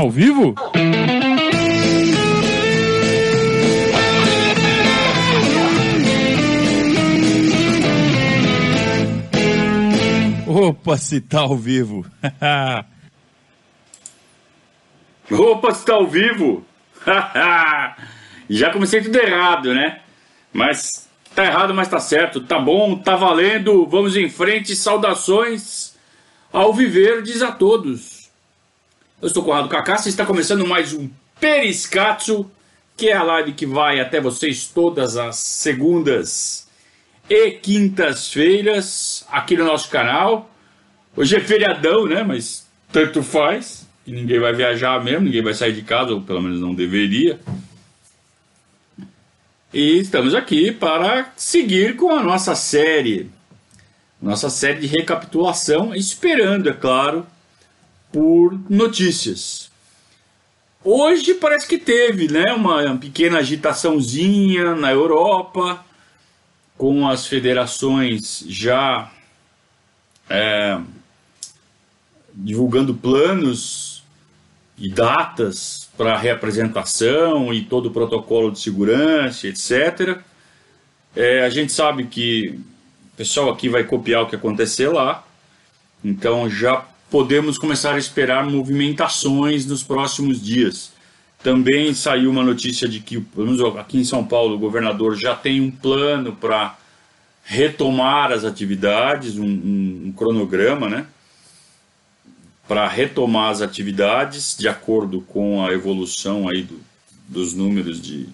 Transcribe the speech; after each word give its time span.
Ao 0.00 0.10
vivo? 0.10 0.54
Opa, 10.46 10.96
se 10.96 11.20
tá 11.20 11.40
ao 11.40 11.54
vivo. 11.54 12.06
Opa, 15.30 15.74
se 15.74 15.84
tá 15.84 15.92
ao 15.92 16.06
vivo. 16.06 16.64
Já 18.48 18.72
comecei 18.72 19.02
tudo 19.02 19.18
errado, 19.18 19.74
né? 19.74 20.00
Mas 20.50 21.10
tá 21.34 21.44
errado, 21.44 21.74
mas 21.74 21.88
tá 21.88 22.00
certo. 22.00 22.40
Tá 22.40 22.58
bom, 22.58 22.96
tá 22.96 23.16
valendo. 23.16 23.84
Vamos 23.84 24.16
em 24.16 24.30
frente. 24.30 24.74
Saudações 24.74 25.94
ao 26.50 26.72
viver 26.72 27.22
diz 27.22 27.42
a 27.42 27.52
todos. 27.52 28.19
Eu 29.20 29.26
estou 29.26 29.44
com 29.44 29.50
o 29.50 29.52
Rado 29.52 29.68
Kaká, 29.68 29.98
você 29.98 30.08
está 30.08 30.24
começando 30.24 30.66
mais 30.66 30.94
um 30.94 31.06
Periscatso, 31.38 32.50
que 32.96 33.10
é 33.10 33.12
a 33.12 33.22
live 33.22 33.52
que 33.52 33.66
vai 33.66 34.00
até 34.00 34.18
vocês 34.18 34.66
todas 34.66 35.18
as 35.18 35.36
segundas 35.36 36.66
e 37.28 37.50
quintas-feiras 37.50 39.26
aqui 39.30 39.58
no 39.58 39.66
nosso 39.66 39.90
canal. 39.90 40.50
Hoje 41.14 41.36
é 41.36 41.40
feriadão, 41.40 42.06
né? 42.06 42.22
Mas 42.22 42.66
tanto 42.90 43.22
faz. 43.22 43.86
E 44.06 44.10
ninguém 44.10 44.40
vai 44.40 44.54
viajar 44.54 45.04
mesmo, 45.04 45.26
ninguém 45.26 45.42
vai 45.42 45.52
sair 45.52 45.74
de 45.74 45.82
casa, 45.82 46.14
ou 46.14 46.22
pelo 46.22 46.40
menos 46.40 46.58
não 46.58 46.74
deveria. 46.74 47.38
E 49.70 49.98
estamos 49.98 50.34
aqui 50.34 50.72
para 50.72 51.30
seguir 51.36 51.94
com 51.94 52.10
a 52.10 52.22
nossa 52.22 52.54
série. 52.54 53.30
Nossa 54.20 54.48
série 54.48 54.80
de 54.80 54.86
recapitulação, 54.86 55.94
esperando, 55.94 56.70
é 56.70 56.72
claro, 56.72 57.26
por 58.12 58.58
notícias. 58.68 59.70
Hoje 60.82 61.34
parece 61.34 61.68
que 61.68 61.78
teve 61.78 62.30
né, 62.32 62.52
uma 62.52 62.96
pequena 62.96 63.38
agitaçãozinha 63.38 64.74
na 64.74 64.90
Europa, 64.90 65.84
com 66.78 67.06
as 67.06 67.26
federações 67.26 68.42
já 68.48 69.10
é, 70.28 70.80
divulgando 72.32 72.94
planos 72.94 74.02
e 74.78 74.88
datas 74.88 75.90
para 75.96 76.16
reapresentação 76.16 77.52
e 77.52 77.62
todo 77.62 77.86
o 77.86 77.90
protocolo 77.90 78.50
de 78.50 78.60
segurança, 78.60 79.46
etc. 79.46 80.18
É, 81.14 81.44
a 81.44 81.50
gente 81.50 81.72
sabe 81.72 82.06
que 82.06 82.58
o 83.12 83.16
pessoal 83.18 83.50
aqui 83.50 83.68
vai 83.68 83.84
copiar 83.84 84.22
o 84.22 84.26
que 84.26 84.36
aconteceu 84.36 84.92
lá, 84.92 85.22
então 86.02 86.48
já 86.48 86.86
podemos 87.10 87.58
começar 87.58 87.94
a 87.94 87.98
esperar 87.98 88.46
movimentações 88.46 89.66
nos 89.66 89.82
próximos 89.82 90.40
dias. 90.40 90.92
Também 91.42 91.92
saiu 91.92 92.30
uma 92.30 92.44
notícia 92.44 92.88
de 92.88 93.00
que, 93.00 93.20
pelo 93.20 93.46
menos 93.46 93.76
aqui 93.76 93.98
em 93.98 94.04
São 94.04 94.24
Paulo, 94.24 94.54
o 94.54 94.58
governador 94.58 95.16
já 95.16 95.34
tem 95.34 95.60
um 95.60 95.70
plano 95.70 96.36
para 96.36 96.78
retomar 97.42 98.30
as 98.30 98.44
atividades, 98.44 99.36
um, 99.36 99.44
um, 99.44 100.02
um 100.06 100.12
cronograma, 100.12 100.88
né? 100.88 101.06
Para 102.68 102.86
retomar 102.86 103.50
as 103.50 103.60
atividades 103.60 104.56
de 104.56 104.68
acordo 104.68 105.22
com 105.22 105.64
a 105.64 105.72
evolução 105.72 106.48
aí 106.48 106.62
do, 106.62 106.78
dos 107.26 107.54
números 107.54 108.00
de, 108.00 108.28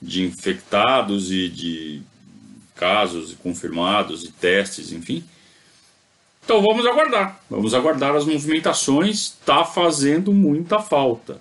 de 0.00 0.22
infectados 0.22 1.30
e 1.30 1.48
de 1.48 2.02
casos 2.74 3.34
confirmados 3.34 4.24
e 4.24 4.30
testes, 4.30 4.92
enfim. 4.92 5.22
Então 6.46 6.62
vamos 6.62 6.86
aguardar, 6.86 7.40
vamos 7.50 7.74
aguardar 7.74 8.14
as 8.14 8.24
movimentações. 8.24 9.36
Está 9.40 9.64
fazendo 9.64 10.32
muita 10.32 10.78
falta. 10.78 11.40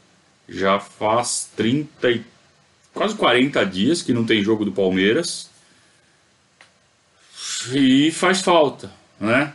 Já 0.50 0.80
faz 0.80 1.48
30 1.56 2.10
e 2.10 2.24
quase 2.92 3.14
40 3.14 3.64
dias 3.68 4.02
que 4.02 4.12
não 4.12 4.26
tem 4.26 4.44
jogo 4.44 4.66
do 4.66 4.72
Palmeiras 4.72 5.52
e 7.72 8.10
faz 8.12 8.42
falta, 8.42 8.92
né? 9.20 9.54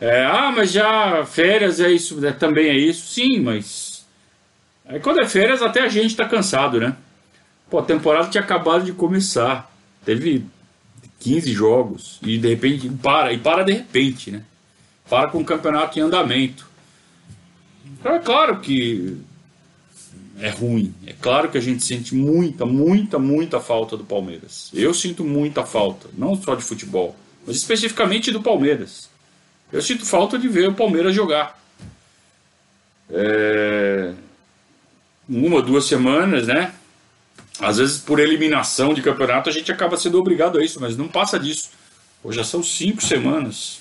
É, 0.00 0.24
ah, 0.24 0.50
mas 0.56 0.72
já 0.72 1.22
férias 1.26 1.80
é 1.80 1.90
isso, 1.90 2.24
é, 2.24 2.32
também 2.32 2.68
é 2.68 2.74
isso. 2.78 3.12
Sim, 3.12 3.40
mas 3.40 4.06
aí 4.86 5.00
quando 5.00 5.20
é 5.20 5.26
férias 5.26 5.60
até 5.60 5.82
a 5.82 5.88
gente 5.88 6.12
está 6.12 6.26
cansado, 6.26 6.80
né? 6.80 6.96
Pô, 7.68 7.78
a 7.78 7.82
temporada 7.82 8.30
tinha 8.30 8.42
acabado 8.42 8.86
de 8.86 8.92
começar, 8.92 9.70
teve 10.02 10.46
15 11.20 11.52
jogos 11.52 12.18
e 12.22 12.38
de 12.38 12.48
repente 12.48 12.88
para 12.88 13.34
e 13.34 13.38
para 13.38 13.62
de 13.64 13.72
repente, 13.72 14.30
né? 14.30 14.44
Para 15.08 15.30
com 15.30 15.38
o 15.38 15.44
campeonato 15.44 15.98
em 15.98 16.02
andamento. 16.02 16.68
Então 17.84 18.14
é 18.14 18.18
claro 18.18 18.60
que 18.60 19.16
é 20.40 20.50
ruim. 20.50 20.94
É 21.06 21.12
claro 21.12 21.50
que 21.50 21.58
a 21.58 21.60
gente 21.60 21.84
sente 21.84 22.14
muita, 22.14 22.64
muita, 22.64 23.18
muita 23.18 23.60
falta 23.60 23.96
do 23.96 24.04
Palmeiras. 24.04 24.70
Eu 24.72 24.94
sinto 24.94 25.24
muita 25.24 25.64
falta, 25.64 26.08
não 26.16 26.40
só 26.40 26.54
de 26.54 26.62
futebol, 26.62 27.16
mas 27.46 27.56
especificamente 27.56 28.30
do 28.30 28.42
Palmeiras. 28.42 29.08
Eu 29.72 29.82
sinto 29.82 30.06
falta 30.06 30.38
de 30.38 30.48
ver 30.48 30.68
o 30.68 30.74
Palmeiras 30.74 31.14
jogar. 31.14 31.58
É... 33.10 34.12
Uma, 35.28 35.60
duas 35.60 35.84
semanas, 35.84 36.46
né? 36.46 36.72
Às 37.60 37.78
vezes, 37.78 37.98
por 37.98 38.20
eliminação 38.20 38.94
de 38.94 39.02
campeonato, 39.02 39.48
a 39.48 39.52
gente 39.52 39.70
acaba 39.70 39.96
sendo 39.96 40.18
obrigado 40.18 40.58
a 40.58 40.64
isso, 40.64 40.80
mas 40.80 40.96
não 40.96 41.08
passa 41.08 41.38
disso. 41.38 41.70
Hoje 42.22 42.38
já 42.38 42.44
são 42.44 42.62
cinco 42.62 43.02
semanas. 43.02 43.80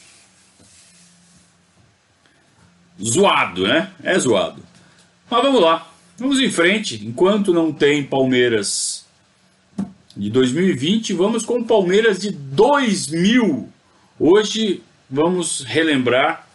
Zoado, 3.02 3.68
né? 3.68 3.92
É 4.04 4.18
zoado. 4.18 4.64
Mas 5.30 5.42
vamos 5.42 5.62
lá. 5.62 5.88
Vamos 6.18 6.40
em 6.40 6.50
frente. 6.50 7.06
Enquanto 7.06 7.54
não 7.54 7.72
tem 7.72 8.04
Palmeiras 8.04 9.06
de 10.16 10.30
2020, 10.30 11.14
vamos 11.14 11.46
com 11.46 11.64
Palmeiras 11.64 12.20
de 12.20 12.32
2000. 12.32 13.70
Hoje 14.20 14.82
vamos 15.10 15.62
relembrar 15.62 16.48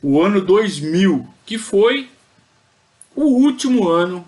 o 0.00 0.20
ano 0.20 0.40
2000, 0.40 1.28
que 1.44 1.58
foi 1.58 2.08
o 3.14 3.24
último 3.24 3.88
ano 3.88 4.24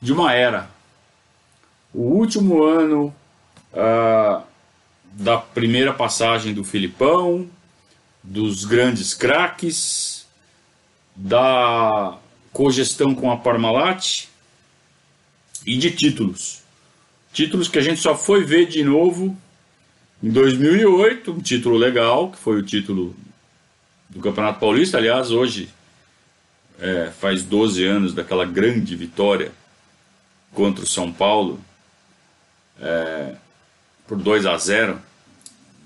de 0.00 0.12
uma 0.12 0.32
era. 0.32 0.70
O 1.92 2.02
último 2.02 2.62
ano 2.62 3.14
ah, 3.74 4.42
da 5.12 5.38
primeira 5.38 5.92
passagem 5.92 6.54
do 6.54 6.64
Filipão, 6.64 7.48
dos 8.22 8.64
grandes 8.64 9.12
craques, 9.14 10.19
da 11.20 12.18
cogestão 12.50 13.14
com 13.14 13.30
a 13.30 13.36
Parmalat 13.36 14.24
e 15.66 15.76
de 15.76 15.90
títulos. 15.90 16.62
Títulos 17.32 17.68
que 17.68 17.78
a 17.78 17.82
gente 17.82 18.00
só 18.00 18.16
foi 18.16 18.42
ver 18.42 18.66
de 18.66 18.82
novo 18.82 19.36
em 20.22 20.30
2008, 20.30 21.32
um 21.32 21.40
título 21.40 21.76
legal, 21.76 22.30
que 22.30 22.38
foi 22.38 22.56
o 22.56 22.62
título 22.62 23.14
do 24.08 24.20
Campeonato 24.20 24.60
Paulista. 24.60 24.96
Aliás, 24.96 25.30
hoje 25.30 25.68
é, 26.78 27.10
faz 27.10 27.42
12 27.44 27.84
anos 27.84 28.14
daquela 28.14 28.46
grande 28.46 28.96
vitória 28.96 29.52
contra 30.54 30.82
o 30.82 30.88
São 30.88 31.12
Paulo 31.12 31.60
é, 32.80 33.34
por 34.08 34.16
2 34.18 34.46
a 34.46 34.56
0 34.56 34.98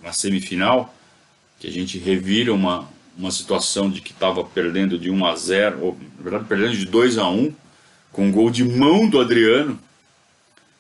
na 0.00 0.12
semifinal, 0.12 0.94
que 1.58 1.66
a 1.66 1.70
gente 1.70 1.98
revira 1.98 2.54
uma, 2.54 2.88
uma 3.16 3.30
situação 3.30 3.90
de 3.90 4.00
que 4.00 4.12
estava 4.12 4.42
perdendo 4.44 4.98
de 4.98 5.10
1 5.10 5.26
a 5.26 5.36
0, 5.36 5.78
ou 5.80 5.98
na 6.16 6.22
verdade 6.22 6.44
perdendo 6.46 6.76
de 6.76 6.86
2 6.86 7.18
a 7.18 7.28
1, 7.28 7.54
com 8.12 8.26
um 8.26 8.32
gol 8.32 8.50
de 8.50 8.64
mão 8.64 9.08
do 9.08 9.20
Adriano 9.20 9.78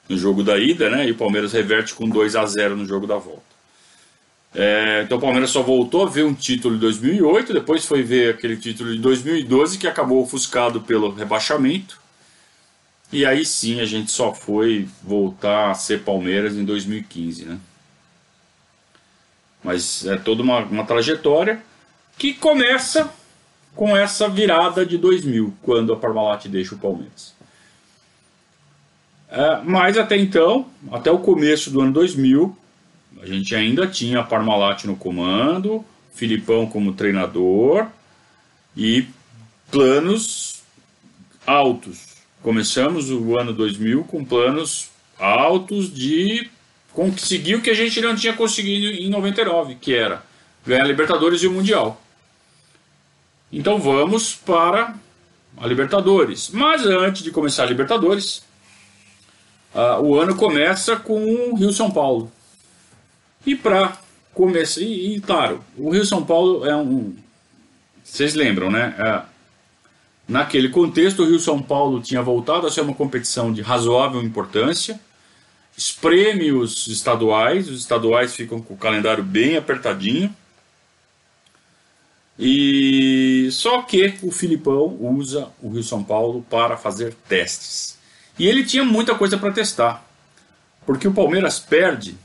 no 0.08 0.16
jogo 0.18 0.42
da 0.42 0.58
ida, 0.58 0.90
né? 0.90 1.06
E 1.06 1.12
o 1.12 1.16
Palmeiras 1.16 1.52
reverte 1.52 1.94
com 1.94 2.08
2 2.08 2.36
a 2.36 2.44
0 2.44 2.76
no 2.76 2.86
jogo 2.86 3.06
da 3.06 3.16
volta. 3.16 3.54
É, 4.54 5.02
então 5.02 5.18
o 5.18 5.20
Palmeiras 5.20 5.50
só 5.50 5.62
voltou 5.62 6.06
a 6.06 6.08
ver 6.08 6.24
um 6.24 6.32
título 6.32 6.76
em 6.76 6.78
2008, 6.78 7.52
depois 7.52 7.84
foi 7.84 8.02
ver 8.02 8.34
aquele 8.34 8.56
título 8.56 8.94
de 8.94 9.00
2012 9.00 9.78
que 9.78 9.88
acabou 9.88 10.22
ofuscado 10.22 10.80
pelo 10.80 11.12
rebaixamento. 11.12 12.00
E 13.12 13.26
aí 13.26 13.44
sim 13.44 13.80
a 13.80 13.84
gente 13.84 14.12
só 14.12 14.32
foi 14.32 14.88
voltar 15.02 15.70
a 15.70 15.74
ser 15.74 16.02
Palmeiras 16.02 16.54
em 16.54 16.64
2015, 16.64 17.44
né? 17.46 17.58
Mas 19.62 20.04
é 20.06 20.16
toda 20.16 20.42
uma, 20.42 20.58
uma 20.60 20.84
trajetória 20.84 21.60
que 22.18 22.34
começa 22.34 23.10
com 23.74 23.96
essa 23.96 24.28
virada 24.28 24.86
de 24.86 24.96
2000, 24.96 25.54
quando 25.62 25.92
a 25.92 25.96
Parmalat 25.96 26.46
deixa 26.46 26.74
o 26.74 26.78
Palmeiras. 26.78 27.34
É, 29.28 29.60
mas 29.64 29.98
até 29.98 30.16
então, 30.16 30.66
até 30.92 31.10
o 31.10 31.18
começo 31.18 31.70
do 31.70 31.80
ano 31.80 31.92
2000, 31.92 32.56
a 33.20 33.26
gente 33.26 33.54
ainda 33.54 33.86
tinha 33.86 34.20
a 34.20 34.22
Parmalat 34.22 34.84
no 34.84 34.94
comando, 34.94 35.84
Filipão 36.14 36.66
como 36.66 36.92
treinador 36.92 37.88
e 38.76 39.06
planos 39.70 40.62
altos. 41.44 42.14
Começamos 42.42 43.10
o 43.10 43.36
ano 43.36 43.52
2000 43.52 44.04
com 44.04 44.24
planos 44.24 44.90
altos 45.18 45.92
de 45.92 46.48
conseguir 46.92 47.56
o 47.56 47.60
que 47.60 47.70
a 47.70 47.74
gente 47.74 48.00
não 48.00 48.14
tinha 48.14 48.34
conseguido 48.34 49.02
em 49.02 49.10
99, 49.10 49.76
que 49.80 49.92
era 49.92 50.22
ganhar 50.64 50.84
a 50.84 50.86
Libertadores 50.86 51.42
e 51.42 51.48
o 51.48 51.50
Mundial. 51.50 52.00
Então 53.54 53.78
vamos 53.78 54.34
para 54.34 54.96
a 55.56 55.66
Libertadores. 55.66 56.50
Mas 56.50 56.84
antes 56.84 57.22
de 57.22 57.30
começar 57.30 57.62
a 57.62 57.66
Libertadores, 57.66 58.42
uh, 59.72 60.02
o 60.02 60.18
ano 60.18 60.34
começa 60.34 60.96
com 60.96 61.24
o 61.24 61.54
Rio 61.54 61.72
São 61.72 61.88
Paulo. 61.88 62.32
E 63.46 63.54
para 63.54 63.96
começar, 64.32 64.80
e, 64.80 65.14
e, 65.14 65.20
claro, 65.20 65.62
o 65.78 65.90
Rio 65.90 66.04
São 66.04 66.24
Paulo 66.24 66.66
é 66.66 66.74
um. 66.74 67.14
Vocês 68.02 68.34
lembram, 68.34 68.72
né? 68.72 68.92
É, 68.98 69.22
naquele 70.26 70.68
contexto, 70.68 71.22
o 71.22 71.26
Rio 71.26 71.38
São 71.38 71.62
Paulo 71.62 72.00
tinha 72.00 72.22
voltado 72.22 72.66
a 72.66 72.70
ser 72.72 72.80
uma 72.80 72.94
competição 72.94 73.52
de 73.52 73.62
razoável 73.62 74.20
importância. 74.20 74.98
Espreme 75.76 76.50
os 76.50 76.88
estaduais, 76.88 77.68
os 77.68 77.78
estaduais 77.78 78.34
ficam 78.34 78.60
com 78.60 78.74
o 78.74 78.76
calendário 78.76 79.22
bem 79.22 79.56
apertadinho. 79.56 80.34
E 82.38 83.48
só 83.52 83.82
que 83.82 84.18
o 84.22 84.30
Filipão 84.30 84.96
usa 85.00 85.48
o 85.62 85.70
Rio 85.70 85.82
São 85.84 86.02
Paulo 86.02 86.44
para 86.50 86.76
fazer 86.76 87.14
testes. 87.28 87.96
E 88.38 88.46
ele 88.46 88.64
tinha 88.64 88.84
muita 88.84 89.14
coisa 89.14 89.38
para 89.38 89.52
testar. 89.52 90.04
Porque 90.84 91.06
o 91.06 91.14
Palmeiras 91.14 91.58
perde 91.58 92.16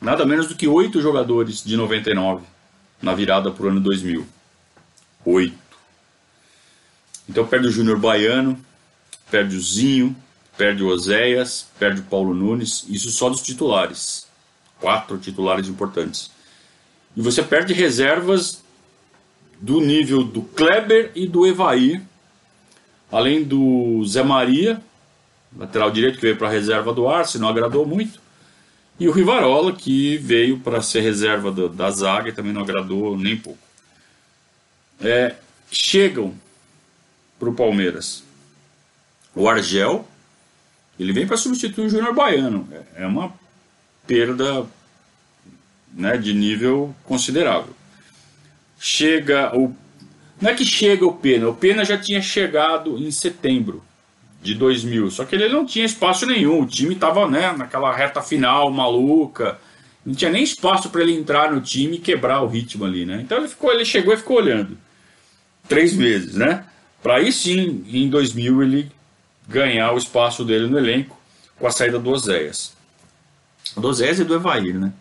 nada 0.00 0.26
menos 0.26 0.46
do 0.46 0.54
que 0.54 0.68
oito 0.68 1.00
jogadores 1.00 1.64
de 1.64 1.76
99 1.76 2.44
na 3.00 3.14
virada 3.14 3.50
para 3.50 3.66
o 3.66 3.68
ano 3.68 3.80
2000. 3.80 4.26
Oito. 5.24 5.58
Então 7.28 7.46
perde 7.46 7.68
o 7.68 7.70
Júnior 7.70 7.98
Baiano, 7.98 8.62
perde 9.30 9.56
o 9.56 9.60
Zinho, 9.60 10.14
perde 10.56 10.82
o 10.82 10.88
Oséias, 10.88 11.66
perde 11.78 12.00
o 12.00 12.04
Paulo 12.04 12.34
Nunes, 12.34 12.84
isso 12.88 13.10
só 13.10 13.30
dos 13.30 13.42
titulares. 13.42 14.26
Quatro 14.78 15.18
titulares 15.18 15.66
importantes. 15.68 16.30
E 17.16 17.22
você 17.22 17.42
perde 17.42 17.72
reservas 17.72 18.62
do 19.60 19.80
nível 19.80 20.24
do 20.24 20.42
Kleber 20.42 21.12
e 21.14 21.26
do 21.26 21.46
Evair, 21.46 22.02
além 23.10 23.42
do 23.42 24.04
Zé 24.04 24.22
Maria, 24.22 24.82
lateral 25.56 25.90
direito 25.90 26.16
que 26.16 26.22
veio 26.22 26.36
para 26.36 26.48
a 26.48 26.52
reserva 26.52 26.92
do 26.92 27.08
Arce, 27.08 27.38
não 27.38 27.48
agradou 27.48 27.86
muito. 27.86 28.20
E 28.98 29.08
o 29.08 29.12
Rivarola, 29.12 29.72
que 29.72 30.16
veio 30.18 30.58
para 30.58 30.80
ser 30.82 31.00
reserva 31.00 31.50
do, 31.50 31.68
da 31.68 31.90
zaga 31.90 32.28
e 32.28 32.32
também 32.32 32.52
não 32.52 32.62
agradou 32.62 33.16
nem 33.16 33.36
pouco. 33.36 33.58
É, 35.00 35.34
chegam 35.70 36.34
para 37.38 37.48
o 37.48 37.54
Palmeiras 37.54 38.22
o 39.34 39.48
Argel, 39.48 40.06
ele 40.98 41.12
vem 41.12 41.26
para 41.26 41.36
substituir 41.36 41.86
o 41.86 41.88
Júnior 41.88 42.14
Baiano. 42.14 42.68
É, 42.70 43.02
é 43.02 43.06
uma 43.06 43.32
perda 44.06 44.64
né, 45.96 46.16
de 46.16 46.34
nível 46.34 46.94
considerável. 47.04 47.74
Chega 48.78 49.56
o. 49.56 49.74
Não 50.40 50.50
é 50.50 50.54
que 50.54 50.64
chega 50.64 51.06
o 51.06 51.12
Pena, 51.12 51.48
o 51.48 51.54
Pena 51.54 51.84
já 51.84 51.96
tinha 51.96 52.20
chegado 52.20 52.98
em 52.98 53.10
setembro 53.10 53.82
de 54.42 54.54
2000, 54.54 55.10
só 55.10 55.24
que 55.24 55.34
ele 55.34 55.48
não 55.48 55.64
tinha 55.64 55.86
espaço 55.86 56.26
nenhum, 56.26 56.60
o 56.60 56.66
time 56.66 56.94
estava 56.94 57.26
né, 57.26 57.54
naquela 57.56 57.94
reta 57.94 58.20
final 58.20 58.70
maluca, 58.70 59.58
não 60.04 60.14
tinha 60.14 60.30
nem 60.30 60.42
espaço 60.42 60.90
para 60.90 61.00
ele 61.00 61.14
entrar 61.14 61.50
no 61.50 61.62
time 61.62 61.96
e 61.96 62.00
quebrar 62.00 62.42
o 62.42 62.46
ritmo 62.46 62.84
ali, 62.84 63.06
né? 63.06 63.20
Então 63.22 63.38
ele 63.38 63.48
ficou, 63.48 63.72
ele 63.72 63.86
chegou 63.86 64.12
e 64.12 64.18
ficou 64.18 64.36
olhando 64.36 64.76
três 65.66 65.94
meses, 65.94 66.34
né? 66.34 66.66
Para 67.02 67.16
aí 67.16 67.32
sim, 67.32 67.84
em 67.88 68.08
2000 68.10 68.62
ele 68.62 68.92
ganhar 69.48 69.92
o 69.92 69.98
espaço 69.98 70.44
dele 70.44 70.66
no 70.66 70.78
elenco 70.78 71.18
com 71.58 71.66
a 71.66 71.70
saída 71.70 71.98
do 71.98 72.10
Oséias. 72.10 72.74
Do 73.76 73.88
Oséias 73.88 74.20
e 74.20 74.24
do 74.24 74.34
Evair, 74.34 74.78
né? 74.78 74.92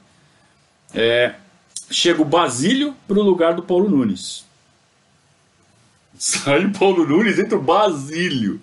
É, 0.93 1.35
chega 1.89 2.21
o 2.21 2.25
Basílio 2.25 2.95
para 3.07 3.19
o 3.19 3.23
lugar 3.23 3.53
do 3.53 3.63
Paulo 3.63 3.89
Nunes. 3.89 4.45
Sai 6.17 6.65
o 6.65 6.71
Paulo 6.71 7.05
Nunes, 7.05 7.39
entra 7.39 7.57
o 7.57 7.61
Basílio. 7.61 8.61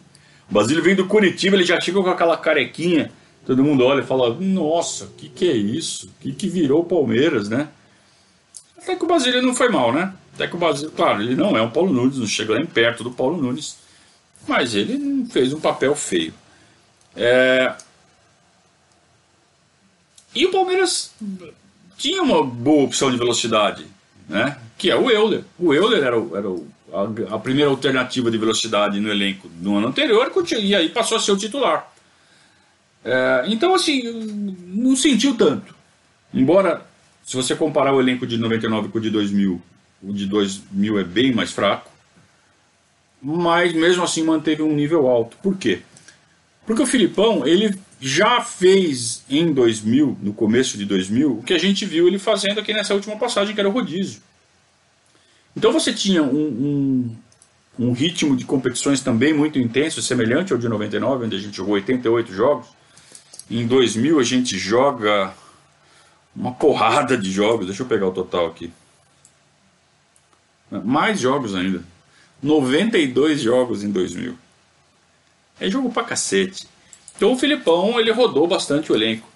O 0.50 0.55
Basílio 0.55 0.82
vem 0.82 0.94
do 0.94 1.06
Curitiba, 1.06 1.56
ele 1.56 1.65
já 1.65 1.81
chega 1.81 2.03
com 2.03 2.09
aquela 2.09 2.37
carequinha. 2.37 3.11
Todo 3.44 3.65
mundo 3.65 3.85
olha 3.85 4.03
e 4.03 4.06
fala: 4.06 4.35
Nossa, 4.35 5.06
o 5.06 5.11
que, 5.11 5.29
que 5.29 5.49
é 5.49 5.56
isso? 5.56 6.06
O 6.06 6.23
que, 6.23 6.32
que 6.32 6.49
virou 6.49 6.82
o 6.82 6.85
Palmeiras, 6.85 7.49
né? 7.49 7.69
Até 8.79 8.97
que 8.97 9.05
o 9.05 9.09
Basílio 9.09 9.43
não 9.43 9.55
foi 9.55 9.69
mal, 9.69 9.93
né? 9.93 10.12
Até 10.35 10.47
que 10.47 10.55
o 10.55 10.59
Basílio, 10.59 10.91
claro, 10.93 11.23
ele 11.23 11.35
não 11.35 11.56
é 11.56 11.62
um 11.62 11.71
Paulo 11.71 11.93
Nunes, 11.93 12.19
não 12.19 12.26
chega 12.26 12.55
nem 12.55 12.65
perto 12.65 13.05
do 13.05 13.11
Paulo 13.11 13.37
Nunes, 13.41 13.76
mas 14.47 14.75
ele 14.75 15.26
fez 15.26 15.53
um 15.53 15.61
papel 15.61 15.94
feio. 15.94 16.33
É... 17.15 17.75
E 20.35 20.47
o 20.47 20.50
Palmeiras 20.50 21.12
tinha 22.00 22.23
uma 22.23 22.43
boa 22.43 22.85
opção 22.85 23.11
de 23.11 23.19
velocidade, 23.19 23.87
né? 24.26 24.56
que 24.79 24.91
é 24.91 24.97
o 24.97 25.11
Euler. 25.11 25.44
O 25.58 25.75
Euler 25.75 26.02
era, 26.02 26.19
o, 26.19 26.35
era 26.35 26.49
o, 26.49 26.67
a, 26.91 27.35
a, 27.35 27.38
primeira 27.38 27.70
alternativa 27.70 28.31
de 28.31 28.38
velocidade 28.38 28.99
no 28.99 29.11
elenco 29.11 29.50
no 29.61 29.76
ano 29.76 29.88
anterior 29.88 30.32
e 30.58 30.75
aí 30.75 30.88
passou 30.88 31.19
a 31.19 31.20
ser 31.20 31.32
o 31.32 31.37
titular. 31.37 31.93
É, 33.05 33.44
então, 33.49 33.75
assim, 33.75 34.02
não 34.67 34.97
sentiu 34.97 35.37
tanto. 35.37 35.75
Embora, 36.32 36.87
se 37.23 37.37
você 37.37 37.55
comparar 37.55 37.93
o 37.93 38.00
elenco 38.00 38.26
de 38.26 38.38
99 38.38 38.88
com 38.88 38.97
o 38.97 39.00
de 39.00 39.11
2000, 39.11 39.61
o 40.02 40.12
de 40.14 40.25
2000 40.25 40.99
é 40.99 41.05
bem 41.05 41.35
mais 41.35 41.52
fraco, 41.52 41.91
mas 43.20 43.75
mesmo 43.75 44.02
assim 44.02 44.25
manteve 44.25 44.62
um 44.62 44.73
nível 44.75 45.06
alto. 45.06 45.37
Por 45.43 45.58
quê? 45.58 45.82
Porque 46.64 46.82
o 46.82 46.87
Filipão, 46.87 47.47
ele 47.47 47.79
já 48.00 48.41
fez 48.41 49.23
em 49.29 49.52
2000, 49.52 50.19
no 50.23 50.32
começo 50.32 50.79
de 50.79 50.87
2000, 50.87 51.38
o 51.38 51.43
que 51.43 51.52
a 51.52 51.58
gente 51.58 51.85
viu 51.85 52.08
ele 52.08 52.19
fazendo 52.19 52.58
aqui 52.58 52.73
nessa 52.73 52.94
última 52.94 53.17
passagem, 53.17 53.55
que 53.55 53.61
era 53.61 53.69
o 53.69 53.73
rodízio. 53.73 54.23
Então 55.55 55.70
você 55.73 55.93
tinha 55.93 56.23
um, 56.23 57.11
um, 57.79 57.88
um 57.88 57.93
ritmo 57.93 58.35
de 58.35 58.44
competições 58.44 59.02
também 59.02 59.35
muito 59.35 59.58
intenso, 59.58 60.00
semelhante 60.00 60.52
ao 60.52 60.58
de 60.58 60.69
99, 60.69 61.26
onde 61.26 61.37
a 61.37 61.38
gente 61.38 61.56
jogou 61.56 61.75
88 61.75 62.32
jogos. 62.32 62.69
Em 63.50 63.67
2000 63.67 64.19
a 64.19 64.23
gente 64.23 64.56
joga 64.56 65.35
uma 66.35 66.52
porrada 66.52 67.19
de 67.19 67.31
jogos, 67.31 67.67
deixa 67.67 67.82
eu 67.82 67.87
pegar 67.87 68.06
o 68.06 68.12
total 68.12 68.47
aqui. 68.47 68.73
Mais 70.70 71.20
jogos 71.20 71.55
ainda. 71.55 71.82
92 72.43 73.41
jogos 73.41 73.82
em 73.82 73.91
2000. 73.91 74.38
É 75.58 75.69
jogo 75.69 75.91
pra 75.91 76.05
cacete. 76.05 76.67
Então 77.21 77.33
o 77.33 77.37
Filipão 77.37 78.01
ele 78.01 78.11
rodou 78.11 78.47
bastante 78.47 78.91
o 78.91 78.95
elenco. 78.95 79.29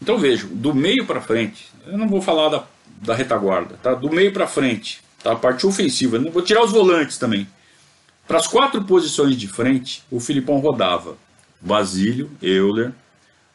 Então 0.00 0.16
vejo, 0.16 0.48
do 0.48 0.74
meio 0.74 1.04
para 1.04 1.20
frente, 1.20 1.68
eu 1.86 1.98
não 1.98 2.08
vou 2.08 2.22
falar 2.22 2.48
da, 2.48 2.64
da 3.02 3.14
retaguarda, 3.14 3.78
tá? 3.82 3.92
Do 3.92 4.08
meio 4.10 4.32
para 4.32 4.46
frente, 4.46 5.02
tá? 5.22 5.32
A 5.32 5.36
parte 5.36 5.66
ofensiva, 5.66 6.18
vou 6.18 6.40
tirar 6.40 6.64
os 6.64 6.72
volantes 6.72 7.18
também. 7.18 7.46
Para 8.26 8.38
as 8.38 8.46
quatro 8.46 8.82
posições 8.82 9.36
de 9.36 9.46
frente, 9.46 10.02
o 10.10 10.18
Filipão 10.18 10.58
rodava 10.60 11.18
Basílio, 11.60 12.30
Euler, 12.40 12.92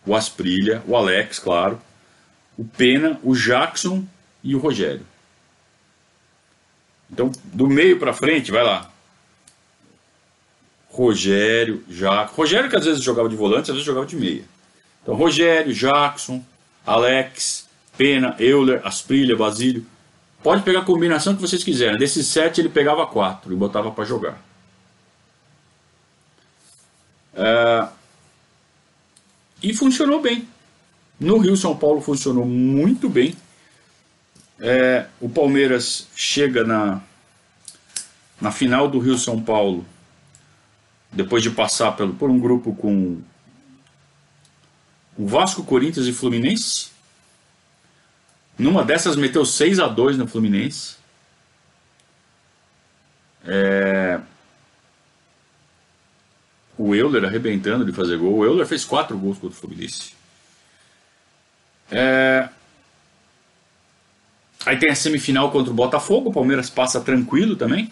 o 0.06 0.16
Asprilha, 0.16 0.84
o 0.88 0.96
Alex, 0.96 1.40
claro, 1.40 1.82
o 2.56 2.64
Pena, 2.64 3.20
o 3.24 3.34
Jackson 3.34 4.06
e 4.44 4.54
o 4.54 4.60
Rogério. 4.60 5.08
Então, 7.12 7.32
do 7.46 7.68
meio 7.68 7.98
para 7.98 8.14
frente, 8.14 8.52
vai 8.52 8.64
lá. 8.64 8.93
Rogério, 10.94 11.84
Jackson. 11.88 12.36
Rogério 12.36 12.70
que 12.70 12.76
às 12.76 12.86
vezes 12.86 13.04
jogava 13.04 13.28
de 13.28 13.36
volante, 13.36 13.72
às 13.72 13.76
vezes 13.76 13.84
jogava 13.84 14.06
de 14.06 14.16
meia. 14.16 14.44
Então, 15.02 15.16
Rogério, 15.16 15.74
Jackson, 15.74 16.44
Alex, 16.86 17.68
Pena, 17.98 18.36
Euler, 18.38 18.80
Asprilha, 18.86 19.36
Basílio. 19.36 19.84
Pode 20.44 20.62
pegar 20.62 20.82
a 20.82 20.86
combinação 20.86 21.36
que 21.36 21.42
vocês 21.42 21.64
quiserem. 21.64 21.98
Desses 21.98 22.28
sete 22.28 22.62
ele 22.62 22.70
pegava 22.70 23.08
quatro 23.08 23.52
e 23.52 23.56
botava 23.56 23.90
para 23.90 24.04
jogar. 24.04 24.40
É... 27.34 27.88
E 29.64 29.74
funcionou 29.74 30.22
bem. 30.22 30.48
No 31.20 31.40
Rio 31.40 31.58
São 31.58 31.76
Paulo 31.76 32.02
funcionou 32.02 32.46
muito 32.46 33.10
bem. 33.10 33.36
É... 34.60 35.08
o 35.20 35.28
Palmeiras 35.28 36.08
chega 36.16 36.64
na, 36.64 37.02
na 38.40 38.52
final 38.52 38.88
do 38.88 39.00
Rio 39.00 39.18
São 39.18 39.42
Paulo 39.42 39.84
depois 41.14 41.44
de 41.44 41.52
passar 41.52 41.92
pelo, 41.94 42.14
por 42.14 42.30
um 42.30 42.40
grupo 42.40 42.76
com 42.76 43.22
o 45.18 45.28
Vasco, 45.28 45.64
Corinthians 45.64 46.08
e 46.08 46.14
Fluminense. 46.14 46.92
Numa 48.58 48.84
dessas 48.84 49.16
meteu 49.16 49.46
6 49.46 49.80
a 49.80 49.88
2 49.88 50.18
no 50.18 50.28
Fluminense. 50.28 50.96
É... 53.46 54.20
O 56.78 56.96
Euler 56.96 57.26
arrebentando 57.26 57.86
de 57.86 57.92
fazer 57.92 58.18
gol. 58.18 58.38
O 58.38 58.46
Euler 58.46 58.66
fez 58.66 58.84
4 58.84 59.18
gols 59.18 59.38
contra 59.38 59.56
o 59.56 59.60
Fluminense. 59.60 60.14
É... 61.92 62.50
Aí 64.66 64.78
tem 64.78 64.90
a 64.90 64.96
semifinal 64.96 65.52
contra 65.52 65.72
o 65.72 65.76
Botafogo. 65.76 66.30
O 66.30 66.34
Palmeiras 66.34 66.70
passa 66.70 67.00
tranquilo 67.00 67.56
também 67.56 67.92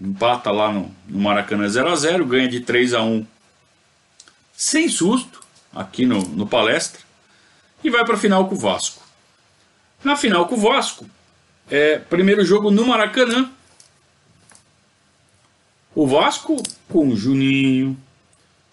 empata 0.00 0.50
lá 0.50 0.72
no, 0.72 0.94
no 1.06 1.20
Maracanã 1.20 1.68
0 1.68 1.88
a 1.90 1.96
0 1.96 2.26
ganha 2.26 2.48
de 2.48 2.60
3 2.60 2.94
a 2.94 3.02
1 3.02 3.26
sem 4.56 4.88
susto, 4.88 5.40
aqui 5.72 6.06
no, 6.06 6.22
no 6.22 6.46
palestra, 6.46 7.00
e 7.82 7.90
vai 7.90 8.04
para 8.04 8.14
a 8.14 8.18
final 8.18 8.48
com 8.48 8.54
o 8.54 8.58
Vasco. 8.58 9.02
Na 10.02 10.16
final 10.16 10.46
com 10.46 10.54
o 10.54 10.60
Vasco, 10.60 11.06
é, 11.68 11.98
primeiro 11.98 12.44
jogo 12.44 12.70
no 12.70 12.86
Maracanã, 12.86 13.50
O 15.94 16.08
Vasco 16.08 16.60
com 16.88 17.14
Juninho, 17.14 17.96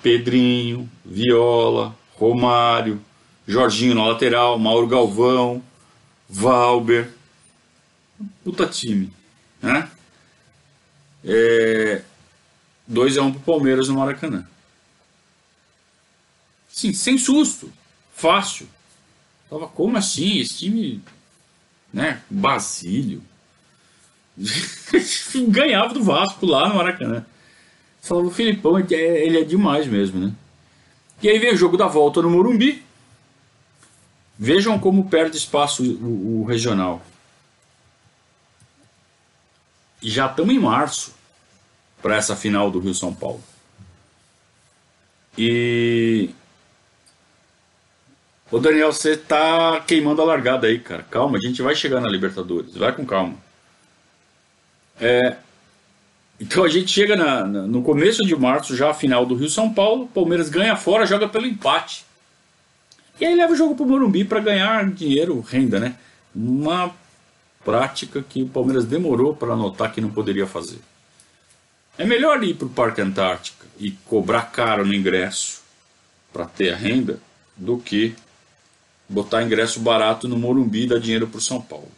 Pedrinho, 0.01 0.89
Viola, 1.05 1.95
Romário, 2.15 2.99
Jorginho 3.47 3.93
na 3.93 4.07
lateral, 4.07 4.57
Mauro 4.57 4.87
Galvão, 4.87 5.61
Valber. 6.27 7.11
Puta 8.43 8.65
time, 8.65 9.13
né? 9.61 9.87
É... 11.23 12.01
2x1 12.91 13.23
um 13.23 13.31
pro 13.31 13.41
Palmeiras 13.41 13.87
no 13.87 13.95
Maracanã. 13.95 14.45
Sim, 16.69 16.93
sem 16.93 17.17
susto. 17.17 17.71
Fácil. 18.13 18.67
Tava 19.49 19.67
como 19.67 19.97
assim? 19.97 20.39
Esse 20.39 20.59
time, 20.59 21.01
né? 21.93 22.21
Basílio. 22.29 23.21
Ganhava 25.49 25.93
do 25.93 26.03
Vasco 26.03 26.45
lá 26.45 26.69
no 26.69 26.75
Maracanã. 26.75 27.25
Falava, 28.01 28.27
o 28.27 28.31
Filipão, 28.31 28.79
ele 28.79 29.39
é 29.39 29.43
demais 29.43 29.85
mesmo, 29.85 30.19
né? 30.19 30.33
E 31.21 31.29
aí 31.29 31.37
vem 31.37 31.53
o 31.53 31.57
jogo 31.57 31.77
da 31.77 31.87
volta 31.87 32.21
no 32.21 32.29
Morumbi. 32.29 32.83
Vejam 34.39 34.79
como 34.79 35.07
perde 35.07 35.37
espaço 35.37 35.83
o, 35.83 36.41
o 36.41 36.45
regional. 36.45 37.05
E 40.01 40.09
já 40.09 40.27
estamos 40.27 40.53
em 40.53 40.59
março 40.59 41.13
para 42.01 42.15
essa 42.15 42.35
final 42.35 42.71
do 42.71 42.79
Rio 42.79 42.93
São 42.93 43.13
Paulo. 43.13 43.43
E 45.37 46.29
Ô 48.51 48.59
Daniel, 48.59 48.91
você 48.91 49.15
tá 49.15 49.79
queimando 49.87 50.21
a 50.21 50.25
largada 50.25 50.67
aí, 50.67 50.77
cara. 50.77 51.03
Calma, 51.03 51.37
a 51.37 51.41
gente 51.41 51.61
vai 51.61 51.73
chegar 51.73 52.01
na 52.01 52.09
Libertadores. 52.09 52.75
Vai 52.75 52.91
com 52.91 53.05
calma. 53.05 53.35
É, 54.99 55.37
então 56.37 56.63
a 56.65 56.67
gente 56.67 56.91
chega 56.91 57.15
na, 57.15 57.45
na, 57.45 57.61
no 57.61 57.81
começo 57.81 58.25
de 58.25 58.35
março, 58.35 58.75
já 58.75 58.89
a 58.89 58.93
final 58.93 59.25
do 59.25 59.35
Rio 59.35 59.49
São 59.49 59.73
Paulo. 59.73 60.07
Palmeiras 60.07 60.49
ganha 60.49 60.75
fora, 60.75 61.05
joga 61.05 61.29
pelo 61.29 61.47
empate. 61.47 62.03
E 63.21 63.25
aí 63.25 63.35
leva 63.35 63.53
o 63.53 63.55
jogo 63.55 63.73
pro 63.73 63.85
Morumbi 63.85 64.25
para 64.25 64.41
ganhar 64.41 64.85
dinheiro, 64.91 65.39
renda, 65.39 65.79
né? 65.79 65.95
Uma 66.35 66.93
prática 67.63 68.21
que 68.21 68.43
o 68.43 68.49
Palmeiras 68.49 68.85
demorou 68.85 69.35
para 69.35 69.55
notar 69.55 69.91
que 69.91 70.01
não 70.01 70.09
poderia 70.09 70.47
fazer. 70.47 70.79
É 71.97 72.05
melhor 72.05 72.43
ir 72.43 72.55
para 72.55 72.67
o 72.67 72.69
Parque 72.69 73.01
Antártica 73.01 73.65
e 73.79 73.91
cobrar 73.91 74.43
caro 74.51 74.85
no 74.85 74.93
ingresso 74.93 75.61
para 76.31 76.45
ter 76.45 76.73
a 76.73 76.77
renda 76.77 77.19
do 77.55 77.77
que 77.77 78.15
botar 79.07 79.43
ingresso 79.43 79.79
barato 79.79 80.27
no 80.27 80.37
Morumbi 80.37 80.83
e 80.83 80.87
dar 80.87 80.99
dinheiro 80.99 81.27
para 81.27 81.37
o 81.37 81.41
São 81.41 81.61
Paulo. 81.61 81.91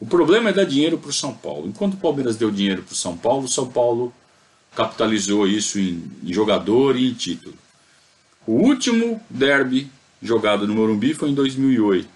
O 0.00 0.06
problema 0.06 0.50
é 0.50 0.52
dar 0.52 0.64
dinheiro 0.64 0.98
para 0.98 1.10
o 1.10 1.12
São 1.12 1.32
Paulo. 1.32 1.68
Enquanto 1.68 1.94
o 1.94 1.98
Palmeiras 1.98 2.36
deu 2.36 2.50
dinheiro 2.50 2.82
para 2.82 2.92
o 2.92 2.96
São 2.96 3.16
Paulo, 3.16 3.44
o 3.44 3.48
São 3.48 3.68
Paulo 3.68 4.12
capitalizou 4.74 5.46
isso 5.46 5.78
em, 5.78 6.10
em 6.22 6.32
jogador 6.32 6.96
e 6.96 7.08
em 7.08 7.14
título. 7.14 7.54
O 8.46 8.52
último 8.52 9.20
derby 9.30 9.90
jogado 10.20 10.66
no 10.66 10.74
Morumbi 10.74 11.14
foi 11.14 11.30
em 11.30 11.34
2008. 11.34 12.15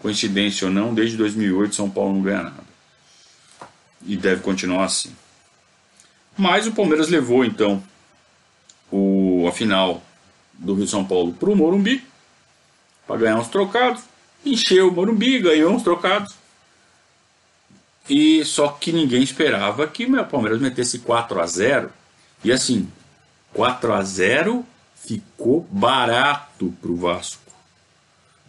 Coincidência 0.00 0.66
ou 0.66 0.72
não, 0.72 0.94
desde 0.94 1.16
2008 1.16 1.74
São 1.74 1.90
Paulo 1.90 2.14
não 2.14 2.22
ganha 2.22 2.44
nada. 2.44 2.70
E 4.06 4.16
deve 4.16 4.42
continuar 4.42 4.84
assim. 4.84 5.14
Mas 6.36 6.66
o 6.66 6.72
Palmeiras 6.72 7.08
levou 7.08 7.44
então 7.44 7.82
o, 8.90 9.46
a 9.46 9.52
final 9.52 10.02
do 10.54 10.74
Rio 10.74 10.86
São 10.86 11.04
Paulo 11.04 11.32
para 11.32 11.50
o 11.50 11.56
Morumbi 11.56 12.02
para 13.06 13.16
ganhar 13.16 13.38
uns 13.38 13.48
trocados. 13.48 14.02
Encheu 14.44 14.88
o 14.88 14.92
Morumbi, 14.92 15.38
ganhou 15.38 15.72
uns 15.72 15.82
trocados. 15.82 16.34
E 18.08 18.44
só 18.44 18.68
que 18.68 18.92
ninguém 18.92 19.22
esperava 19.22 19.86
que 19.86 20.06
o 20.06 20.24
Palmeiras 20.24 20.60
metesse 20.60 21.00
4 21.00 21.40
a 21.40 21.46
0 21.46 21.90
E 22.42 22.50
assim, 22.50 22.90
4 23.52 23.92
a 23.92 24.02
0 24.02 24.64
ficou 24.94 25.66
barato 25.70 26.74
para 26.80 26.90
o 26.90 26.96
Vasco. 26.96 27.39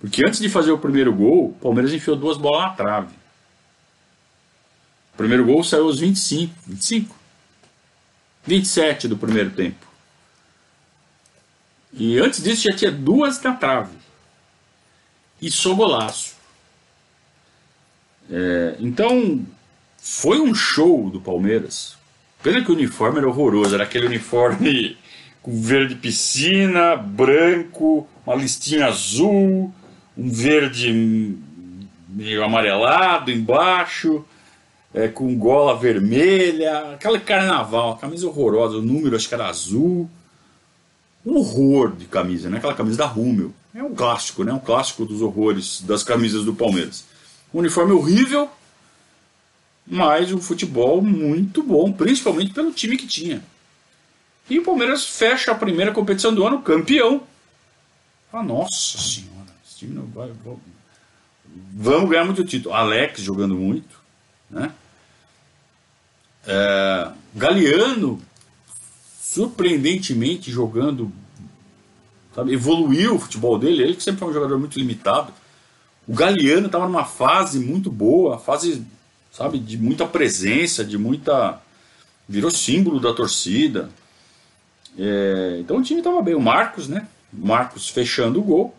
Porque 0.01 0.25
antes 0.25 0.39
de 0.39 0.49
fazer 0.49 0.71
o 0.71 0.79
primeiro 0.79 1.13
gol, 1.13 1.49
o 1.49 1.53
Palmeiras 1.53 1.93
enfiou 1.93 2.17
duas 2.17 2.35
bolas 2.35 2.63
na 2.63 2.69
trave. 2.71 3.13
O 5.13 5.17
primeiro 5.17 5.45
gol 5.45 5.63
saiu 5.63 5.85
aos 5.85 5.99
25, 5.99 6.53
25, 6.65 7.15
27 8.43 9.07
do 9.07 9.15
primeiro 9.15 9.51
tempo. 9.51 9.85
E 11.93 12.17
antes 12.17 12.43
disso 12.43 12.63
já 12.63 12.75
tinha 12.75 12.91
duas 12.91 13.39
na 13.43 13.53
trave 13.53 13.95
e 15.39 15.51
só 15.51 15.75
golaço. 15.75 16.35
É, 18.29 18.77
então, 18.79 19.45
foi 19.97 20.39
um 20.39 20.55
show 20.55 21.11
do 21.11 21.21
Palmeiras. 21.21 21.95
Pena 22.41 22.63
que 22.63 22.71
o 22.71 22.75
uniforme 22.75 23.19
era 23.19 23.27
horroroso, 23.27 23.75
era 23.75 23.83
aquele 23.83 24.07
uniforme 24.07 24.97
com 25.43 25.61
verde 25.61 25.95
piscina, 25.95 26.95
branco, 26.95 28.07
uma 28.25 28.35
listinha 28.35 28.87
azul, 28.87 29.73
um 30.17 30.29
verde 30.29 31.37
meio 32.07 32.43
amarelado 32.43 33.31
embaixo, 33.31 34.25
é, 34.93 35.07
com 35.07 35.35
gola 35.37 35.77
vermelha, 35.77 36.93
aquela 36.93 37.19
carnaval, 37.19 37.97
camisa 37.97 38.27
horrorosa, 38.27 38.77
o 38.77 38.81
número 38.81 39.15
acho 39.15 39.27
que 39.27 39.33
era 39.33 39.47
azul. 39.47 40.09
Um 41.25 41.37
horror 41.37 41.95
de 41.95 42.05
camisa, 42.05 42.49
né? 42.49 42.57
Aquela 42.57 42.73
camisa 42.73 42.97
da 42.97 43.05
Rummel. 43.05 43.53
É 43.73 43.81
um 43.81 43.93
clássico, 43.93 44.43
né? 44.43 44.51
Um 44.51 44.59
clássico 44.59 45.05
dos 45.05 45.21
horrores 45.21 45.81
das 45.81 46.03
camisas 46.03 46.43
do 46.43 46.53
Palmeiras. 46.53 47.05
Um 47.53 47.59
uniforme 47.59 47.93
horrível, 47.93 48.49
mas 49.85 50.31
um 50.33 50.41
futebol 50.41 51.01
muito 51.01 51.61
bom, 51.61 51.91
principalmente 51.91 52.53
pelo 52.53 52.71
time 52.71 52.97
que 52.97 53.07
tinha. 53.07 53.43
E 54.49 54.59
o 54.59 54.63
Palmeiras 54.63 55.05
fecha 55.05 55.51
a 55.51 55.55
primeira 55.55 55.91
competição 55.91 56.33
do 56.33 56.45
ano 56.45 56.61
campeão. 56.61 57.23
Ah, 58.33 58.43
nossa 58.43 58.97
senhora, 58.97 59.40
time 59.81 59.95
não 59.95 60.05
vai. 60.05 60.31
Vamos 61.73 62.09
ganhar 62.09 62.25
muito 62.25 62.43
título. 62.45 62.75
Alex 62.75 63.21
jogando 63.21 63.55
muito, 63.55 63.99
né? 64.49 64.71
É, 66.45 67.11
Galeano 67.35 68.21
surpreendentemente 69.19 70.51
jogando 70.51 71.11
sabe? 72.35 72.53
Evoluiu 72.53 73.15
o 73.15 73.19
futebol 73.19 73.57
dele, 73.57 73.83
ele 73.83 73.95
que 73.95 74.03
sempre 74.03 74.19
foi 74.19 74.29
um 74.29 74.33
jogador 74.33 74.57
muito 74.57 74.77
limitado. 74.77 75.33
O 76.07 76.13
Galeano 76.13 76.67
estava 76.67 76.85
numa 76.85 77.05
fase 77.05 77.59
muito 77.59 77.91
boa, 77.91 78.39
fase, 78.39 78.85
sabe, 79.31 79.59
de 79.59 79.77
muita 79.77 80.05
presença, 80.05 80.83
de 80.83 80.97
muita. 80.97 81.61
virou 82.27 82.51
símbolo 82.51 82.99
da 82.99 83.13
torcida. 83.13 83.89
É... 84.97 85.57
então 85.59 85.77
o 85.77 85.81
time 85.81 85.99
estava 85.99 86.21
bem. 86.21 86.35
O 86.35 86.41
Marcos, 86.41 86.87
né? 86.87 87.07
Marcos 87.31 87.89
fechando 87.89 88.39
o 88.39 88.43
gol. 88.43 88.75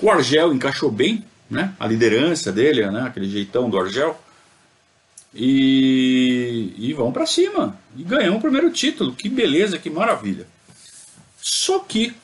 O 0.00 0.10
Argel 0.10 0.52
encaixou 0.52 0.90
bem, 0.90 1.24
né? 1.50 1.74
A 1.78 1.86
liderança 1.86 2.52
dele, 2.52 2.88
né? 2.90 3.02
Aquele 3.02 3.28
jeitão 3.28 3.68
do 3.68 3.78
Argel. 3.78 4.18
E, 5.34 6.74
e 6.76 6.92
vão 6.92 7.12
para 7.12 7.26
cima. 7.26 7.78
E 7.96 8.02
ganham 8.02 8.36
o 8.36 8.40
primeiro 8.40 8.70
título. 8.70 9.12
Que 9.12 9.28
beleza, 9.28 9.78
que 9.78 9.90
maravilha. 9.90 10.46
Só 11.40 11.80
que 11.80 12.14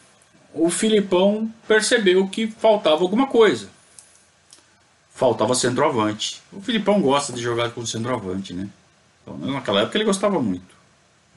o 0.53 0.71
Filipão 0.71 1.53
percebeu 1.67 2.29
que 2.29 2.47
faltava 2.47 3.03
alguma 3.03 3.27
coisa. 3.27 3.69
Faltava 5.13 5.55
centroavante. 5.55 6.41
O 6.53 6.61
Filipão 6.61 7.01
gosta 7.01 7.33
de 7.33 7.41
jogar 7.41 7.71
com 7.71 7.85
centroavante, 7.85 8.53
né? 8.53 8.69
Então, 9.23 9.37
naquela 9.39 9.83
época 9.83 9.97
ele 9.97 10.05
gostava 10.05 10.41
muito. 10.41 10.75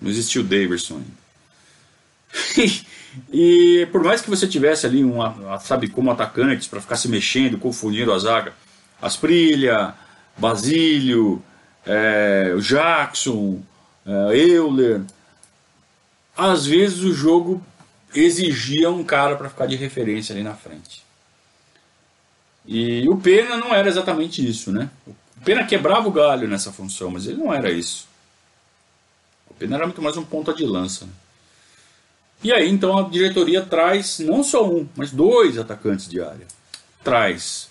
Não 0.02 0.10
existia 0.10 0.42
o 0.42 0.44
Davidson 0.44 0.96
ainda. 0.96 1.27
e 3.32 3.88
por 3.92 4.04
mais 4.04 4.22
que 4.22 4.30
você 4.30 4.48
tivesse 4.48 4.86
ali, 4.86 5.04
uma, 5.04 5.60
sabe, 5.60 5.88
como 5.88 6.12
atacantes 6.12 6.68
para 6.68 6.82
ficar 6.82 6.96
se 6.96 7.08
mexendo, 7.08 7.58
confundindo 7.58 8.14
a 8.14 8.20
zaga, 8.20 8.54
Asprilha, 9.02 9.94
Basílio, 10.38 11.42
é, 11.86 12.56
Jackson, 12.60 13.62
é, 14.06 14.38
Euler. 14.38 15.02
Às 16.36 16.66
vezes 16.66 17.00
o 17.04 17.14
jogo 17.14 17.64
exigia 18.14 18.90
um 18.90 19.04
cara 19.04 19.36
para 19.36 19.50
ficar 19.50 19.66
de 19.66 19.76
referência 19.76 20.34
ali 20.34 20.44
na 20.44 20.54
frente. 20.54 21.04
E 22.66 23.08
o 23.08 23.18
Pena 23.18 23.58
não 23.58 23.74
era 23.74 23.88
exatamente 23.88 24.48
isso, 24.48 24.72
né? 24.72 24.90
O 25.08 25.16
Pena 25.44 25.66
quebrava 25.66 26.08
o 26.08 26.12
galho 26.12 26.48
nessa 26.48 26.72
função, 26.72 27.12
mas 27.12 27.26
ele 27.26 27.38
não 27.38 27.54
era 27.54 27.72
isso. 27.72 28.08
O 29.50 29.54
Pena 29.54 29.78
era 29.78 29.86
muito 29.86 30.02
mais 30.02 30.18
um 30.18 30.24
ponta 30.24 30.54
de 30.54 30.66
lança. 30.66 31.06
Né? 31.06 31.12
E 32.44 32.54
aí 32.54 32.70
então 32.70 32.98
a 32.98 33.10
diretoria 33.10 33.62
traz 33.62 34.20
não 34.20 34.44
só 34.44 34.70
um, 34.70 34.88
mas 34.96 35.12
dois 35.12 35.58
atacantes 35.58 36.08
de 36.08 36.22
área. 36.22 36.48
Traz 37.04 37.70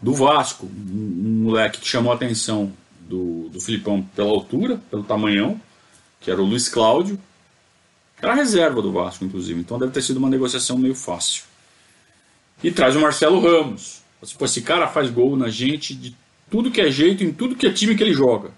do 0.00 0.14
Vasco, 0.14 0.66
um, 0.66 1.42
moleque 1.44 1.80
que 1.80 1.88
chamou 1.88 2.12
a 2.12 2.14
atenção 2.14 2.72
do, 3.00 3.48
do 3.48 3.60
Filipão 3.60 4.02
pela 4.14 4.30
altura, 4.30 4.80
pelo 4.90 5.02
tamanhão, 5.02 5.60
que 6.20 6.30
era 6.30 6.40
o 6.40 6.44
Luiz 6.44 6.68
Cláudio. 6.68 7.18
Era 8.20 8.32
a 8.32 8.36
reserva 8.36 8.82
do 8.82 8.92
Vasco, 8.92 9.24
inclusive. 9.24 9.60
Então 9.60 9.78
deve 9.78 9.92
ter 9.92 10.02
sido 10.02 10.16
uma 10.16 10.30
negociação 10.30 10.76
meio 10.78 10.94
fácil. 10.94 11.44
E 12.62 12.70
traz 12.70 12.96
o 12.96 13.00
Marcelo 13.00 13.40
Ramos. 13.40 14.02
Tipo, 14.24 14.44
esse 14.44 14.62
cara 14.62 14.88
faz 14.88 15.10
gol 15.10 15.36
na 15.36 15.48
gente 15.48 15.94
de 15.94 16.16
tudo 16.50 16.70
que 16.70 16.80
é 16.80 16.90
jeito, 16.90 17.22
em 17.22 17.32
tudo 17.32 17.54
que 17.54 17.66
é 17.66 17.72
time 17.72 17.94
que 17.94 18.02
ele 18.02 18.12
joga. 18.12 18.50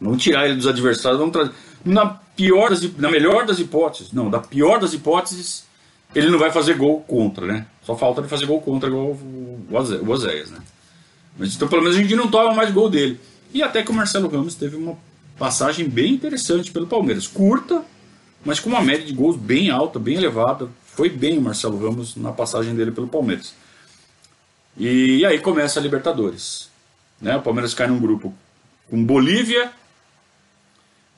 Vamos 0.00 0.22
tirar 0.22 0.46
ele 0.46 0.56
dos 0.56 0.66
adversários, 0.66 1.20
vamos 1.20 1.32
trazer. 1.32 1.52
Na 1.84 2.06
pior 2.36 2.70
das, 2.70 2.82
na 2.96 3.10
melhor 3.10 3.46
das 3.46 3.58
hipóteses, 3.58 4.12
não, 4.12 4.30
da 4.30 4.38
pior 4.38 4.78
das 4.78 4.92
hipóteses, 4.92 5.64
ele 6.14 6.28
não 6.28 6.38
vai 6.38 6.50
fazer 6.50 6.74
gol 6.74 7.00
contra, 7.00 7.46
né? 7.46 7.66
Só 7.82 7.96
falta 7.96 8.22
de 8.22 8.28
fazer 8.28 8.46
gol 8.46 8.60
contra 8.60 8.88
igual 8.88 9.08
o 9.10 10.10
Oséias, 10.10 10.50
né? 10.50 10.58
Mas 11.38 11.54
então 11.54 11.68
pelo 11.68 11.82
menos 11.82 11.96
a 11.96 12.00
gente 12.00 12.14
não 12.14 12.28
toma 12.28 12.52
mais 12.54 12.70
gol 12.72 12.90
dele. 12.90 13.18
E 13.52 13.62
até 13.62 13.82
que 13.82 13.90
o 13.90 13.94
Marcelo 13.94 14.28
Ramos 14.28 14.54
teve 14.54 14.76
uma 14.76 14.96
passagem 15.38 15.88
bem 15.88 16.12
interessante 16.12 16.70
pelo 16.70 16.86
Palmeiras. 16.86 17.26
Curta, 17.26 17.82
mas 18.44 18.60
com 18.60 18.68
uma 18.68 18.82
média 18.82 19.06
de 19.06 19.12
gols 19.12 19.36
bem 19.36 19.70
alta, 19.70 19.98
bem 19.98 20.16
elevada. 20.16 20.68
Foi 20.84 21.08
bem 21.08 21.38
o 21.38 21.40
Marcelo 21.40 21.78
Ramos 21.78 22.16
na 22.16 22.32
passagem 22.32 22.74
dele 22.74 22.90
pelo 22.90 23.08
Palmeiras. 23.08 23.54
E 24.76 25.24
aí 25.24 25.38
começa 25.38 25.80
a 25.80 25.82
Libertadores. 25.82 26.68
Né? 27.20 27.36
O 27.36 27.42
Palmeiras 27.42 27.74
cai 27.74 27.86
num 27.86 27.98
grupo 27.98 28.34
com 28.88 29.02
Bolívia. 29.04 29.72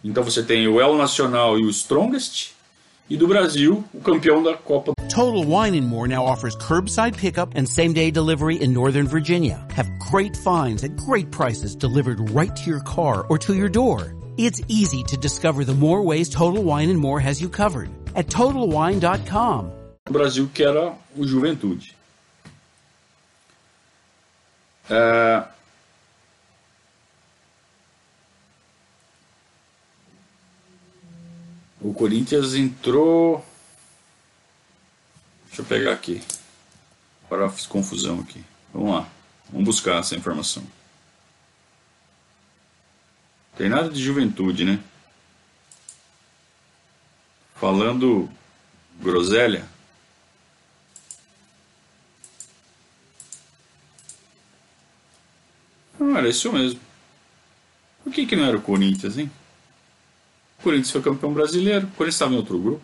Então 0.05 0.23
você 0.23 0.43
tem 0.43 0.67
o 0.67 0.81
El 0.81 0.97
Nacional 0.97 1.59
e 1.59 1.65
o 1.65 1.71
Strongest. 1.71 2.53
E 3.11 3.17
do 3.17 3.27
Brasil, 3.27 3.85
o 3.93 4.01
campeão 4.01 4.43
da 4.43 4.55
Copa. 4.55 4.93
Total 5.09 5.45
Wine 5.45 5.79
and 5.79 5.87
More 5.87 6.09
now 6.09 6.25
offers 6.25 6.57
curbside 6.57 7.17
pickup 7.17 7.55
and 7.55 7.67
same 7.67 7.93
day 7.93 8.11
delivery 8.11 8.57
in 8.57 8.73
Northern 8.73 9.07
Virginia. 9.07 9.67
Have 9.77 9.91
great 10.11 10.35
finds 10.37 10.83
at 10.83 10.97
great 10.97 11.31
prices 11.31 11.77
delivered 11.77 12.31
right 12.31 12.55
to 12.57 12.71
your 12.71 12.81
car 12.81 13.27
or 13.29 13.39
to 13.39 13.55
your 13.55 13.69
door. 13.69 14.15
It's 14.39 14.63
easy 14.69 15.03
to 15.05 15.17
discover 15.19 15.65
the 15.65 15.75
more 15.75 16.03
ways 16.03 16.31
Total 16.31 16.63
Wine 16.63 16.89
and 16.89 16.99
More 16.99 17.21
has 17.21 17.41
you 17.41 17.51
covered 17.51 17.91
at 18.17 18.29
TotalWine.com. 18.29 19.73
O 20.09 20.13
Brasil 20.13 20.49
que 20.53 20.65
era 20.65 20.95
o 21.17 21.27
Juventude. 21.27 21.95
É... 24.89 25.45
O 31.83 31.93
Corinthians 31.93 32.55
entrou. 32.55 33.45
Deixa 35.47 35.63
eu 35.63 35.67
pegar 35.67 35.93
aqui. 35.93 36.23
Fiz 37.55 37.67
confusão 37.67 38.21
aqui. 38.21 38.45
Vamos 38.73 38.95
lá. 38.95 39.09
Vamos 39.51 39.67
buscar 39.67 39.99
essa 39.99 40.15
informação. 40.15 40.63
Tem 43.57 43.69
nada 43.69 43.89
de 43.89 44.01
juventude, 44.01 44.65
né? 44.65 44.79
Falando 47.57 48.31
groselha. 49.01 49.69
Não, 55.99 56.17
era 56.17 56.29
isso 56.29 56.53
mesmo. 56.53 56.81
Por 58.05 58.13
que, 58.13 58.25
que 58.25 58.37
não 58.37 58.45
era 58.45 58.57
o 58.57 58.63
Corinthians, 58.63 59.19
hein? 59.19 59.31
O 60.63 60.65
Corinthians 60.65 60.93
foi 60.93 61.03
campeão 61.03 61.33
brasileiro. 61.33 61.89
O 61.89 61.91
Corinthians 61.91 62.15
estava 62.15 62.35
em 62.35 62.37
outro 62.37 62.57
grupo. 62.57 62.83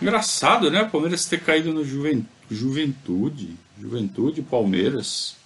Engraçado, 0.00 0.70
né? 0.70 0.82
O 0.82 0.90
Palmeiras 0.90 1.26
ter 1.26 1.44
caído 1.44 1.70
no 1.74 1.84
Juventude. 1.84 3.54
Juventude 3.78 4.40
Palmeiras. 4.40 5.36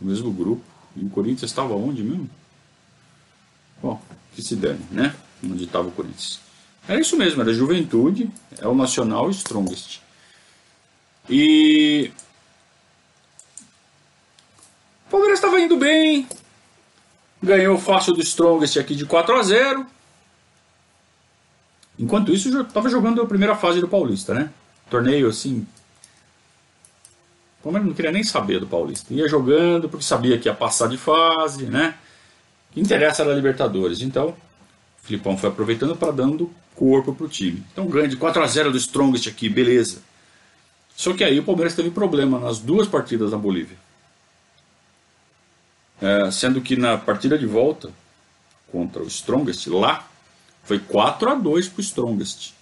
No 0.00 0.08
mesmo 0.08 0.32
grupo. 0.32 0.62
E 0.94 1.04
o 1.04 1.10
Corinthians 1.10 1.50
estava 1.50 1.74
onde 1.74 2.04
mesmo? 2.04 2.30
Bom, 3.82 4.00
que 4.32 4.40
se 4.40 4.54
dane, 4.54 4.86
né? 4.92 5.12
Onde 5.44 5.64
estava 5.64 5.88
o 5.88 5.92
Corinthians. 5.92 6.40
Era 6.86 7.00
isso 7.00 7.16
mesmo, 7.16 7.42
era 7.42 7.52
Juventude, 7.52 8.30
é 8.58 8.68
o 8.68 8.74
Nacional 8.74 9.28
Strongest. 9.30 10.00
E. 11.28 12.12
O 15.08 15.10
Palmeiras 15.10 15.40
estava 15.40 15.60
indo 15.60 15.76
bem, 15.76 16.28
ganhou 17.46 17.78
fácil 17.78 18.12
do 18.12 18.20
Strongest 18.20 18.76
aqui 18.76 18.94
de 18.94 19.06
4 19.06 19.34
a 19.36 19.42
0 19.42 19.86
Enquanto 21.98 22.30
isso, 22.30 22.54
eu 22.54 22.60
estava 22.60 22.90
jogando 22.90 23.22
a 23.22 23.26
primeira 23.26 23.54
fase 23.54 23.80
do 23.80 23.88
Paulista, 23.88 24.34
né? 24.34 24.50
Torneio 24.90 25.28
assim, 25.28 25.66
Palmeiras 27.66 27.88
não 27.88 27.94
queria 27.94 28.12
nem 28.12 28.22
saber 28.22 28.60
do 28.60 28.66
Paulista. 28.66 29.12
Ia 29.12 29.28
jogando 29.28 29.88
porque 29.88 30.04
sabia 30.04 30.38
que 30.38 30.48
ia 30.48 30.54
passar 30.54 30.88
de 30.88 30.96
fase, 30.96 31.64
né? 31.64 31.96
O 32.70 32.74
que 32.74 32.80
interessa 32.80 33.22
era 33.22 33.32
a 33.32 33.34
Libertadores. 33.34 34.02
Então, 34.02 34.28
o 34.28 35.06
Filipão 35.06 35.36
foi 35.36 35.48
aproveitando 35.48 35.96
para 35.96 36.12
dando 36.12 36.52
corpo 36.76 37.12
para 37.12 37.26
o 37.26 37.28
time. 37.28 37.64
Então, 37.72 37.86
ganha 37.86 38.06
de 38.06 38.16
4 38.16 38.40
a 38.40 38.46
0 38.46 38.70
do 38.70 38.76
Strongest 38.76 39.28
aqui, 39.28 39.48
beleza. 39.48 39.98
Só 40.94 41.12
que 41.12 41.24
aí 41.24 41.40
o 41.40 41.42
Palmeiras 41.42 41.74
teve 41.74 41.90
problema 41.90 42.38
nas 42.38 42.60
duas 42.60 42.86
partidas 42.86 43.32
na 43.32 43.38
Bolívia. 43.38 43.76
É, 46.00 46.30
sendo 46.30 46.60
que 46.60 46.76
na 46.76 46.98
partida 46.98 47.38
de 47.38 47.46
volta 47.46 47.90
contra 48.70 49.02
o 49.02 49.06
Strongest, 49.06 49.66
lá, 49.68 50.06
foi 50.64 50.78
4 50.78 51.30
a 51.30 51.34
2 51.34 51.68
para 51.68 51.78
o 51.78 51.82
Strongest. 51.82 52.54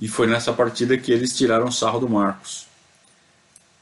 E 0.00 0.08
foi 0.08 0.26
nessa 0.26 0.52
partida 0.52 0.96
que 0.96 1.12
eles 1.12 1.36
tiraram 1.36 1.70
sarro 1.70 2.00
do 2.00 2.08
Marcos. 2.08 2.66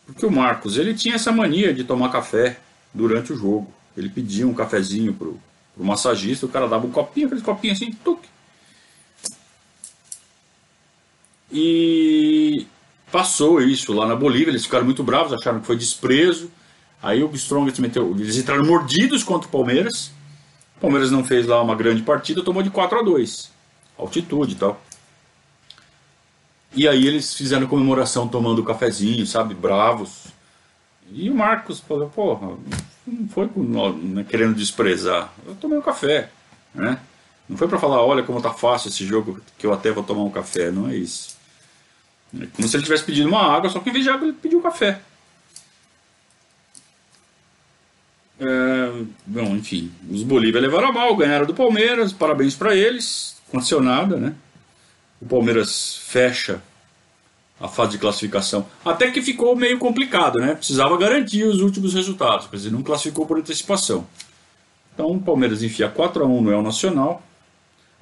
Porque 0.07 0.25
o 0.25 0.31
Marcos, 0.31 0.77
ele 0.77 0.95
tinha 0.95 1.17
essa 1.17 1.33
mania 1.33 1.75
de 1.75 1.85
tomar 1.85 2.11
café 2.11 2.59
durante 2.95 3.33
o 3.33 3.37
jogo. 3.37 3.73
Ele 3.97 4.09
pedia 4.09 4.47
um 4.47 4.55
cafezinho 4.55 5.13
pro, 5.13 5.41
pro 5.75 5.85
massagista, 5.85 6.47
o 6.47 6.49
cara 6.49 6.69
dava 6.69 6.87
um 6.87 6.91
copinho, 6.91 7.27
aquele 7.27 7.43
copinho 7.43 7.73
assim, 7.73 7.93
tuque. 7.93 8.29
E 11.51 12.67
passou 13.11 13.61
isso 13.63 13.93
lá 13.93 14.07
na 14.07 14.17
Bolívia, 14.17 14.51
eles 14.51 14.65
ficaram 14.65 14.85
muito 14.85 15.03
bravos, 15.03 15.33
acharam 15.33 15.61
que 15.61 15.67
foi 15.67 15.77
desprezo. 15.77 16.51
Aí 17.03 17.23
o 17.23 17.31
Strongest 17.35 17.79
meteu, 17.79 18.11
eles 18.19 18.37
entraram 18.37 18.65
mordidos 18.65 19.23
contra 19.23 19.49
o 19.49 19.51
Palmeiras. 19.51 20.11
O 20.77 20.81
Palmeiras 20.81 21.11
não 21.11 21.25
fez 21.25 21.47
lá 21.47 21.63
uma 21.63 21.75
grande 21.75 22.03
partida, 22.03 22.43
tomou 22.43 22.63
de 22.63 22.71
4 22.71 22.99
a 22.99 23.03
2 23.03 23.57
altitude 23.99 24.53
e 24.53 24.57
tal. 24.57 24.81
E 26.75 26.87
aí 26.87 27.07
eles 27.07 27.35
fizeram 27.35 27.67
comemoração 27.67 28.29
tomando 28.29 28.63
cafezinho, 28.63 29.27
sabe, 29.27 29.55
bravos. 29.55 30.27
E 31.11 31.31
o 31.31 31.35
Marcos 31.35 31.81
falou, 31.81 32.11
porra, 32.11 32.57
não 33.07 33.29
foi 33.29 33.49
né, 33.57 34.25
querendo 34.29 34.55
desprezar, 34.55 35.33
eu 35.47 35.55
tomei 35.55 35.79
um 35.79 35.83
café, 35.83 36.31
né? 36.75 36.99
Não 37.49 37.57
foi 37.57 37.69
para 37.69 37.79
falar, 37.79 38.03
olha 38.03 38.25
como 38.25 38.43
tá 38.43 38.53
fácil 38.53 38.89
esse 38.89 39.07
jogo, 39.07 39.41
que 39.57 39.65
eu 39.65 39.73
até 39.73 39.93
vou 39.93 40.03
tomar 40.03 40.25
um 40.25 40.31
café, 40.31 40.73
não 40.73 40.89
é 40.89 40.97
isso. 40.97 41.37
É 42.39 42.47
como 42.47 42.67
se 42.67 42.77
ele 42.77 42.83
tivesse 42.83 43.05
pedido 43.05 43.29
uma 43.29 43.41
água, 43.41 43.71
só 43.71 43.79
que 43.79 43.89
em 43.89 43.93
vez 43.93 44.05
de 44.05 44.11
água 44.11 44.27
ele 44.27 44.37
pediu 44.37 44.59
um 44.59 44.63
café. 44.63 45.01
É, 48.39 49.05
bom, 49.27 49.57
enfim, 49.57 49.91
os 50.11 50.23
Bolívia 50.23 50.61
levaram 50.61 50.89
a 50.89 50.93
mal, 50.93 51.17
ganharam 51.17 51.47
do 51.47 51.55
Palmeiras, 51.55 52.13
parabéns 52.13 52.55
para 52.55 52.77
eles, 52.77 53.37
aconteceu 53.49 53.81
nada, 53.81 54.17
né? 54.17 54.35
o 55.21 55.27
Palmeiras 55.27 55.97
fecha 55.97 56.63
a 57.59 57.69
fase 57.69 57.93
de 57.93 57.99
classificação. 57.99 58.67
Até 58.85 59.11
que 59.11 59.23
ficou 59.23 59.57
meio 59.57 59.79
complicado, 59.79 60.39
né? 60.39 60.55
Precisava 60.55 60.97
garantir 60.99 61.45
os 61.45 61.61
últimos 61.61 61.95
resultados, 61.95 62.47
quer 62.47 62.57
dizer, 62.57 62.71
não 62.71 62.83
classificou 62.83 63.27
por 63.27 63.39
antecipação. 63.39 64.07
Então 64.93 65.13
o 65.13 65.21
Palmeiras 65.21 65.63
enfia 65.63 65.89
4 65.89 66.23
a 66.23 66.27
1 66.27 66.43
no 66.43 66.53
El 66.53 66.63
Nacional. 66.63 67.23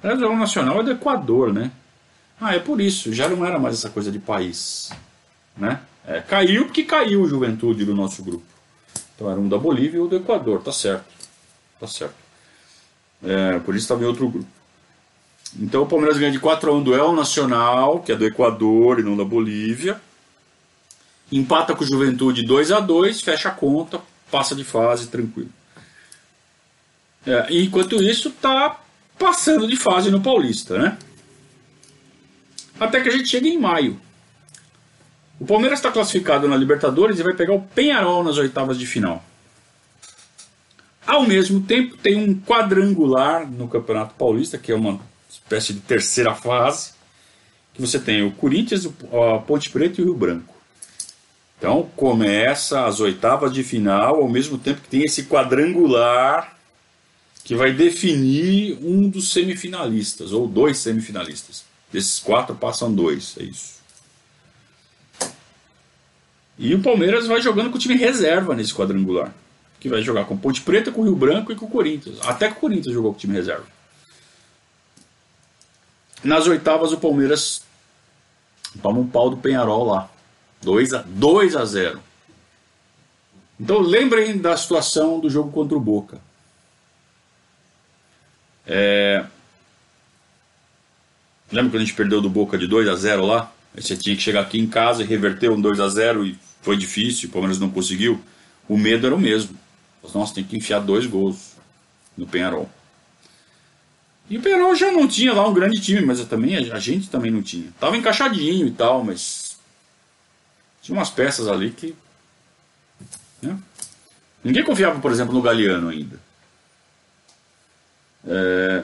Aliás, 0.03 0.21
o 0.21 0.25
El 0.25 0.35
Nacional 0.35 0.81
é 0.81 0.83
do 0.83 0.91
Equador, 0.91 1.53
né? 1.53 1.71
Ah, 2.39 2.53
é 2.53 2.59
por 2.59 2.81
isso, 2.81 3.13
já 3.13 3.29
não 3.29 3.45
era 3.45 3.57
mais 3.57 3.75
essa 3.75 3.89
coisa 3.89 4.11
de 4.11 4.19
país, 4.19 4.91
né? 5.55 5.79
É, 6.05 6.19
caiu 6.19 6.65
porque 6.65 6.83
caiu 6.83 7.21
o 7.21 7.27
Juventude 7.27 7.85
do 7.85 7.95
nosso 7.95 8.21
grupo. 8.21 8.43
Então 9.15 9.31
era 9.31 9.39
um 9.39 9.47
da 9.47 9.57
Bolívia 9.57 9.97
e 9.97 10.01
o 10.01 10.07
do 10.07 10.17
Equador, 10.17 10.61
tá 10.61 10.71
certo. 10.71 11.05
Tá 11.79 11.87
certo. 11.87 12.15
É, 13.23 13.59
por 13.59 13.75
isso 13.75 13.85
estava 13.85 14.03
em 14.03 14.07
outro 14.07 14.29
grupo. 14.29 14.47
Então 15.57 15.83
o 15.83 15.87
Palmeiras 15.87 16.17
ganha 16.17 16.31
de 16.31 16.39
4 16.39 16.69
a 16.69 16.73
1 16.73 16.83
do 16.83 16.93
El 16.93 17.13
Nacional, 17.13 18.01
que 18.01 18.11
é 18.11 18.15
do 18.15 18.25
Equador 18.25 18.99
e 18.99 19.03
não 19.03 19.15
da 19.15 19.23
Bolívia. 19.23 20.01
Empata 21.31 21.73
com 21.73 21.83
o 21.83 21.87
Juventude 21.87 22.45
2 22.45 22.71
a 22.71 22.79
2 22.79 23.21
fecha 23.21 23.49
a 23.49 23.51
conta, 23.51 24.01
passa 24.29 24.53
de 24.53 24.63
fase 24.63 25.07
tranquilo. 25.07 25.49
É, 27.25 27.47
enquanto 27.49 27.95
isso, 27.95 28.29
tá 28.29 28.79
passando 29.17 29.67
de 29.67 29.75
fase 29.75 30.11
no 30.11 30.21
Paulista, 30.21 30.77
né? 30.77 30.97
Até 32.79 33.01
que 33.01 33.09
a 33.09 33.11
gente 33.11 33.29
chega 33.29 33.47
em 33.47 33.57
maio. 33.57 33.99
O 35.39 35.45
Palmeiras 35.45 35.79
está 35.79 35.91
classificado 35.91 36.47
na 36.47 36.55
Libertadores 36.55 37.19
e 37.19 37.23
vai 37.23 37.33
pegar 37.33 37.53
o 37.53 37.61
Penharol 37.61 38.23
nas 38.23 38.37
oitavas 38.37 38.77
de 38.79 38.85
final. 38.85 39.23
Ao 41.05 41.23
mesmo 41.23 41.61
tempo, 41.61 41.97
tem 41.97 42.15
um 42.15 42.39
quadrangular 42.39 43.49
no 43.49 43.67
Campeonato 43.67 44.15
Paulista, 44.15 44.57
que 44.57 44.71
é 44.71 44.75
uma 44.75 44.99
espécie 45.29 45.73
de 45.73 45.81
terceira 45.81 46.33
fase, 46.33 46.93
que 47.73 47.81
você 47.81 47.99
tem 47.99 48.23
o 48.23 48.31
Corinthians, 48.31 48.85
a 48.85 49.37
Ponte 49.39 49.69
Preta 49.69 49.99
e 49.99 50.03
o 50.03 50.07
Rio 50.07 50.15
Branco. 50.15 50.55
Então 51.57 51.89
começa 51.95 52.85
as 52.85 52.99
oitavas 52.99 53.53
de 53.53 53.63
final, 53.63 54.21
ao 54.21 54.29
mesmo 54.29 54.57
tempo 54.57 54.81
que 54.81 54.89
tem 54.89 55.03
esse 55.03 55.23
quadrangular 55.23 56.57
que 57.43 57.53
vai 57.53 57.71
definir 57.71 58.79
um 58.81 59.07
dos 59.07 59.31
semifinalistas, 59.31 60.31
ou 60.31 60.47
dois 60.47 60.79
semifinalistas. 60.79 61.63
Desses 61.91 62.19
quatro 62.19 62.55
passam 62.55 62.91
dois, 62.91 63.35
é 63.39 63.43
isso. 63.43 63.75
E 66.57 66.73
o 66.73 66.81
Palmeiras 66.81 67.27
vai 67.27 67.41
jogando 67.41 67.69
com 67.69 67.77
o 67.77 67.79
time 67.79 67.95
reserva 67.95 68.55
nesse 68.55 68.73
quadrangular. 68.73 69.33
Que 69.79 69.89
vai 69.89 70.01
jogar 70.01 70.25
com 70.25 70.37
Ponte 70.37 70.61
Preta, 70.61 70.91
com 70.91 71.01
o 71.01 71.03
Rio 71.03 71.15
Branco 71.15 71.51
e 71.51 71.55
com 71.55 71.65
o 71.65 71.69
Corinthians. 71.69 72.17
Até 72.23 72.47
que 72.47 72.57
o 72.57 72.59
Corinthians 72.59 72.93
jogou 72.93 73.11
com 73.11 73.17
o 73.17 73.19
time 73.19 73.33
reserva. 73.33 73.65
Nas 76.23 76.47
oitavas, 76.47 76.91
o 76.91 76.97
Palmeiras 76.97 77.61
toma 78.81 78.99
um 78.99 79.07
pau 79.07 79.29
do 79.29 79.37
Penharol 79.37 79.85
lá. 79.85 80.09
2 80.61 80.93
a, 80.93 81.03
2 81.05 81.55
a 81.55 81.65
0. 81.65 82.01
Então 83.59 83.79
lembrem 83.79 84.37
da 84.37 84.57
situação 84.57 85.19
do 85.19 85.29
jogo 85.29 85.51
contra 85.51 85.77
o 85.77 85.79
Boca. 85.79 86.19
É... 88.65 89.25
Lembra 91.51 91.71
quando 91.71 91.81
a 91.83 91.85
gente 91.85 91.93
perdeu 91.93 92.19
do 92.21 92.29
Boca 92.29 92.57
de 92.57 92.67
2 92.67 92.87
a 92.87 92.95
0 92.95 93.25
lá? 93.25 93.51
Você 93.75 93.97
tinha 93.97 94.15
que 94.15 94.21
chegar 94.21 94.41
aqui 94.41 94.59
em 94.59 94.67
casa 94.67 95.03
e 95.03 95.05
reverter 95.05 95.49
um 95.49 95.59
2 95.59 95.79
a 95.79 95.89
0 95.89 96.25
e 96.25 96.37
foi 96.61 96.77
difícil, 96.77 97.29
o 97.29 97.31
Palmeiras 97.31 97.59
não 97.59 97.69
conseguiu. 97.69 98.19
O 98.67 98.77
medo 98.77 99.05
era 99.05 99.15
o 99.15 99.19
mesmo. 99.19 99.57
Nossa, 100.13 100.35
tem 100.35 100.43
que 100.43 100.55
enfiar 100.55 100.79
dois 100.79 101.05
gols 101.05 101.53
no 102.17 102.25
Penharol. 102.25 102.69
E 104.29 104.37
o 104.37 104.41
Penharol 104.41 104.75
já 104.75 104.91
não 104.91 105.07
tinha 105.07 105.33
lá 105.33 105.47
um 105.47 105.53
grande 105.53 105.79
time, 105.79 106.01
mas 106.01 106.23
também 106.25 106.55
a 106.55 106.79
gente 106.79 107.09
também 107.09 107.29
não 107.29 107.43
tinha. 107.43 107.71
Tava 107.79 107.97
encaixadinho 107.97 108.67
e 108.67 108.71
tal, 108.71 109.03
mas 109.03 109.57
tinha 110.81 110.97
umas 110.97 111.09
peças 111.09 111.47
ali 111.47 111.71
que 111.71 111.95
né? 113.41 113.57
Ninguém 114.43 114.63
confiava, 114.63 114.99
por 114.99 115.11
exemplo, 115.11 115.33
no 115.33 115.41
Galeano 115.41 115.89
ainda. 115.89 116.19
É... 118.27 118.83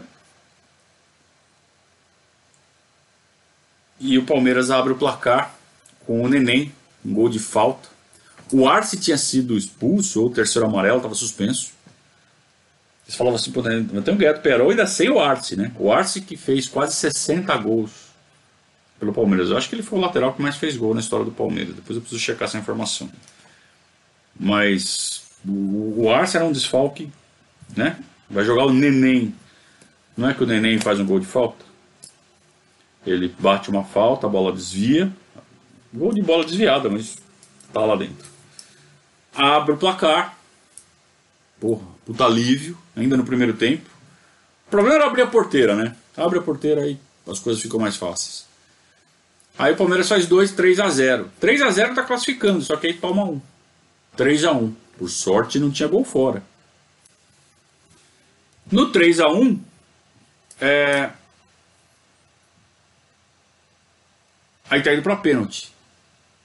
E 4.02 4.18
o 4.18 4.26
Palmeiras 4.26 4.72
abre 4.72 4.94
o 4.94 4.96
placar 4.98 5.54
com 6.08 6.24
o 6.24 6.28
Neném, 6.28 6.74
um 7.06 7.14
gol 7.14 7.30
de 7.30 7.38
falta. 7.38 7.88
O 8.52 8.68
Arce 8.68 8.98
tinha 8.98 9.18
sido 9.18 9.56
expulso, 9.56 10.22
ou 10.22 10.28
o 10.28 10.34
terceiro 10.34 10.68
amarelo, 10.68 10.98
estava 10.98 11.14
suspenso. 11.14 11.72
Eles 13.06 13.16
falavam 13.16 13.38
assim, 13.38 13.52
pô, 13.52 13.62
tem 13.62 13.78
um 13.78 14.02
do 14.02 14.40
Perol 14.42 14.72
ainda 14.72 14.88
sem 14.88 15.10
o 15.10 15.20
Arce, 15.20 15.56
né? 15.56 15.72
O 15.78 15.92
Arce 15.92 16.20
que 16.20 16.36
fez 16.36 16.68
quase 16.68 16.96
60 16.96 17.56
gols 17.58 17.92
pelo 19.00 19.14
Palmeiras. 19.14 19.50
Eu 19.50 19.58
acho 19.58 19.70
que 19.70 19.76
ele 19.76 19.84
foi 19.84 20.00
o 20.00 20.02
lateral 20.02 20.34
que 20.34 20.42
mais 20.42 20.56
fez 20.56 20.76
gol 20.76 20.94
na 20.94 21.00
história 21.00 21.26
do 21.26 21.32
Palmeiras. 21.32 21.76
Depois 21.76 21.96
eu 21.96 22.02
preciso 22.02 22.22
checar 22.22 22.48
essa 22.48 22.58
informação. 22.58 23.10
Mas 24.38 25.24
o 25.48 26.10
Arce 26.10 26.38
era 26.38 26.46
um 26.46 26.52
desfalque, 26.52 27.12
né? 27.76 27.98
Vai 28.30 28.44
jogar 28.46 28.66
o 28.66 28.74
Neném. 28.74 29.36
Não 30.18 30.30
é 30.30 30.34
que 30.34 30.44
o 30.44 30.48
Neném 30.48 30.80
faz 30.80 31.00
um 31.00 31.06
gol 31.06 31.20
de 31.20 31.26
falta? 31.26 31.71
Ele 33.06 33.34
bate 33.40 33.70
uma 33.70 33.84
falta, 33.84 34.28
a 34.28 34.30
bola 34.30 34.52
desvia. 34.52 35.12
Gol 35.94 36.14
de 36.14 36.22
bola 36.22 36.46
desviada, 36.46 36.90
mas 36.90 37.18
tá 37.74 37.82
lá 37.82 37.96
dentro. 37.96 38.30
Abre 39.34 39.74
o 39.74 39.78
placar. 39.78 40.38
Porra, 41.60 41.86
puta 42.06 42.26
alívio, 42.26 42.78
ainda 42.96 43.18
no 43.18 43.26
primeiro 43.26 43.54
tempo. 43.54 43.90
O 44.68 44.72
problema 44.72 44.98
era 44.98 45.06
abrir 45.08 45.24
a 45.24 45.28
porteira, 45.28 45.76
né? 45.76 45.96
Abre 46.16 46.40
a 46.40 46.42
porteira 46.42 46.82
aí 46.82 47.00
as 47.28 47.40
coisas 47.40 47.62
ficam 47.62 47.80
mais 47.80 47.96
fáceis. 47.96 48.46
Aí 49.58 49.74
o 49.74 49.78
Palmeiras 49.78 50.08
faz 50.08 50.26
2, 50.26 50.54
3 50.54 50.80
a 50.80 50.90
0. 50.90 51.32
3 51.40 51.62
a 51.62 51.70
0 51.70 51.96
tá 51.96 52.04
classificando, 52.04 52.62
só 52.62 52.76
que 52.76 52.88
aí 52.88 52.94
toma 52.94 53.24
um. 53.24 53.42
3 54.16 54.46
a 54.46 54.52
1. 54.54 54.76
Por 54.98 55.10
sorte 55.10 55.60
não 55.60 55.72
tinha 55.72 55.90
gol 55.90 56.04
fora. 56.04 56.44
No 58.72 58.92
3 58.92 59.20
a 59.20 59.30
1 59.30 59.62
é... 60.60 61.12
aí 64.72 64.82
tá 64.82 64.94
indo 64.94 65.04
para 65.04 65.18
pênalti. 65.18 65.72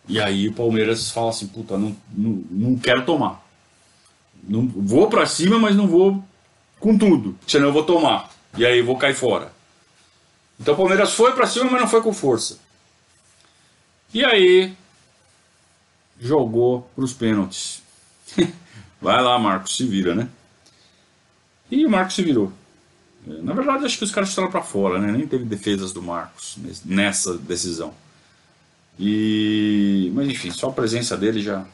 E 0.09 0.21
aí 0.21 0.49
o 0.49 0.53
Palmeiras 0.53 1.11
fala 1.11 1.31
assim, 1.31 1.47
puta, 1.47 1.79
não, 1.79 1.97
não, 2.11 2.45
não 2.51 2.77
quero 2.77 3.05
tomar. 3.05 3.45
Não, 4.43 4.67
vou 4.67 5.09
para 5.09 5.27
cima, 5.27 5.59
mas 5.59 5.75
não 5.75 5.87
vou 5.87 6.23
com 6.79 6.99
tudo, 6.99 7.39
senão 7.47 7.69
eu 7.69 7.73
vou 7.73 7.85
tomar. 7.85 8.31
E 8.59 8.67
aí 8.67 8.79
eu 8.79 8.85
vou 8.85 8.99
cair 8.99 9.15
fora. 9.15 9.53
Então 10.61 10.75
o 10.75 10.77
Palmeiras 10.77 11.13
foi 11.15 11.33
para 11.33 11.47
cima, 11.47 11.71
mas 11.71 11.81
não 11.81 11.89
foi 11.89 12.03
com 12.03 12.13
força. 12.13 12.59
E 14.13 14.25
aí 14.25 14.75
jogou 16.21 16.91
para 16.95 17.05
os 17.05 17.13
pênaltis. 17.13 17.83
Vai 19.01 19.23
lá, 19.23 19.39
Marcos, 19.39 19.77
se 19.77 19.87
vira, 19.87 20.15
né? 20.15 20.29
E 21.71 21.85
o 21.85 21.91
Marcos 21.91 22.15
se 22.15 22.23
virou. 22.23 22.53
Na 23.27 23.53
verdade, 23.53 23.85
acho 23.85 23.99
que 23.99 24.05
os 24.05 24.13
caras 24.13 24.31
estavam 24.31 24.51
para 24.51 24.63
fora, 24.63 24.99
né? 24.99 25.11
Nem 25.11 25.27
teve 25.27 25.45
defesas 25.45 25.93
do 25.93 26.01
Marcos 26.01 26.57
nessa 26.85 27.37
decisão. 27.37 27.93
E, 28.99 30.11
mas 30.15 30.29
enfim, 30.29 30.51
só 30.51 30.69
a 30.69 30.73
presença 30.73 31.17
dele 31.17 31.43
já 31.43 31.67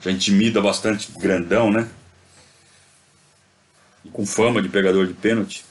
já 0.00 0.10
intimida 0.10 0.60
bastante, 0.60 1.12
grandão, 1.12 1.70
né? 1.70 1.88
E 4.04 4.08
com 4.10 4.26
fama 4.26 4.60
de 4.60 4.68
pegador 4.68 5.06
de 5.06 5.14
pênalti. 5.14 5.64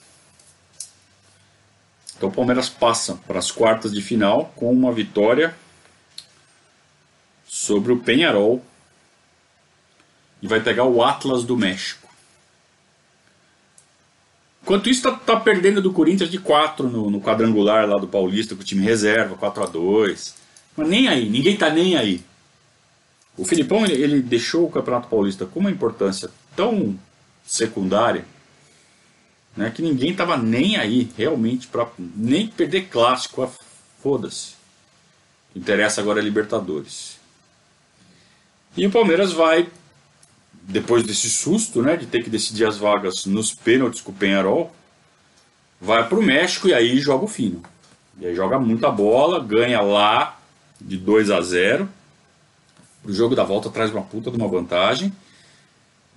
Então 2.16 2.30
o 2.30 2.32
Palmeiras 2.32 2.70
passa 2.70 3.16
para 3.28 3.40
as 3.40 3.52
quartas 3.52 3.92
de 3.92 4.02
final 4.02 4.54
com 4.56 4.72
uma 4.72 4.94
vitória 4.94 5.54
sobre 7.46 7.92
o 7.92 8.00
Penharol 8.00 8.64
e 10.42 10.48
vai 10.48 10.62
pegar 10.62 10.86
o 10.86 11.04
Atlas 11.04 11.44
do 11.44 11.58
México. 11.58 12.11
Enquanto 14.72 14.90
isso, 14.90 15.02
tá, 15.02 15.12
tá 15.12 15.38
perdendo 15.38 15.82
do 15.82 15.92
Corinthians 15.92 16.32
de 16.32 16.40
4 16.40 16.88
no, 16.88 17.10
no, 17.12 17.20
quadrangular 17.20 17.86
lá 17.86 17.98
do 17.98 18.08
Paulista 18.08 18.56
com 18.56 18.62
o 18.62 18.64
time 18.64 18.82
reserva, 18.82 19.36
4 19.36 19.64
a 19.64 19.66
2 19.66 20.36
Mas 20.78 20.88
nem 20.88 21.10
aí, 21.10 21.30
ninguém 21.30 21.58
tá 21.58 21.70
nem 21.70 21.98
aí. 21.98 22.24
O 23.38 23.44
Filipão 23.44 23.84
ele, 23.84 24.02
ele 24.02 24.22
deixou 24.22 24.66
o 24.66 24.72
Campeonato 24.72 25.10
Paulista 25.10 25.46
com 25.46 25.60
uma 25.60 25.70
importância 25.70 26.32
tão 26.56 26.98
secundária 27.46 28.24
né, 29.58 29.70
que 29.76 29.82
ninguém 29.82 30.16
tava 30.16 30.38
nem 30.38 30.78
aí 30.78 31.12
realmente 31.18 31.68
para 31.68 31.86
nem 32.00 32.48
perder 32.48 32.84
clássico, 32.84 33.54
foda-se. 34.02 34.54
Interessa 35.54 36.00
agora 36.00 36.22
a 36.22 36.24
Libertadores. 36.24 37.20
E 38.78 38.88
o 38.88 38.92
Palmeiras 38.92 39.34
vai, 39.34 39.68
depois 40.62 41.04
desse 41.04 41.30
susto, 41.30 41.82
né, 41.82 41.98
de 41.98 42.06
ter 42.06 42.24
que 42.24 42.30
decidir 42.30 42.66
as 42.66 42.78
vagas 42.78 43.26
nos 43.26 43.54
pênaltis 43.54 44.02
com 44.02 44.12
o 44.12 44.16
Penharol, 44.16 44.74
vai 45.80 46.08
para 46.08 46.18
o 46.18 46.24
México 46.24 46.68
e 46.68 46.74
aí 46.74 47.00
joga 47.00 47.26
o 47.26 47.28
fino. 47.28 47.64
E 48.20 48.26
aí 48.28 48.36
joga 48.36 48.60
muita 48.60 48.92
bola, 48.92 49.44
ganha 49.44 49.82
lá 49.82 50.40
de 50.80 50.98
2 50.98 51.32
a 51.32 51.42
0. 51.42 51.90
O 53.04 53.12
jogo 53.12 53.36
da 53.36 53.44
volta 53.44 53.70
traz 53.70 53.92
uma 53.92 54.04
puta 54.04 54.30
de 54.30 54.38
uma 54.38 54.48
vantagem. 54.48 55.12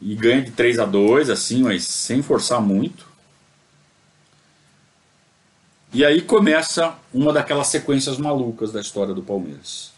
E 0.01 0.15
ganha 0.15 0.43
de 0.43 0.51
3 0.51 0.79
a 0.81 0.85
2 0.85 1.31
assim, 1.31 1.63
mas 1.63 1.85
sem 1.85 2.21
forçar 2.21 2.61
muito. 2.61 3.07
E 5.95 6.05
aí 6.05 6.21
começa 6.21 6.95
uma 7.13 7.33
daquelas 7.33 7.69
sequências 7.69 8.19
malucas 8.19 8.73
da 8.73 8.81
história 8.81 9.15
do 9.15 9.23
Palmeiras. 9.23 9.93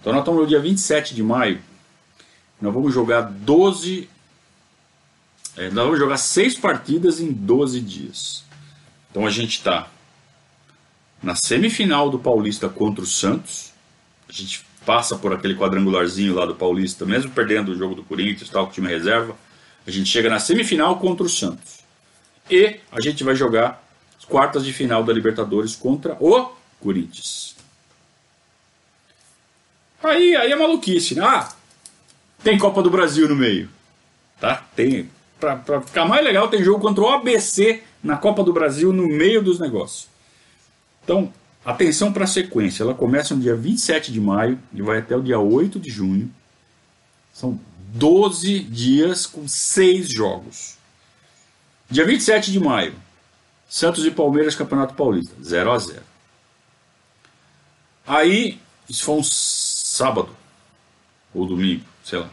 Então 0.00 0.12
nós 0.12 0.22
estamos 0.22 0.40
no 0.40 0.46
dia 0.46 0.58
27 0.58 1.14
de 1.14 1.22
maio, 1.22 1.60
nós 2.60 2.72
vamos 2.72 2.92
jogar 2.92 3.22
12. 3.22 4.08
É, 5.56 5.70
nós 5.70 5.84
vamos 5.84 5.98
jogar 5.98 6.16
6 6.16 6.58
partidas 6.58 7.20
em 7.20 7.32
12 7.32 7.80
dias. 7.80 8.44
Então 9.10 9.26
a 9.26 9.30
gente 9.30 9.52
está 9.52 9.88
na 11.22 11.34
semifinal 11.34 12.10
do 12.10 12.18
Paulista 12.18 12.68
contra 12.68 13.02
o 13.02 13.06
Santos. 13.06 13.72
A 14.28 14.32
gente 14.32 14.64
passa 14.84 15.16
por 15.16 15.32
aquele 15.32 15.56
quadrangularzinho 15.56 16.34
lá 16.34 16.46
do 16.46 16.54
Paulista, 16.54 17.04
mesmo 17.04 17.30
perdendo 17.30 17.72
o 17.72 17.76
jogo 17.76 17.94
do 17.94 18.04
Corinthians, 18.04 18.48
tal, 18.48 18.64
com 18.64 18.70
o 18.70 18.74
time 18.74 18.88
reserva. 18.88 19.36
A 19.86 19.90
gente 19.90 20.08
chega 20.08 20.28
na 20.28 20.38
semifinal 20.38 20.98
contra 20.98 21.24
o 21.24 21.28
Santos. 21.28 21.80
E 22.48 22.78
a 22.90 23.00
gente 23.00 23.24
vai 23.24 23.34
jogar 23.34 23.82
as 24.18 24.24
quartas 24.24 24.64
de 24.64 24.72
final 24.72 25.02
da 25.02 25.12
Libertadores 25.12 25.74
contra 25.74 26.16
o 26.20 26.52
Corinthians. 26.80 27.56
Aí, 30.02 30.34
aí 30.34 30.50
é 30.50 30.56
maluquice, 30.56 31.14
né? 31.14 31.22
Ah, 31.24 31.52
tem 32.42 32.58
Copa 32.58 32.82
do 32.82 32.90
Brasil 32.90 33.28
no 33.28 33.36
meio. 33.36 33.68
Tá? 34.40 34.64
Tem. 34.74 35.10
Pra, 35.38 35.56
pra 35.56 35.80
ficar 35.80 36.04
mais 36.04 36.24
legal, 36.24 36.48
tem 36.48 36.62
jogo 36.62 36.80
contra 36.80 37.02
o 37.02 37.08
ABC 37.08 37.82
na 38.02 38.16
Copa 38.16 38.44
do 38.44 38.52
Brasil 38.52 38.92
no 38.92 39.06
meio 39.06 39.42
dos 39.42 39.58
negócios. 39.58 40.08
Então, 41.02 41.32
atenção 41.64 42.12
para 42.12 42.24
a 42.24 42.26
sequência. 42.26 42.82
Ela 42.82 42.94
começa 42.94 43.34
no 43.34 43.40
dia 43.40 43.56
27 43.56 44.12
de 44.12 44.20
maio 44.20 44.58
e 44.72 44.82
vai 44.82 44.98
até 44.98 45.16
o 45.16 45.22
dia 45.22 45.38
8 45.38 45.78
de 45.78 45.90
junho. 45.90 46.30
São 47.32 47.58
12 47.94 48.60
dias 48.60 49.26
com 49.26 49.48
6 49.48 50.10
jogos. 50.10 50.76
Dia 51.90 52.06
27 52.06 52.52
de 52.52 52.60
maio, 52.60 52.94
Santos 53.68 54.04
e 54.04 54.10
Palmeiras, 54.12 54.54
Campeonato 54.54 54.94
Paulista, 54.94 55.34
0 55.42 55.72
a 55.72 55.78
0 55.78 56.02
Aí, 58.06 58.60
isso 58.88 59.04
foi 59.04 59.16
um 59.16 59.22
sábado 59.24 60.30
ou 61.34 61.46
domingo 61.46 61.84
sei 62.10 62.18
lá. 62.18 62.30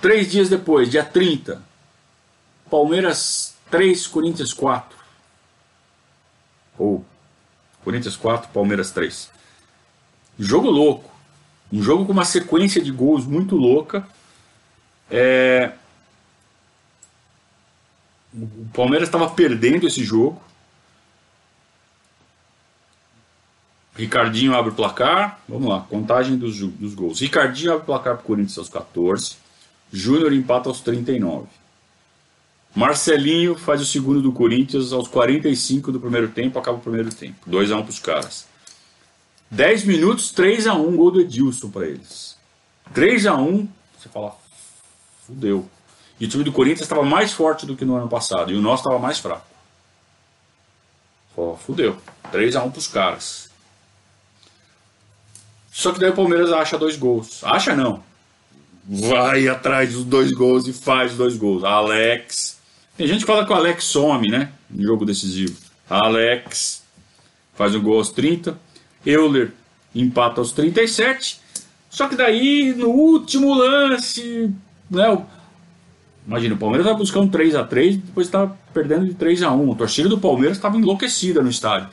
Três 0.00 0.30
dias 0.30 0.48
depois, 0.48 0.90
dia 0.90 1.02
30, 1.02 1.60
Palmeiras 2.70 3.56
3, 3.70 4.06
Corinthians 4.06 4.52
4. 4.52 4.96
Ou 6.78 7.04
Corinthians 7.82 8.16
4, 8.16 8.50
Palmeiras 8.50 8.92
3. 8.92 9.30
Jogo 10.38 10.70
louco. 10.70 11.10
Um 11.72 11.82
jogo 11.82 12.06
com 12.06 12.12
uma 12.12 12.24
sequência 12.24 12.80
de 12.80 12.92
gols 12.92 13.26
muito 13.26 13.56
louca. 13.56 14.06
É... 15.10 15.72
O 18.32 18.68
Palmeiras 18.72 19.08
estava 19.08 19.28
perdendo 19.30 19.86
esse 19.86 20.04
jogo. 20.04 20.40
Ricardinho 23.98 24.54
abre 24.54 24.70
o 24.70 24.74
placar. 24.74 25.40
Vamos 25.48 25.68
lá, 25.68 25.80
contagem 25.80 26.36
dos, 26.36 26.60
dos 26.60 26.94
gols. 26.94 27.20
Ricardinho 27.20 27.72
abre 27.72 27.82
o 27.82 27.86
placar 27.86 28.14
para 28.14 28.22
o 28.22 28.26
Corinthians 28.26 28.56
aos 28.56 28.68
14. 28.68 29.36
Júnior 29.92 30.32
empata 30.32 30.68
aos 30.68 30.80
39. 30.80 31.48
Marcelinho 32.76 33.56
faz 33.56 33.80
o 33.80 33.84
segundo 33.84 34.22
do 34.22 34.30
Corinthians 34.30 34.92
aos 34.92 35.08
45 35.08 35.90
do 35.90 35.98
primeiro 35.98 36.28
tempo, 36.28 36.60
acaba 36.60 36.78
o 36.78 36.80
primeiro 36.80 37.12
tempo. 37.12 37.38
2x1 37.50 37.82
para 37.82 37.90
os 37.90 37.98
caras. 37.98 38.46
10 39.50 39.84
minutos, 39.84 40.32
3x1, 40.32 40.94
gol 40.94 41.10
do 41.10 41.20
Edilson 41.20 41.68
para 41.68 41.86
eles. 41.86 42.36
3x1, 42.94 43.66
você 43.98 44.08
fala, 44.08 44.36
fudeu. 45.26 45.68
E 46.20 46.26
o 46.26 46.28
time 46.28 46.44
do 46.44 46.52
Corinthians 46.52 46.82
estava 46.82 47.02
mais 47.02 47.32
forte 47.32 47.66
do 47.66 47.74
que 47.74 47.84
no 47.84 47.96
ano 47.96 48.08
passado, 48.08 48.52
e 48.52 48.54
o 48.54 48.60
nosso 48.60 48.82
estava 48.82 48.98
mais 49.00 49.18
fraco. 49.18 49.46
Fala, 51.34 51.56
fudeu. 51.56 51.96
3x1 52.30 52.70
para 52.70 52.78
os 52.78 52.86
caras. 52.86 53.47
Só 55.78 55.92
que 55.92 56.00
daí 56.00 56.10
o 56.10 56.12
Palmeiras 56.12 56.50
acha 56.50 56.76
dois 56.76 56.96
gols. 56.96 57.38
Acha 57.44 57.76
não. 57.76 58.02
Vai 58.84 59.46
atrás 59.46 59.92
dos 59.92 60.02
dois 60.02 60.32
gols 60.32 60.66
e 60.66 60.72
faz 60.72 61.14
dois 61.14 61.36
gols. 61.36 61.62
Alex. 61.62 62.58
Tem 62.96 63.06
gente 63.06 63.20
que 63.20 63.26
fala 63.26 63.46
que 63.46 63.52
o 63.52 63.54
Alex 63.54 63.84
some, 63.84 64.28
né? 64.28 64.50
No 64.68 64.82
jogo 64.82 65.04
decisivo. 65.04 65.56
Alex 65.88 66.82
faz 67.54 67.76
o 67.76 67.80
gol 67.80 67.98
aos 67.98 68.10
30. 68.10 68.58
Euler 69.06 69.52
empata 69.94 70.40
aos 70.40 70.50
37. 70.50 71.38
Só 71.88 72.08
que 72.08 72.16
daí, 72.16 72.74
no 72.76 72.88
último 72.88 73.54
lance, 73.54 74.52
né? 74.90 75.24
Imagina, 76.26 76.56
o 76.56 76.58
Palmeiras 76.58 76.86
vai 76.86 76.96
buscar 76.96 77.20
um 77.20 77.28
3 77.28 77.54
a 77.54 77.62
3 77.62 77.98
depois 77.98 78.26
está 78.26 78.52
perdendo 78.74 79.06
de 79.06 79.14
3 79.14 79.44
a 79.44 79.52
1 79.52 79.72
A 79.72 79.76
torcida 79.76 80.08
do 80.08 80.18
Palmeiras 80.18 80.56
estava 80.56 80.76
enlouquecida 80.76 81.40
no 81.40 81.48
estádio. 81.48 81.88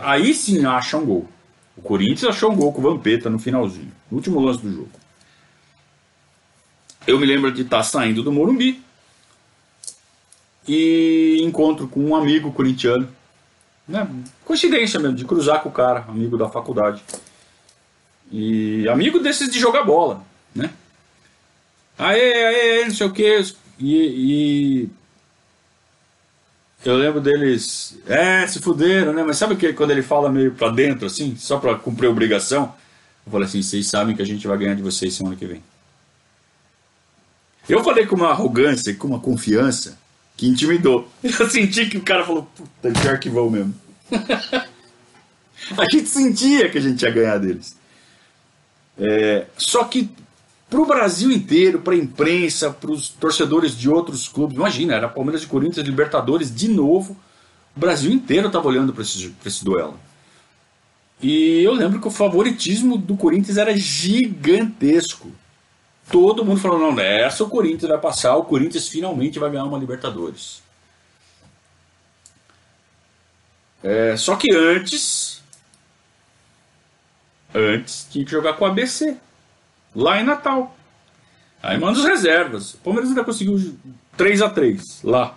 Aí 0.00 0.32
sim 0.32 0.64
acha 0.64 0.96
um 0.96 1.04
gol. 1.04 1.35
O 1.76 1.82
Corinthians 1.82 2.34
achou 2.34 2.50
um 2.50 2.56
gol 2.56 2.72
com 2.72 2.80
o 2.80 2.82
Vampeta 2.82 3.28
no 3.28 3.38
finalzinho, 3.38 3.92
no 4.10 4.16
último 4.16 4.40
lance 4.40 4.62
do 4.62 4.72
jogo. 4.72 4.90
Eu 7.06 7.20
me 7.20 7.26
lembro 7.26 7.52
de 7.52 7.62
estar 7.62 7.82
saindo 7.82 8.22
do 8.22 8.32
Morumbi 8.32 8.82
e 10.66 11.38
encontro 11.42 11.86
com 11.86 12.00
um 12.00 12.16
amigo 12.16 12.52
corintiano. 12.52 13.08
Né? 13.86 14.08
Coincidência 14.44 14.98
mesmo, 14.98 15.16
de 15.16 15.24
cruzar 15.24 15.62
com 15.62 15.68
o 15.68 15.72
cara, 15.72 16.04
amigo 16.08 16.36
da 16.36 16.48
faculdade. 16.48 17.02
E 18.32 18.88
amigo 18.88 19.20
desses 19.20 19.50
de 19.50 19.60
jogar 19.60 19.84
bola, 19.84 20.24
né? 20.52 20.72
Aê, 21.96 22.44
aê, 22.44 22.84
não 22.84 22.90
sei 22.90 23.06
o 23.06 23.12
que. 23.12 23.44
E, 23.78 24.82
e 24.82 24.90
eu 26.84 26.96
lembro 26.96 27.20
deles, 27.20 27.98
é, 28.06 28.46
se 28.46 28.60
fuderam, 28.60 29.12
né? 29.12 29.24
Mas 29.24 29.38
sabe 29.38 29.56
que 29.56 29.72
quando 29.72 29.90
ele 29.90 30.02
fala 30.02 30.30
meio 30.30 30.52
pra 30.52 30.68
dentro, 30.68 31.06
assim, 31.06 31.36
só 31.36 31.58
pra 31.58 31.74
cumprir 31.74 32.08
obrigação? 32.08 32.74
Eu 33.24 33.32
falei 33.32 33.48
assim, 33.48 33.62
vocês 33.62 33.88
sabem 33.88 34.14
que 34.14 34.22
a 34.22 34.26
gente 34.26 34.46
vai 34.46 34.56
ganhar 34.56 34.74
de 34.74 34.82
vocês 34.82 35.14
semana 35.14 35.34
que 35.34 35.46
vem. 35.46 35.62
Eu 37.68 37.82
falei 37.82 38.06
com 38.06 38.14
uma 38.14 38.30
arrogância, 38.30 38.94
com 38.94 39.08
uma 39.08 39.18
confiança, 39.18 39.98
que 40.36 40.46
intimidou. 40.46 41.08
Eu 41.22 41.50
senti 41.50 41.86
que 41.86 41.98
o 41.98 42.02
cara 42.02 42.24
falou, 42.24 42.48
puta, 42.54 43.00
pior 43.00 43.18
que 43.18 43.28
vão 43.28 43.50
mesmo. 43.50 43.74
a 45.76 45.84
gente 45.90 46.08
sentia 46.08 46.68
que 46.68 46.78
a 46.78 46.80
gente 46.80 47.02
ia 47.02 47.10
ganhar 47.10 47.38
deles. 47.38 47.76
É, 48.98 49.46
só 49.56 49.84
que 49.84 50.08
para 50.68 50.80
o 50.80 50.86
Brasil 50.86 51.30
inteiro, 51.30 51.80
para 51.80 51.94
a 51.94 51.96
imprensa, 51.96 52.70
para 52.70 52.90
os 52.90 53.08
torcedores 53.08 53.76
de 53.76 53.88
outros 53.88 54.28
clubes. 54.28 54.56
Imagina, 54.56 54.94
era 54.94 55.08
Palmeiras 55.08 55.44
e 55.44 55.46
Corinthians, 55.46 55.86
Libertadores 55.86 56.54
de 56.54 56.68
novo. 56.68 57.16
O 57.76 57.80
Brasil 57.80 58.10
inteiro 58.10 58.48
estava 58.48 58.66
olhando 58.66 58.92
para 58.92 59.02
esse, 59.02 59.34
esse 59.44 59.64
duelo. 59.64 59.98
E 61.22 61.62
eu 61.62 61.72
lembro 61.72 62.00
que 62.00 62.08
o 62.08 62.10
favoritismo 62.10 62.98
do 62.98 63.16
Corinthians 63.16 63.56
era 63.56 63.76
gigantesco. 63.76 65.30
Todo 66.10 66.44
mundo 66.44 66.60
falou: 66.60 66.78
não, 66.78 66.92
nessa 66.92 67.44
o 67.44 67.48
Corinthians 67.48 67.90
vai 67.90 68.00
passar, 68.00 68.36
o 68.36 68.44
Corinthians 68.44 68.88
finalmente 68.88 69.38
vai 69.38 69.50
ganhar 69.50 69.64
uma 69.64 69.78
Libertadores. 69.78 70.62
É, 73.82 74.16
só 74.16 74.36
que 74.36 74.52
antes. 74.52 75.42
Antes 77.54 78.06
tinha 78.10 78.24
que 78.24 78.30
jogar 78.30 78.54
com 78.54 78.64
o 78.64 78.68
ABC 78.68 79.16
lá 79.96 80.20
em 80.20 80.24
Natal. 80.24 80.76
Aí 81.62 81.78
manda 81.80 81.98
os 81.98 82.04
reservas. 82.04 82.74
O 82.74 82.78
Palmeiras 82.78 83.08
ainda 83.08 83.24
conseguiu 83.24 83.74
3 84.16 84.42
a 84.42 84.50
3 84.50 85.02
lá. 85.02 85.36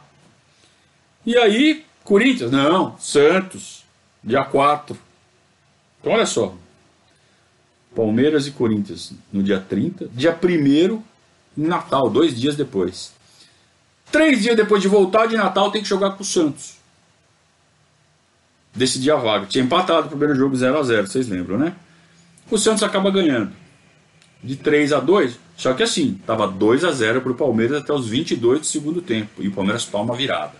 E 1.25 1.37
aí, 1.37 1.85
Corinthians, 2.03 2.51
não, 2.51 2.97
Santos, 2.99 3.85
dia 4.23 4.43
4. 4.43 4.97
Então 5.99 6.13
olha 6.13 6.25
só. 6.25 6.53
Palmeiras 7.95 8.45
e 8.45 8.51
Corinthians 8.51 9.13
no 9.31 9.41
dia 9.41 9.59
30, 9.59 10.09
dia 10.13 10.37
1 10.37 11.03
em 11.57 11.67
Natal, 11.67 12.09
dois 12.09 12.39
dias 12.39 12.55
depois. 12.55 13.13
Três 14.11 14.41
dias 14.41 14.55
depois 14.55 14.81
de 14.81 14.87
voltar 14.87 15.25
de 15.25 15.35
Natal, 15.35 15.71
tem 15.71 15.81
que 15.81 15.87
jogar 15.87 16.11
com 16.11 16.21
o 16.21 16.25
Santos. 16.25 16.75
Decidir 18.73 19.11
a 19.11 19.15
vaga. 19.15 19.47
Tinha 19.47 19.63
empatado 19.63 20.05
o 20.05 20.09
primeiro 20.09 20.35
jogo 20.35 20.55
0 20.55 20.77
a 20.77 20.83
0 20.83 21.07
vocês 21.07 21.27
lembram, 21.27 21.57
né? 21.57 21.75
O 22.49 22.57
Santos 22.57 22.83
acaba 22.83 23.11
ganhando 23.11 23.51
de 24.41 24.55
3 24.55 24.93
a 24.93 24.99
2 24.99 25.37
Só 25.57 25.73
que 25.73 25.83
assim, 25.83 26.17
estava 26.19 26.47
2 26.47 26.83
a 26.83 26.91
0 26.91 27.21
para 27.21 27.31
o 27.31 27.35
Palmeiras 27.35 27.81
até 27.81 27.93
os 27.93 28.07
22 28.07 28.61
do 28.61 28.65
segundo 28.65 29.01
tempo. 29.01 29.41
E 29.43 29.47
o 29.47 29.51
Palmeiras 29.51 29.85
toma 29.85 30.13
a 30.13 30.17
virada. 30.17 30.55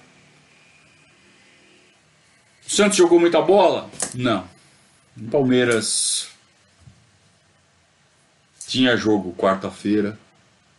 O 2.67 2.69
Santos 2.69 2.97
jogou 2.97 3.19
muita 3.19 3.41
bola? 3.41 3.89
Não. 4.13 4.45
O 5.17 5.23
Palmeiras 5.29 6.29
tinha 8.67 8.95
jogo 8.95 9.33
quarta-feira, 9.33 10.19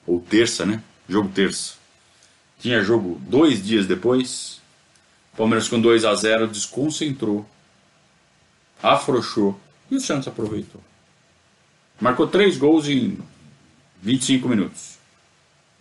ou 0.06 0.20
terça, 0.20 0.64
né? 0.64 0.82
Jogo 1.08 1.28
terça. 1.30 1.74
Tinha 2.60 2.82
jogo 2.82 3.20
dois 3.22 3.64
dias 3.64 3.86
depois. 3.86 4.60
O 5.32 5.36
Palmeiras 5.38 5.68
com 5.68 5.80
2 5.80 6.04
a 6.04 6.14
0 6.14 6.46
desconcentrou, 6.46 7.48
afrouxou 8.82 9.58
e 9.90 9.96
o 9.96 10.00
Santos 10.00 10.28
aproveitou. 10.28 10.80
Marcou 12.00 12.26
três 12.26 12.56
gols 12.56 12.88
em 12.88 13.18
25 14.02 14.48
minutos. 14.48 14.98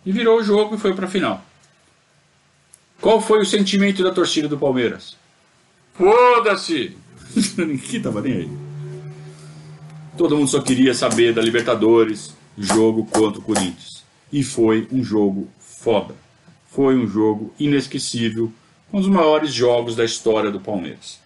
E 0.04 0.12
virou 0.12 0.38
o 0.38 0.44
jogo 0.44 0.74
e 0.74 0.78
foi 0.78 0.94
para 0.94 1.06
a 1.06 1.10
final. 1.10 1.42
Qual 3.00 3.20
foi 3.20 3.40
o 3.40 3.46
sentimento 3.46 4.02
da 4.02 4.12
torcida 4.12 4.46
do 4.46 4.58
Palmeiras? 4.58 5.16
Foda-se! 5.94 6.96
Ninguém 7.56 8.02
tava 8.02 8.20
nem 8.20 8.32
aí. 8.32 8.50
Todo 10.16 10.36
mundo 10.36 10.48
só 10.48 10.60
queria 10.60 10.92
saber 10.92 11.32
da 11.32 11.40
Libertadores, 11.40 12.34
jogo 12.58 13.06
contra 13.06 13.40
o 13.40 13.42
Corinthians. 13.42 14.04
E 14.30 14.42
foi 14.42 14.86
um 14.92 15.02
jogo 15.02 15.48
foda. 15.58 16.14
Foi 16.68 16.94
um 16.94 17.08
jogo 17.08 17.52
inesquecível, 17.58 18.52
um 18.92 19.00
dos 19.00 19.08
maiores 19.08 19.52
jogos 19.52 19.96
da 19.96 20.04
história 20.04 20.50
do 20.50 20.60
Palmeiras. 20.60 21.18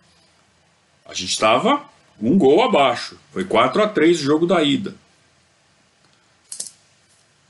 A 1.04 1.12
gente 1.12 1.30
estava 1.30 1.84
um 2.20 2.38
gol 2.38 2.62
abaixo. 2.62 3.18
Foi 3.32 3.44
4 3.44 3.82
a 3.82 3.88
3 3.88 4.20
o 4.20 4.22
jogo 4.22 4.46
da 4.46 4.62
ida. 4.62 4.94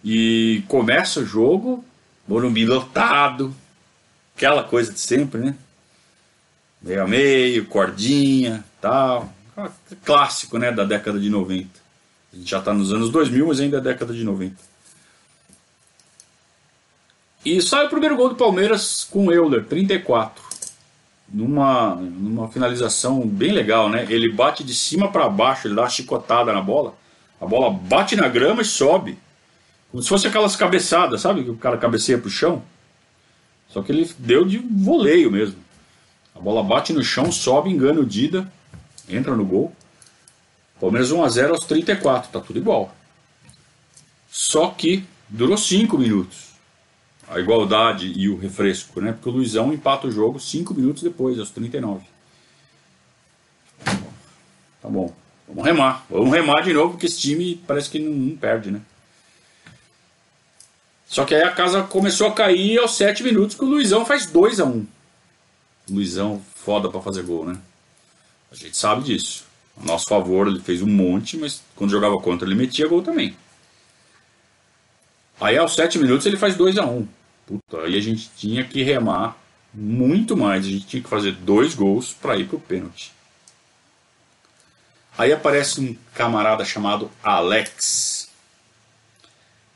E 0.02 0.62
começa 0.68 1.20
o 1.20 1.24
jogo, 1.24 1.84
Morumbi 2.26 2.64
lotado, 2.64 3.54
aquela 4.36 4.64
coisa 4.64 4.92
de 4.92 5.00
sempre, 5.00 5.40
né? 5.40 5.56
Meio 6.82 7.02
a 7.02 7.06
meio, 7.06 7.66
cordinha, 7.66 8.64
tal. 8.80 9.32
Clássico, 10.04 10.58
né, 10.58 10.72
da 10.72 10.84
década 10.84 11.18
de 11.18 11.30
90. 11.30 11.68
A 12.32 12.36
gente 12.36 12.50
já 12.50 12.58
está 12.58 12.74
nos 12.74 12.92
anos 12.92 13.10
2000, 13.10 13.46
mas 13.46 13.60
ainda 13.60 13.78
é 13.78 13.80
década 13.80 14.12
de 14.12 14.24
90. 14.24 14.56
E 17.44 17.60
sai 17.62 17.86
o 17.86 17.90
primeiro 17.90 18.16
gol 18.16 18.30
do 18.30 18.34
Palmeiras 18.34 19.04
com 19.04 19.26
o 19.26 19.32
Euler, 19.32 19.64
34 19.64 20.43
numa, 21.28 21.94
numa 21.94 22.48
finalização 22.48 23.26
bem 23.26 23.52
legal, 23.52 23.88
né? 23.88 24.06
Ele 24.08 24.30
bate 24.30 24.62
de 24.62 24.74
cima 24.74 25.10
para 25.10 25.28
baixo, 25.28 25.66
ele 25.66 25.74
dá 25.74 25.82
uma 25.82 25.88
chicotada 25.88 26.52
na 26.52 26.60
bola. 26.60 26.94
A 27.40 27.46
bola 27.46 27.70
bate 27.70 28.16
na 28.16 28.28
grama 28.28 28.62
e 28.62 28.64
sobe. 28.64 29.18
Como 29.90 30.02
se 30.02 30.08
fosse 30.08 30.26
aquelas 30.26 30.56
cabeçadas, 30.56 31.20
sabe? 31.20 31.44
Que 31.44 31.50
o 31.50 31.56
cara 31.56 31.76
cabeceia 31.76 32.18
pro 32.18 32.30
chão. 32.30 32.62
Só 33.68 33.82
que 33.82 33.92
ele 33.92 34.10
deu 34.18 34.44
de 34.44 34.58
voleio 34.58 35.30
mesmo. 35.30 35.56
A 36.34 36.40
bola 36.40 36.62
bate 36.62 36.92
no 36.92 37.02
chão, 37.02 37.30
sobe, 37.30 37.70
engana 37.70 38.00
o 38.00 38.06
Dida, 38.06 38.50
entra 39.08 39.36
no 39.36 39.44
gol. 39.44 39.74
Palmeiras 40.80 41.12
1x0 41.12 41.50
aos 41.50 41.64
34, 41.66 42.30
tá 42.30 42.40
tudo 42.40 42.58
igual. 42.58 42.94
Só 44.28 44.68
que 44.68 45.04
durou 45.28 45.56
5 45.56 45.96
minutos 45.96 46.53
a 47.28 47.38
igualdade 47.38 48.12
e 48.16 48.28
o 48.28 48.36
refresco, 48.36 49.00
né? 49.00 49.12
Porque 49.12 49.28
o 49.28 49.32
Luizão 49.32 49.72
empata 49.72 50.06
o 50.06 50.10
jogo 50.10 50.38
cinco 50.38 50.74
minutos 50.74 51.02
depois, 51.02 51.38
aos 51.38 51.50
39. 51.50 52.04
Tá 53.84 54.88
bom. 54.88 55.12
Vamos 55.46 55.64
remar, 55.64 56.06
vamos 56.08 56.32
remar 56.32 56.62
de 56.62 56.72
novo, 56.72 56.92
porque 56.92 57.06
esse 57.06 57.20
time 57.20 57.62
parece 57.66 57.90
que 57.90 57.98
não, 57.98 58.10
não 58.10 58.36
perde, 58.36 58.70
né? 58.70 58.80
Só 61.06 61.24
que 61.24 61.34
aí 61.34 61.42
a 61.42 61.52
casa 61.52 61.82
começou 61.82 62.26
a 62.26 62.32
cair 62.32 62.78
aos 62.78 62.96
7 62.96 63.22
minutos 63.22 63.56
que 63.56 63.64
o 63.64 63.68
Luizão 63.68 64.04
faz 64.04 64.26
2 64.26 64.60
a 64.60 64.64
1 64.64 64.68
um. 64.68 64.86
Luizão 65.88 66.42
foda 66.54 66.88
para 66.88 67.00
fazer 67.00 67.22
gol, 67.22 67.46
né? 67.46 67.56
A 68.50 68.54
gente 68.54 68.76
sabe 68.76 69.04
disso. 69.04 69.44
A 69.80 69.84
nosso 69.84 70.06
favor, 70.08 70.46
ele 70.46 70.60
fez 70.60 70.82
um 70.82 70.88
monte, 70.88 71.36
mas 71.36 71.62
quando 71.76 71.90
jogava 71.90 72.18
contra 72.18 72.48
ele 72.48 72.54
metia 72.54 72.88
gol 72.88 73.02
também. 73.02 73.36
Aí 75.40 75.58
aos 75.58 75.74
7 75.74 75.98
minutos 75.98 76.26
ele 76.26 76.36
faz 76.36 76.56
2 76.56 76.78
a 76.78 76.86
1 76.86 76.98
um. 76.98 77.08
Aí 77.82 77.96
a 77.96 78.00
gente 78.00 78.30
tinha 78.36 78.64
que 78.64 78.82
remar 78.82 79.36
muito 79.72 80.36
mais. 80.36 80.64
A 80.64 80.68
gente 80.68 80.86
tinha 80.86 81.02
que 81.02 81.08
fazer 81.08 81.32
dois 81.32 81.74
gols 81.74 82.12
para 82.12 82.36
ir 82.36 82.46
pro 82.46 82.58
pênalti. 82.58 83.12
Aí 85.16 85.32
aparece 85.32 85.80
um 85.80 85.96
camarada 86.12 86.64
chamado 86.64 87.10
Alex, 87.22 88.28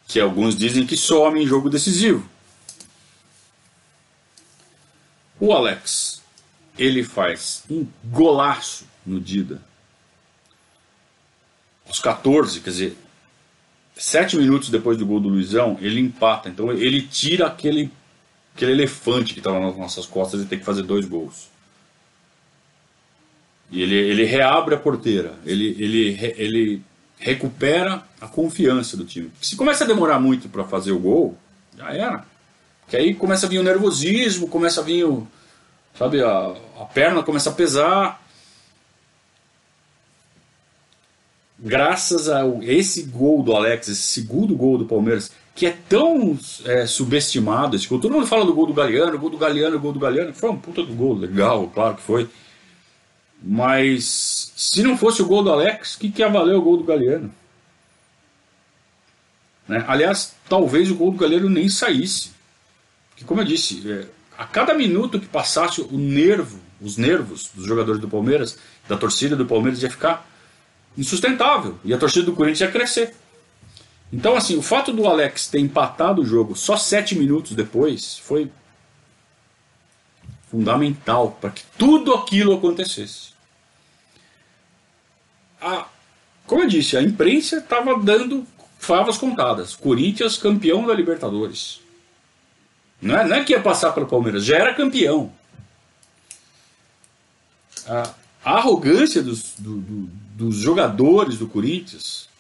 que 0.07 0.19
alguns 0.19 0.57
dizem 0.57 0.87
que 0.87 0.97
some 0.97 1.43
em 1.43 1.47
jogo 1.47 1.71
decisivo. 1.71 2.29
O 5.39 5.53
Alex, 5.53 6.21
ele 6.77 7.05
faz 7.05 7.63
um 7.71 7.87
golaço 8.05 8.85
no 9.07 9.21
Dida. 9.21 9.63
Aos 11.87 12.01
14, 12.01 12.61
quer 12.61 12.71
dizer, 12.71 12.97
sete 13.99 14.37
minutos 14.37 14.71
depois 14.71 14.97
do 14.97 15.05
gol 15.05 15.21
do 15.21 15.29
Luizão, 15.29 15.77
ele 15.81 16.01
empata. 16.01 16.49
Então 16.49 16.73
ele 16.73 17.03
tira 17.03 17.47
aquele, 17.47 17.91
aquele 18.55 18.73
elefante 18.73 19.35
que 19.35 19.41
estava 19.41 19.59
nas 19.59 19.77
nossas 19.77 20.07
costas 20.07 20.41
e 20.41 20.47
tem 20.47 20.59
que 20.59 20.65
fazer 20.65 20.83
dois 20.83 21.05
gols. 21.05 21.49
E 23.71 23.83
ele, 23.83 23.97
ele 23.97 24.25
reabre 24.25 24.75
a 24.75 24.79
porteira, 24.79 25.35
ele, 25.45 25.77
ele, 25.79 26.35
ele 26.39 26.83
recupera 27.19 28.03
a 28.21 28.27
confiança 28.27 28.97
do 28.97 29.05
time. 29.05 29.31
Se 29.43 29.57
começa 29.57 29.85
a 29.85 29.87
demorar 29.87 30.19
muito 30.19 30.49
para 30.49 30.65
fazer 30.65 30.93
o 30.93 30.99
gol, 30.99 31.37
já 31.77 31.93
era. 31.93 32.25
Porque 32.81 32.97
aí 32.97 33.15
começa 33.15 33.45
a 33.45 33.49
vir 33.49 33.59
o 33.59 33.63
nervosismo, 33.63 34.49
começa 34.49 34.81
a 34.81 34.85
vir 34.85 35.05
o. 35.05 35.27
Sabe, 35.99 36.23
a, 36.23 36.55
a 36.81 36.85
perna 36.87 37.23
começa 37.23 37.51
a 37.51 37.53
pesar. 37.53 38.23
Graças 41.59 42.29
a 42.29 42.47
esse 42.63 43.03
gol 43.03 43.43
do 43.43 43.53
Alex, 43.53 43.89
esse 43.89 44.03
segundo 44.03 44.55
gol 44.55 44.79
do 44.79 44.85
Palmeiras, 44.85 45.33
que 45.57 45.67
é 45.67 45.77
tão 45.89 46.39
é, 46.65 46.87
subestimado, 46.87 47.75
esse 47.75 47.89
gol. 47.89 47.99
todo 47.99 48.13
mundo 48.13 48.29
fala 48.29 48.45
do 48.45 48.55
gol 48.55 48.67
do 48.67 48.73
Galeano, 48.73 49.19
gol 49.19 49.31
do 49.31 49.39
Galeano, 49.39 49.81
gol 49.81 49.93
do 49.93 49.99
Galeano. 49.99 50.33
Foi 50.33 50.51
um 50.51 50.57
puta 50.57 50.85
do 50.85 50.95
gol, 50.95 51.15
legal, 51.15 51.69
claro 51.75 51.97
que 51.97 52.03
foi. 52.03 52.29
Mas 53.43 54.53
se 54.57 54.85
não 54.85 54.97
fosse 54.97 55.21
o 55.21 55.27
gol 55.27 55.43
do 55.43 55.51
Alex, 55.51 55.95
o 55.95 55.99
que, 55.99 56.11
que 56.11 56.23
ia 56.23 56.29
valer 56.29 56.55
o 56.55 56.63
gol 56.63 56.77
do 56.77 56.85
Galeano? 56.85 57.35
Né? 59.67 59.85
Aliás, 59.89 60.37
talvez 60.49 60.93
o 60.93 60.95
gol 60.95 61.11
do 61.11 61.19
Galeano 61.19 61.51
nem 61.51 61.69
saísse. 61.69 62.31
Porque, 63.11 63.25
como 63.25 63.41
eu 63.41 63.45
disse, 63.45 63.83
é, 63.91 64.07
a 64.37 64.45
cada 64.45 64.75
minuto 64.75 65.19
que 65.19 65.27
passasse 65.27 65.81
o 65.81 65.99
nervo, 65.99 66.61
os 66.81 66.97
nervos 66.97 67.51
dos 67.53 67.67
jogadores 67.67 68.01
do 68.01 68.09
Palmeiras, 68.09 68.57
da 68.89 68.97
torcida 68.97 69.35
do 69.35 69.45
Palmeiras, 69.45 69.83
ia 69.83 69.91
ficar 69.91 70.28
insustentável. 70.99 71.79
E 71.85 71.95
a 71.95 71.99
torcida 71.99 72.27
do 72.27 72.35
Corinthians 72.35 72.61
ia 72.61 72.73
crescer. 72.73 73.15
Então, 74.13 74.37
assim, 74.37 74.57
o 74.57 74.63
fato 74.63 74.93
do 74.93 75.07
Alex 75.07 75.47
ter 75.47 75.61
empatado 75.61 76.23
o 76.23 76.27
jogo 76.27 76.57
só 76.57 76.77
sete 76.77 77.15
minutos 77.15 77.53
depois 77.53 78.19
foi 78.19 78.51
fundamental 80.51 81.33
para 81.41 81.51
que 81.51 81.63
tudo 81.77 82.15
aquilo 82.15 82.55
acontecesse. 82.55 83.29
A, 85.61 85.87
como 86.47 86.63
eu 86.63 86.69
disse, 86.69 86.97
a 86.97 87.03
imprensa 87.03 87.59
estava 87.59 87.99
dando 87.99 88.47
favas 88.79 89.19
contadas. 89.19 89.77
Corinthians 89.77 90.37
campeão 90.37 90.87
da 90.87 90.95
Libertadores. 90.95 91.81
Não 93.01 93.17
é, 93.17 93.29
não 93.29 93.37
é 93.37 93.45
que 93.45 93.53
ia 93.53 93.61
passar 93.61 93.93
pelo 93.93 94.07
Palmeiras, 94.07 94.45
já 94.45 94.57
era 94.57 94.75
campeão. 94.75 95.33
A, 97.87 98.15
a 98.49 98.53
arrogância 98.53 99.23
dos, 99.23 99.57
do, 99.59 99.77
do, 99.77 100.11
dos 100.35 100.57
jogadores 100.57 101.37
do 101.37 101.47
Corinthians 101.47 102.31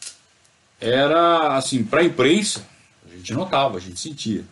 era 0.80 1.54
assim, 1.54 1.84
para 1.84 2.00
a 2.00 2.04
imprensa, 2.04 2.66
a 3.06 3.14
gente 3.14 3.34
notava, 3.34 3.76
a 3.76 3.80
gente 3.80 4.00
sentia. 4.00 4.42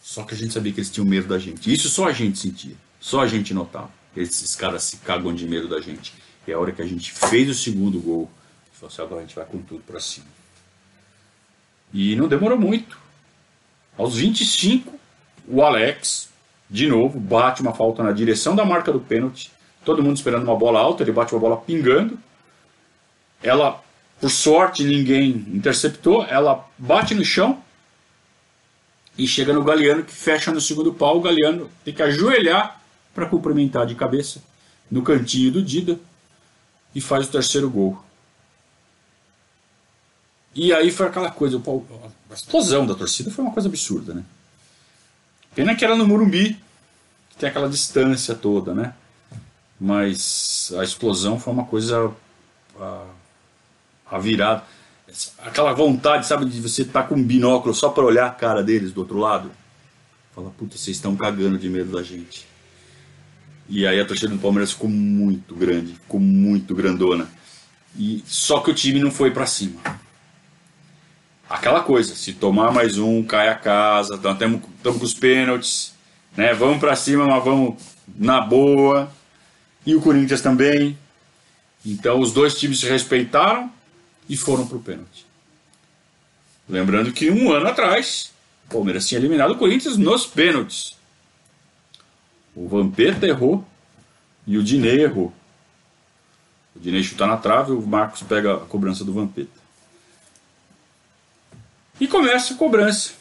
Só 0.00 0.22
que 0.22 0.32
a 0.32 0.36
gente 0.36 0.52
sabia 0.52 0.72
que 0.72 0.78
eles 0.78 0.92
tinham 0.92 1.06
medo 1.06 1.26
da 1.26 1.40
gente. 1.40 1.72
Isso 1.72 1.88
só 1.88 2.06
a 2.06 2.12
gente 2.12 2.38
sentia. 2.38 2.76
Só 3.00 3.22
a 3.22 3.26
gente 3.26 3.52
notava. 3.52 3.90
Esses 4.16 4.54
caras 4.54 4.84
se 4.84 4.98
cagam 4.98 5.34
de 5.34 5.44
medo 5.44 5.66
da 5.66 5.80
gente. 5.80 6.14
E 6.46 6.52
a 6.52 6.58
hora 6.58 6.70
que 6.70 6.82
a 6.82 6.86
gente 6.86 7.10
fez 7.10 7.48
o 7.48 7.54
segundo 7.54 7.98
gol, 7.98 8.30
falou 8.74 8.92
assim, 8.92 9.02
agora 9.02 9.22
a 9.22 9.24
gente 9.24 9.34
vai 9.34 9.46
com 9.46 9.58
tudo 9.58 9.82
para 9.82 9.98
cima. 9.98 10.26
E 11.92 12.14
não 12.14 12.28
demorou 12.28 12.56
muito. 12.56 12.96
Aos 13.98 14.14
25, 14.14 14.92
o 15.48 15.62
Alex, 15.62 16.28
de 16.70 16.86
novo, 16.86 17.18
bate 17.18 17.60
uma 17.60 17.74
falta 17.74 18.04
na 18.04 18.12
direção 18.12 18.54
da 18.54 18.64
marca 18.64 18.92
do 18.92 19.00
pênalti. 19.00 19.50
Todo 19.84 20.02
mundo 20.02 20.16
esperando 20.16 20.44
uma 20.44 20.56
bola 20.56 20.80
alta, 20.80 21.02
ele 21.02 21.12
bate 21.12 21.34
uma 21.34 21.40
bola 21.40 21.56
pingando. 21.56 22.18
Ela, 23.42 23.82
por 24.20 24.30
sorte, 24.30 24.84
ninguém 24.84 25.44
interceptou. 25.52 26.24
Ela 26.24 26.66
bate 26.78 27.14
no 27.14 27.24
chão 27.24 27.62
e 29.16 29.26
chega 29.26 29.52
no 29.52 29.62
Galeano 29.62 30.02
que 30.02 30.12
fecha 30.12 30.50
no 30.50 30.60
segundo 30.60 30.94
pau. 30.94 31.18
O 31.18 31.20
Galeano 31.20 31.70
tem 31.84 31.92
que 31.92 32.02
ajoelhar 32.02 32.80
para 33.14 33.26
cumprimentar 33.26 33.86
de 33.86 33.94
cabeça 33.94 34.42
no 34.90 35.02
cantinho 35.02 35.52
do 35.52 35.62
Dida 35.62 35.98
e 36.94 37.00
faz 37.00 37.26
o 37.26 37.30
terceiro 37.30 37.68
gol. 37.68 38.02
E 40.54 40.72
aí 40.72 40.90
foi 40.90 41.06
aquela 41.06 41.30
coisa, 41.30 41.60
a 42.30 42.34
explosão 42.34 42.86
da 42.86 42.94
torcida 42.94 43.30
foi 43.30 43.44
uma 43.44 43.52
coisa 43.52 43.68
absurda, 43.68 44.14
né? 44.14 44.24
Pena 45.54 45.74
que 45.74 45.84
era 45.84 45.96
no 45.96 46.06
Murumbi, 46.06 46.60
que 47.30 47.36
tem 47.36 47.48
aquela 47.48 47.68
distância 47.68 48.34
toda, 48.34 48.72
né? 48.72 48.94
Mas 49.80 50.72
a 50.78 50.84
explosão 50.84 51.38
foi 51.38 51.52
uma 51.52 51.64
coisa 51.64 52.12
a, 52.78 53.04
a 54.10 54.18
virada 54.18 54.62
aquela 55.38 55.72
vontade, 55.72 56.26
sabe, 56.26 56.44
de 56.44 56.60
você 56.60 56.82
estar 56.82 57.02
tá 57.02 57.08
com 57.08 57.14
um 57.14 57.22
binóculo 57.22 57.74
só 57.74 57.88
para 57.88 58.04
olhar 58.04 58.26
a 58.26 58.30
cara 58.30 58.62
deles 58.62 58.92
do 58.92 59.00
outro 59.00 59.18
lado. 59.18 59.50
Fala, 60.34 60.50
puta, 60.50 60.76
vocês 60.76 60.96
estão 60.96 61.14
cagando 61.16 61.58
de 61.58 61.68
medo 61.68 61.92
da 61.92 62.02
gente. 62.02 62.46
E 63.68 63.86
aí 63.86 64.00
a 64.00 64.04
torcida 64.04 64.32
do 64.32 64.38
Palmeiras 64.38 64.72
ficou 64.72 64.90
muito 64.90 65.54
grande, 65.54 65.94
ficou 65.94 66.20
muito 66.20 66.74
grandona. 66.74 67.28
E 67.96 68.22
só 68.26 68.60
que 68.60 68.70
o 68.70 68.74
time 68.74 68.98
não 68.98 69.10
foi 69.10 69.30
para 69.30 69.46
cima. 69.46 69.80
Aquela 71.48 71.80
coisa, 71.82 72.14
se 72.14 72.32
tomar 72.32 72.72
mais 72.72 72.98
um, 72.98 73.22
cai 73.22 73.48
a 73.48 73.54
casa, 73.54 74.16
estamos 74.16 74.60
com 74.82 75.04
os 75.04 75.14
pênaltis, 75.14 75.94
né? 76.36 76.52
Vamos 76.52 76.78
para 76.78 76.96
cima, 76.96 77.26
mas 77.26 77.44
vamos 77.44 77.80
na 78.16 78.40
boa. 78.40 79.10
E 79.86 79.94
o 79.94 80.00
Corinthians 80.00 80.40
também. 80.40 80.98
Então 81.84 82.20
os 82.20 82.32
dois 82.32 82.58
times 82.58 82.80
se 82.80 82.86
respeitaram 82.86 83.70
e 84.28 84.36
foram 84.36 84.66
para 84.66 84.76
o 84.76 84.82
pênalti. 84.82 85.26
Lembrando 86.68 87.12
que 87.12 87.30
um 87.30 87.52
ano 87.52 87.68
atrás, 87.68 88.32
o 88.66 88.72
Palmeiras 88.72 89.06
tinha 89.06 89.20
eliminado 89.20 89.52
o 89.52 89.58
Corinthians 89.58 89.96
nos 89.96 90.26
pênaltis. 90.26 90.96
O 92.54 92.68
Vampeta 92.68 93.26
errou 93.26 93.66
e 94.46 94.56
o 94.56 94.62
Dinei 94.62 95.02
errou. 95.02 95.32
O 96.74 96.80
Dinei 96.80 97.02
chuta 97.02 97.26
na 97.26 97.36
trave, 97.36 97.72
o 97.72 97.82
Marcos 97.82 98.22
pega 98.22 98.54
a 98.54 98.60
cobrança 98.60 99.04
do 99.04 99.12
Vampeta. 99.12 99.64
E 102.00 102.08
começa 102.08 102.54
a 102.54 102.56
cobrança. 102.56 103.12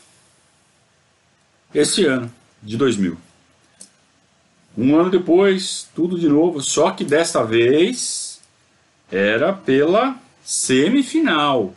Esse 1.73 2.05
ano, 2.05 2.33
de 2.61 2.77
2000. 2.77 3.17
Um 4.77 4.95
ano 4.99 5.09
depois, 5.09 5.87
tudo 5.95 6.17
de 6.17 6.27
novo, 6.27 6.61
só 6.61 6.91
que 6.91 7.03
desta 7.03 7.43
vez 7.43 8.41
era 9.11 9.53
pela 9.53 10.19
semifinal. 10.43 11.75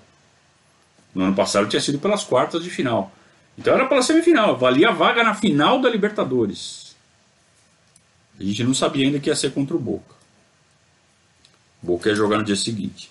No 1.15 1.25
ano 1.25 1.35
passado 1.35 1.69
tinha 1.69 1.81
sido 1.81 1.99
pelas 1.99 2.25
quartas 2.25 2.63
de 2.63 2.71
final. 2.71 3.13
Então 3.59 3.75
era 3.75 3.87
pela 3.87 4.03
semifinal, 4.03 4.57
valia 4.57 4.89
a 4.89 4.93
vaga 4.93 5.23
na 5.23 5.35
final 5.35 5.81
da 5.81 5.89
Libertadores. 5.89 6.97
A 8.39 8.43
gente 8.43 8.65
não 8.65 8.75
sabia 8.75 9.07
ainda 9.07 9.19
que 9.19 9.31
ia 9.31 9.37
ser 9.37 9.53
contra 9.53 9.77
o 9.77 9.81
Boca. 9.81 10.15
Boca 11.83 12.09
ia 12.09 12.15
jogar 12.15 12.39
no 12.39 12.45
dia 12.45 12.57
seguinte. 12.57 13.11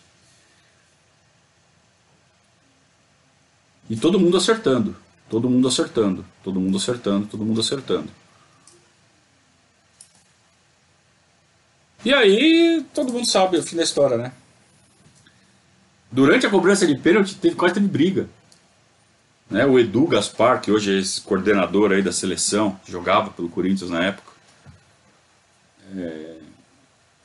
E 3.89 3.95
todo 3.95 4.19
mundo 4.19 4.37
acertando, 4.37 4.95
todo 5.29 5.49
mundo 5.49 5.67
acertando, 5.67 6.25
todo 6.43 6.59
mundo 6.59 6.77
acertando, 6.77 7.27
todo 7.27 7.45
mundo 7.45 7.61
acertando. 7.61 8.09
E 12.05 12.13
aí, 12.13 12.85
todo 12.93 13.11
mundo 13.11 13.25
sabe 13.25 13.57
o 13.57 13.63
fim 13.63 13.75
da 13.75 13.81
história, 13.81 14.15
né? 14.15 14.31
Durante 16.11 16.45
a 16.45 16.49
cobrança 16.51 16.85
de 16.85 16.95
pênalti, 16.95 17.33
teve, 17.35 17.55
quase 17.55 17.73
teve 17.73 17.87
briga. 17.87 18.29
Né? 19.49 19.65
O 19.65 19.79
Edu 19.79 20.05
Gaspar, 20.05 20.61
que 20.61 20.71
hoje 20.71 20.95
é 20.95 20.99
esse 20.99 21.19
coordenador 21.21 21.91
aí 21.91 22.03
da 22.03 22.11
seleção, 22.11 22.79
jogava 22.87 23.31
pelo 23.31 23.49
Corinthians 23.49 23.89
na 23.89 24.03
época, 24.05 24.31
é, 25.97 26.35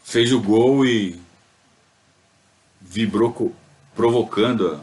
fez 0.02 0.32
o 0.32 0.40
gol 0.40 0.86
e 0.86 1.20
vibrou 2.80 3.54
provocando 3.94 4.80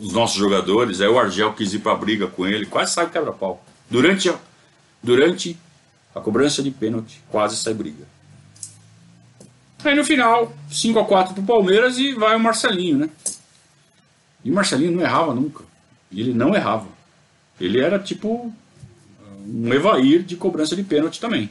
os 0.00 0.10
nossos 0.10 0.38
jogadores. 0.38 1.02
Aí 1.02 1.08
o 1.08 1.18
Argel 1.18 1.52
quis 1.52 1.74
ir 1.74 1.80
para 1.80 1.92
a 1.92 1.96
briga 1.96 2.28
com 2.28 2.46
ele, 2.46 2.64
quase 2.64 2.94
sai 2.94 3.10
quebra-pau. 3.10 3.62
Durante 3.90 4.30
a, 4.30 4.38
durante 5.02 5.54
a 6.14 6.20
cobrança 6.20 6.62
de 6.62 6.70
pênalti, 6.70 7.22
quase 7.28 7.58
sai 7.58 7.74
briga. 7.74 8.17
Aí 9.84 9.94
no 9.94 10.04
final, 10.04 10.52
5 10.70 10.98
a 10.98 11.04
4 11.04 11.34
pro 11.34 11.42
Palmeiras 11.42 11.98
e 11.98 12.12
vai 12.12 12.36
o 12.36 12.40
Marcelinho, 12.40 12.98
né? 12.98 13.10
E 14.44 14.50
o 14.50 14.54
Marcelinho 14.54 14.92
não 14.92 15.02
errava 15.02 15.34
nunca. 15.34 15.64
Ele 16.12 16.32
não 16.32 16.54
errava. 16.54 16.88
Ele 17.60 17.80
era 17.80 17.98
tipo 17.98 18.52
um 19.46 19.72
Evair 19.72 20.22
de 20.22 20.36
cobrança 20.36 20.76
de 20.76 20.82
pênalti 20.82 21.20
também. 21.20 21.50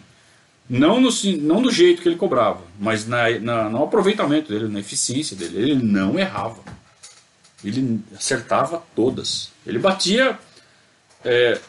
Não, 0.69 0.99
no, 0.99 1.09
não 1.41 1.61
do 1.61 1.71
jeito 1.71 2.01
que 2.01 2.09
ele 2.09 2.17
cobrava, 2.17 2.61
mas 2.77 3.07
na, 3.07 3.29
na, 3.39 3.69
no 3.69 3.83
aproveitamento 3.83 4.51
dele, 4.51 4.67
na 4.67 4.79
eficiência 4.79 5.35
dele. 5.35 5.57
Ele 5.57 5.75
não 5.75 6.19
errava. 6.19 6.61
Ele 7.63 8.01
acertava 8.15 8.83
todas. 8.93 9.51
Ele 9.65 9.79
batia 9.79 10.37
é, 11.23 11.59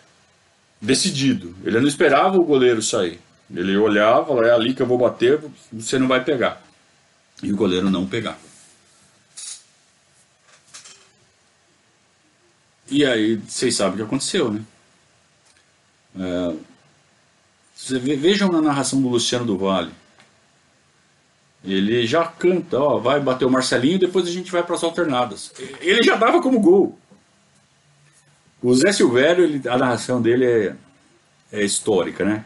decidido. 0.80 1.54
Ele 1.64 1.80
não 1.80 1.88
esperava 1.88 2.36
o 2.36 2.44
goleiro 2.44 2.82
sair. 2.82 3.20
Ele 3.54 3.76
olhava, 3.76 4.46
é 4.46 4.52
ali 4.52 4.74
que 4.74 4.82
eu 4.82 4.86
vou 4.86 4.98
bater, 4.98 5.40
você 5.72 5.98
não 5.98 6.06
vai 6.06 6.22
pegar. 6.22 6.62
E 7.42 7.52
o 7.52 7.56
goleiro 7.56 7.88
não 7.88 8.06
pegava. 8.06 8.38
E 12.90 13.04
aí, 13.04 13.36
vocês 13.36 13.74
sabem 13.74 13.94
o 13.94 13.96
que 13.96 14.02
aconteceu, 14.02 14.50
né? 14.50 14.62
É, 16.18 16.54
vejam 18.16 18.50
na 18.50 18.60
narração 18.60 19.00
do 19.00 19.08
Luciano 19.08 19.44
do 19.44 19.58
Vale. 19.58 19.92
Ele 21.64 22.06
já 22.06 22.24
canta, 22.26 22.78
ó, 22.78 22.98
vai 22.98 23.20
bater 23.20 23.44
o 23.44 23.50
Marcelinho, 23.50 23.98
depois 23.98 24.26
a 24.26 24.30
gente 24.30 24.50
vai 24.50 24.62
para 24.62 24.74
as 24.74 24.84
alternadas. 24.84 25.52
Ele 25.80 26.02
já 26.02 26.16
dava 26.16 26.40
como 26.40 26.60
gol. 26.60 26.98
O 28.62 28.74
Zé 28.74 28.92
Silvério, 28.92 29.44
ele, 29.44 29.68
a 29.68 29.76
narração 29.76 30.20
dele 30.20 30.44
é, 30.46 30.76
é 31.52 31.64
histórica, 31.64 32.24
né? 32.24 32.44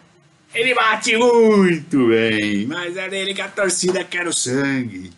Ele 0.54 0.74
bate 0.74 1.16
muito 1.16 2.08
bem, 2.08 2.66
mas 2.66 2.96
é 2.96 3.08
dele 3.08 3.32
que 3.32 3.40
a 3.40 3.48
torcida 3.48 4.04
quer 4.04 4.26
o 4.26 4.32
sangue. 4.34 5.10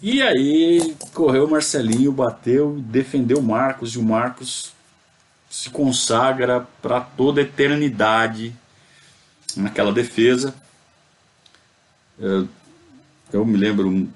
E 0.00 0.22
aí 0.22 0.94
correu 1.12 1.46
o 1.46 1.50
Marcelinho, 1.50 2.12
bateu, 2.12 2.76
defendeu 2.80 3.38
o 3.38 3.42
Marcos 3.42 3.94
e 3.94 3.98
o 3.98 4.02
Marcos 4.02 4.72
se 5.50 5.68
consagra 5.68 6.66
para 6.80 7.00
toda 7.00 7.40
a 7.40 7.44
eternidade 7.44 8.54
naquela 9.56 9.92
defesa. 9.92 10.54
Eu, 13.32 13.44
me 13.44 13.56
lembro 13.56 14.08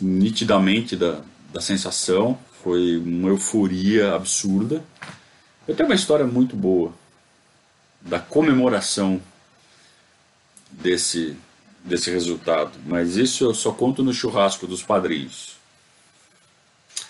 nitidamente 0.00 0.96
da, 0.96 1.20
da 1.52 1.60
sensação, 1.60 2.36
foi 2.64 2.98
uma 2.98 3.28
euforia 3.28 4.14
absurda. 4.14 4.82
Eu 5.68 5.76
tenho 5.76 5.88
uma 5.88 5.94
história 5.94 6.26
muito 6.26 6.56
boa 6.56 6.92
da 8.04 8.18
comemoração 8.18 9.20
desse, 10.70 11.36
desse 11.84 12.10
resultado, 12.10 12.72
mas 12.86 13.16
isso 13.16 13.44
eu 13.44 13.54
só 13.54 13.72
conto 13.72 14.02
no 14.02 14.12
churrasco 14.12 14.66
dos 14.66 14.82
padrinhos. 14.82 15.56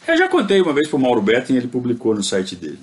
Eu 0.07 0.16
já 0.16 0.28
contei 0.28 0.61
uma 0.61 0.72
vez 0.72 0.88
para 0.88 0.97
o 0.97 1.01
Mauro 1.01 1.22
Betting, 1.22 1.55
ele 1.55 1.68
publicou 1.68 2.14
no 2.14 2.22
site 2.22 2.57
dele. 2.57 2.80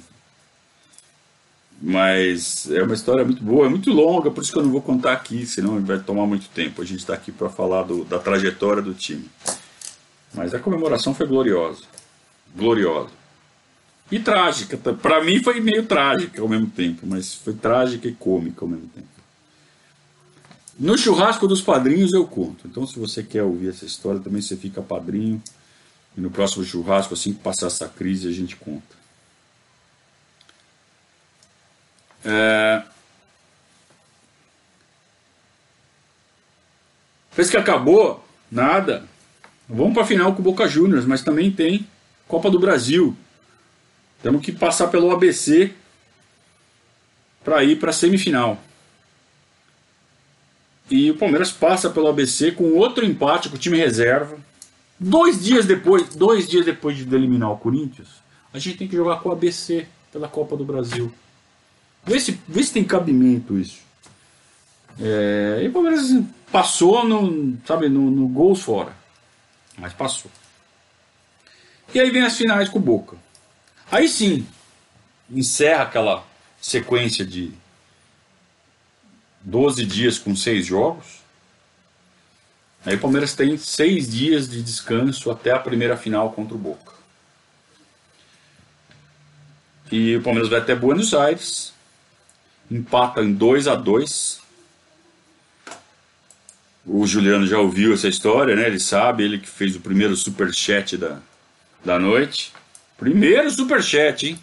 Mas 1.82 2.70
é 2.70 2.84
uma 2.84 2.94
história 2.94 3.24
muito 3.24 3.42
boa, 3.42 3.66
é 3.66 3.70
muito 3.70 3.92
longa, 3.92 4.30
por 4.30 4.44
isso 4.44 4.52
que 4.52 4.58
eu 4.58 4.64
não 4.64 4.72
vou 4.72 4.82
contar 4.82 5.14
aqui, 5.14 5.46
senão 5.46 5.80
vai 5.84 6.00
tomar 6.00 6.26
muito 6.26 6.50
tempo. 6.50 6.82
A 6.82 6.86
gente 6.86 7.00
está 7.00 7.14
aqui 7.14 7.32
para 7.32 7.50
falar 7.50 7.84
do, 7.84 8.04
da 8.04 8.20
trajetória 8.20 8.82
do 8.82 8.94
time. 8.94 9.30
Mas 10.34 10.54
a 10.54 10.60
comemoração 10.60 11.14
foi 11.14 11.26
gloriosa. 11.26 11.84
Gloriosa. 12.56 13.19
E 14.12 14.20
trágica. 14.20 14.78
Para 14.78 15.24
mim 15.24 15.42
foi 15.44 15.60
meio 15.60 15.86
trágica 15.86 16.42
ao 16.42 16.48
mesmo 16.48 16.68
tempo, 16.68 17.06
mas 17.06 17.34
foi 17.36 17.54
trágica 17.54 18.08
e 18.08 18.14
cômica 18.14 18.66
ao 18.66 18.70
mesmo 18.70 18.88
tempo. 18.88 19.08
No 20.80 20.98
churrasco 20.98 21.48
dos 21.48 21.62
padrinhos 21.62 22.14
eu 22.14 22.26
conto. 22.26 22.68
Então, 22.68 22.88
se 22.88 22.98
você 22.98 23.22
quer 23.22 23.44
ouvir 23.44 23.70
essa 23.70 23.86
história, 23.86 24.20
também 24.20 24.42
você 24.42 24.56
fica 24.56 24.82
padrinho. 24.82 25.42
E 26.18 26.22
no 26.22 26.32
próximo 26.32 26.64
churrasco, 26.64 27.14
assim 27.14 27.34
que 27.34 27.40
passar 27.40 27.68
essa 27.68 27.88
crise, 27.88 28.28
a 28.28 28.32
gente 28.32 28.56
conta. 28.56 28.98
É... 32.24 32.84
Fez 37.32 37.50
que 37.50 37.58
acabou? 37.58 38.26
Nada. 38.50 39.06
Vamos 39.68 39.94
para 39.94 40.04
a 40.04 40.08
final 40.08 40.34
com 40.34 40.42
o 40.42 40.44
Boca 40.44 40.68
Juniors, 40.68 41.06
mas 41.06 41.22
também 41.22 41.52
tem 41.52 41.86
Copa 42.28 42.50
do 42.50 42.60
Brasil. 42.60 43.16
Temos 44.22 44.42
que 44.42 44.52
passar 44.52 44.88
pelo 44.88 45.12
ABC 45.12 45.74
para 47.44 47.64
ir 47.64 47.80
para 47.80 47.90
a 47.90 47.94
semifinal. 47.94 48.62
E 50.90 51.12
o 51.12 51.18
Palmeiras 51.18 51.52
passa 51.52 51.90
pelo 51.90 52.08
ABC 52.08 52.52
com 52.52 52.74
outro 52.74 53.06
empate 53.06 53.48
com 53.48 53.56
o 53.56 53.60
time 53.60 53.78
reserva. 53.78 54.38
Dois 55.00 55.44
dias 55.44 55.66
depois, 55.66 56.16
dois 56.16 56.48
dias 56.48 56.66
depois 56.66 56.98
de 56.98 57.16
eliminar 57.16 57.52
o 57.52 57.58
Corinthians, 57.58 58.08
a 58.54 58.60
gente 58.60 58.78
tem 58.78 58.88
que 58.88 58.96
jogar 58.96 59.22
com 59.22 59.30
o 59.30 59.32
ABC 59.32 59.88
pela 60.12 60.28
Copa 60.28 60.58
do 60.58 60.66
Brasil. 60.66 61.14
Vê 62.04 62.20
se, 62.20 62.38
vê 62.48 62.64
se 62.64 62.74
tem 62.74 62.84
cabimento 62.84 63.58
isso. 63.58 63.80
É, 65.00 65.62
e 65.64 65.68
o 65.68 65.72
Palmeiras 65.72 66.10
passou 66.52 67.08
no, 67.08 67.58
sabe, 67.66 67.88
no, 67.88 68.10
no 68.12 68.28
gols 68.28 68.62
fora. 68.62 68.94
Mas 69.78 69.94
passou. 69.94 70.30
E 71.94 72.00
aí 72.00 72.10
vem 72.10 72.24
as 72.24 72.36
finais 72.36 72.68
com 72.68 72.80
o 72.80 72.82
Boca. 72.82 73.16
Aí 73.92 74.08
sim, 74.08 74.48
encerra 75.30 75.84
aquela 75.84 76.24
sequência 76.62 77.26
de 77.26 77.52
12 79.42 79.86
dias 79.86 80.20
com 80.20 80.36
seis 80.36 80.66
jogos. 80.66 81.20
Aí 82.86 82.96
o 82.96 83.00
Palmeiras 83.00 83.34
tem 83.34 83.58
seis 83.58 84.10
dias 84.10 84.50
de 84.50 84.62
descanso 84.62 85.32
até 85.32 85.52
a 85.52 85.60
primeira 85.60 85.98
final 85.98 86.32
contra 86.32 86.56
o 86.56 86.58
Boca. 86.58 86.94
E 89.92 90.16
o 90.16 90.22
Palmeiras 90.22 90.50
vai 90.50 90.60
até 90.60 90.76
Buenos 90.76 91.14
Aires, 91.16 91.74
empata 92.70 93.22
em 93.22 93.34
2 93.34 93.68
a 93.68 93.74
2 93.74 94.40
O 96.86 97.08
Juliano 97.08 97.48
já 97.48 97.58
ouviu 97.58 97.94
essa 97.94 98.08
história, 98.08 98.56
né? 98.56 98.68
Ele 98.68 98.80
sabe, 98.80 99.24
ele 99.24 99.40
que 99.40 99.50
fez 99.50 99.76
o 99.76 99.80
primeiro 99.80 100.16
superchat 100.16 100.96
da, 100.96 101.20
da 101.84 101.98
noite. 101.98 102.54
Primeiro 103.00 103.50
superchat, 103.50 104.28
hein? 104.28 104.40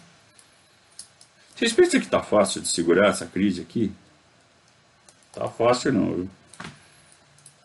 Vocês 1.55 1.71
pensam 1.71 1.99
que 1.99 2.07
tá 2.07 2.23
fácil 2.23 2.59
de 2.59 2.67
segurar 2.67 3.09
essa 3.09 3.27
crise 3.27 3.61
aqui? 3.61 3.91
Tá 5.31 5.47
fácil 5.47 5.93
não, 5.93 6.13
viu? 6.13 6.29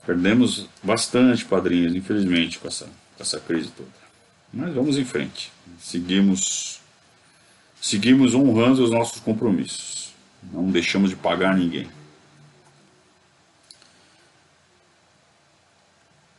Perdemos 0.05 0.69
bastante 0.83 1.45
padrinhos, 1.47 1.95
infelizmente, 1.95 2.59
com 2.59 2.69
essa, 2.69 2.85
com 2.85 3.23
essa 3.23 3.41
crise 3.41 3.71
toda. 3.71 3.89
Mas 4.53 4.75
vamos 4.75 4.99
em 4.99 5.05
frente. 5.05 5.51
Seguimos, 5.81 6.81
seguimos 7.81 8.35
honrando 8.35 8.85
os 8.85 8.91
nossos 8.91 9.21
compromissos. 9.21 10.13
Não 10.53 10.71
deixamos 10.71 11.09
de 11.09 11.17
pagar 11.17 11.57
ninguém. 11.57 11.89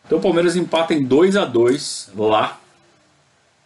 Então 0.05 0.19
o 0.19 0.21
Palmeiras 0.21 0.55
empata 0.55 0.93
em 0.93 1.03
2 1.03 1.37
a 1.37 1.45
2 1.45 2.11
lá 2.15 2.59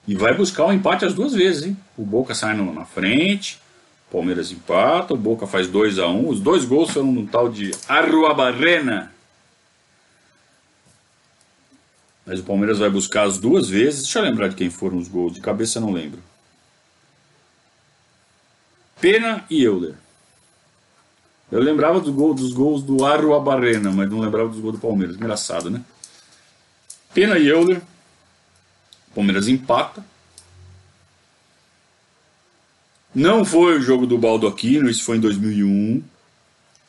e 0.07 0.15
vai 0.15 0.33
buscar 0.33 0.63
o 0.63 0.67
um 0.69 0.73
empate 0.73 1.03
as 1.03 1.13
duas 1.13 1.33
vezes, 1.33 1.63
hein? 1.63 1.77
O 1.97 2.05
Boca 2.05 2.33
sai 2.33 2.55
na 2.55 2.85
frente, 2.85 3.59
o 4.07 4.13
Palmeiras 4.13 4.51
empata, 4.51 5.13
o 5.13 5.17
Boca 5.17 5.45
faz 5.45 5.67
2 5.67 5.99
a 5.99 6.07
1 6.07 6.17
um. 6.17 6.29
Os 6.29 6.39
dois 6.39 6.63
gols 6.63 6.91
foram 6.91 7.11
no 7.11 7.27
tal 7.27 7.49
de 7.49 7.71
Arruabarrena. 7.89 9.11
Mas 12.25 12.39
o 12.39 12.43
Palmeiras 12.43 12.79
vai 12.79 12.89
buscar 12.89 13.23
as 13.23 13.37
duas 13.37 13.69
vezes. 13.69 14.03
Deixa 14.03 14.19
eu 14.19 14.23
lembrar 14.23 14.47
de 14.47 14.55
quem 14.55 14.69
foram 14.69 14.97
os 14.97 15.09
gols. 15.09 15.33
De 15.33 15.41
cabeça 15.41 15.79
não 15.79 15.91
lembro. 15.91 16.21
Pena 18.99 19.45
e 19.49 19.61
Euler. 19.61 19.95
Eu 21.51 21.61
lembrava 21.61 21.99
dos 21.99 22.13
gols, 22.13 22.35
dos 22.35 22.53
gols 22.53 22.83
do 22.83 23.05
Arruabarrena, 23.05 23.91
mas 23.91 24.09
não 24.09 24.19
lembrava 24.19 24.49
dos 24.49 24.59
gols 24.59 24.75
do 24.75 24.81
Palmeiras. 24.81 25.15
Engraçado, 25.15 25.69
né? 25.69 25.81
Pena 27.13 27.37
e 27.37 27.47
Euler. 27.47 27.81
Palmeiras 29.17 29.47
empata. 29.47 30.05
Não 33.15 33.43
foi 33.43 33.79
o 33.79 33.81
jogo 33.81 34.05
do 34.05 34.15
Baldo 34.15 34.45
Aquino, 34.45 34.87
isso 34.87 35.03
foi 35.03 35.17
em 35.17 35.19
2001. 35.19 36.03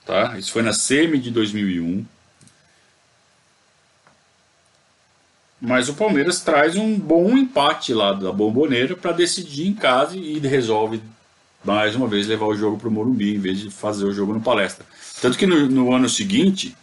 Tá? 0.04 0.38
Isso 0.38 0.52
foi 0.52 0.60
na 0.60 0.74
semi 0.74 1.18
de 1.18 1.30
2001. 1.30 2.04
Mas 5.58 5.88
o 5.88 5.94
Palmeiras 5.94 6.42
traz 6.42 6.76
um 6.76 6.98
bom 6.98 7.30
empate 7.34 7.94
lá 7.94 8.12
da 8.12 8.30
Bomboneira 8.30 8.94
para 8.94 9.12
decidir 9.12 9.66
em 9.66 9.72
casa 9.72 10.14
e 10.14 10.38
resolve 10.38 11.00
mais 11.64 11.96
uma 11.96 12.06
vez 12.06 12.26
levar 12.26 12.44
o 12.44 12.54
jogo 12.54 12.76
para 12.76 12.88
o 12.88 12.92
Morumbi 12.92 13.34
em 13.34 13.38
vez 13.38 13.58
de 13.58 13.70
fazer 13.70 14.04
o 14.04 14.12
jogo 14.12 14.34
no 14.34 14.40
Palestra. 14.42 14.84
Tanto 15.22 15.38
que 15.38 15.46
no, 15.46 15.66
no 15.66 15.94
ano 15.94 16.10
seguinte 16.10 16.76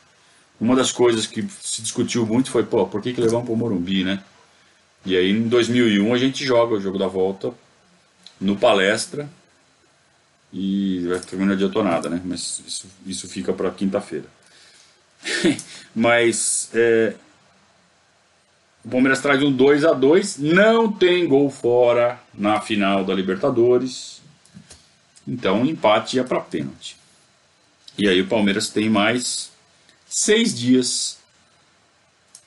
uma 0.60 0.76
das 0.76 0.92
coisas 0.92 1.28
que 1.28 1.48
se 1.62 1.84
discutiu 1.84 2.26
muito 2.26 2.50
foi, 2.50 2.64
pô, 2.64 2.88
por 2.88 3.00
que, 3.00 3.14
que 3.14 3.22
levamos 3.22 3.46
para 3.46 3.54
o 3.54 3.58
Morumbi, 3.58 4.04
né? 4.04 4.24
E 5.06 5.16
aí 5.16 5.30
em 5.30 5.48
2001 5.48 6.14
a 6.14 6.18
gente 6.18 6.46
joga 6.46 6.76
o 6.76 6.82
jogo 6.82 6.98
da 6.98 7.08
volta 7.08 7.54
no 8.40 8.58
palestra 8.58 9.30
e 10.52 11.06
vai 11.08 11.20
terminar 11.20 11.48
não 11.48 11.54
adiantou 11.54 11.84
nada, 11.84 12.10
né? 12.10 12.22
Mas 12.24 12.62
isso, 12.66 12.88
isso 13.06 13.28
fica 13.28 13.54
para 13.54 13.70
quinta-feira. 13.72 14.26
Mas 15.94 16.70
é, 16.74 17.14
o 18.84 18.90
Palmeiras 18.90 19.20
traz 19.20 19.42
um 19.42 19.52
2 19.52 19.84
a 19.84 19.94
2 19.94 20.38
não 20.38 20.92
tem 20.92 21.28
gol 21.28 21.50
fora 21.50 22.20
na 22.34 22.62
final 22.62 23.04
da 23.04 23.14
Libertadores. 23.14 24.22
Então 25.28 25.64
o 25.64 25.66
empate 25.66 26.18
ia 26.18 26.24
para 26.24 26.40
pênalti. 26.40 26.96
E 27.98 28.08
aí 28.08 28.22
o 28.22 28.28
Palmeiras 28.28 28.70
tem 28.70 28.90
mais 28.90 29.52
seis 30.08 30.58
dias 30.58 31.18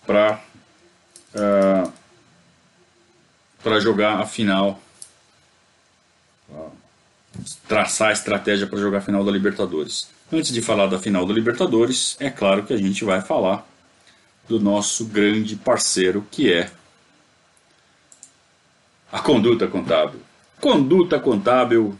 para 0.07 0.41
uh, 1.35 1.89
ah, 1.89 1.93
para 3.63 3.81
jogar 3.81 4.21
a 4.21 4.27
final, 4.27 4.81
traçar 7.67 8.09
a 8.09 8.13
estratégia 8.13 8.67
para 8.67 8.79
jogar 8.79 8.99
a 8.99 9.03
final 9.03 9.25
da 9.25 9.31
Libertadores. 9.31 10.09
Antes 10.33 10.53
de 10.53 10.61
falar 10.61 10.87
da 10.87 10.99
final 10.99 11.27
da 11.27 11.33
Libertadores, 11.33 12.17
é 12.21 12.31
claro 12.31 12.65
que 12.65 12.73
a 12.73 12.77
gente 12.77 13.05
vai 13.05 13.21
falar 13.21 13.67
do 14.49 14.59
nosso 14.59 15.07
grande 15.07 15.57
parceiro 15.57 16.27
que 16.31 16.53
é 16.53 16.71
a 19.11 19.21
Conduta 19.21 19.67
Contábil. 19.67 20.21
Conduta 20.61 21.19
Contábil 21.19 21.99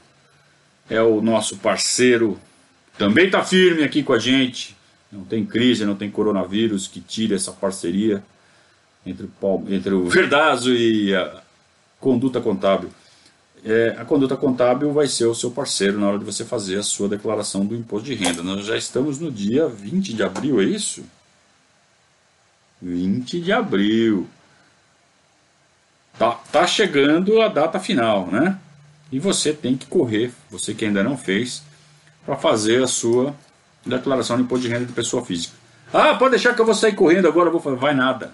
é 0.91 1.01
o 1.01 1.21
nosso 1.21 1.57
parceiro, 1.59 2.39
também 2.97 3.27
está 3.27 3.45
firme 3.45 3.83
aqui 3.83 4.03
com 4.03 4.13
a 4.13 4.19
gente. 4.19 4.77
Não 5.11 5.25
tem 5.25 5.45
crise, 5.45 5.87
não 5.87 5.95
tem 5.95 6.11
coronavírus 6.11 6.87
que 6.87 7.01
tire 7.01 7.35
essa 7.35 7.53
parceria 7.53 8.23
entre 9.07 9.27
o, 9.41 9.65
entre 9.71 9.95
o 9.95 10.07
Verdazo 10.07 10.75
e 10.75 11.15
a 11.15 11.43
Conduta 12.01 12.41
Contábil. 12.41 12.91
É, 13.65 13.97
a 13.99 14.05
Conduta 14.05 14.37
Contábil 14.37 14.93
vai 14.93 15.09
ser 15.09 15.27
o 15.27 15.35
seu 15.35 15.51
parceiro 15.51 15.99
na 15.99 16.09
hora 16.09 16.19
de 16.19 16.25
você 16.25 16.45
fazer 16.45 16.79
a 16.79 16.83
sua 16.83 17.09
declaração 17.09 17.67
do 17.67 17.75
imposto 17.75 18.07
de 18.07 18.15
renda. 18.15 18.43
Nós 18.43 18.65
já 18.65 18.77
estamos 18.77 19.19
no 19.19 19.31
dia 19.31 19.69
20 19.69 20.15
de 20.15 20.23
abril, 20.23 20.61
é 20.61 20.65
isso? 20.65 21.05
20 22.81 23.41
de 23.41 23.53
abril. 23.53 24.29
Tá, 26.19 26.33
tá 26.53 26.67
chegando 26.67 27.41
a 27.41 27.49
data 27.49 27.79
final, 27.79 28.27
né? 28.27 28.59
E 29.11 29.19
você 29.19 29.53
tem 29.53 29.77
que 29.77 29.87
correr, 29.87 30.33
você 30.51 30.75
que 30.75 30.85
ainda 30.85 31.03
não 31.03 31.17
fez, 31.17 31.63
para 32.25 32.37
fazer 32.37 32.83
a 32.83 32.87
sua 32.87 33.35
declaração 33.85 34.37
de 34.37 34.43
imposto 34.43 34.67
de 34.67 34.73
renda 34.73 34.85
de 34.85 34.93
pessoa 34.93 35.25
física. 35.25 35.55
Ah, 35.93 36.15
pode 36.15 36.33
deixar 36.33 36.55
que 36.55 36.61
eu 36.61 36.67
vou 36.67 36.75
sair 36.75 36.95
correndo 36.95 37.27
agora, 37.27 37.51
vou 37.51 37.61
fazer. 37.61 37.77
Vai 37.77 37.95
nada. 37.95 38.33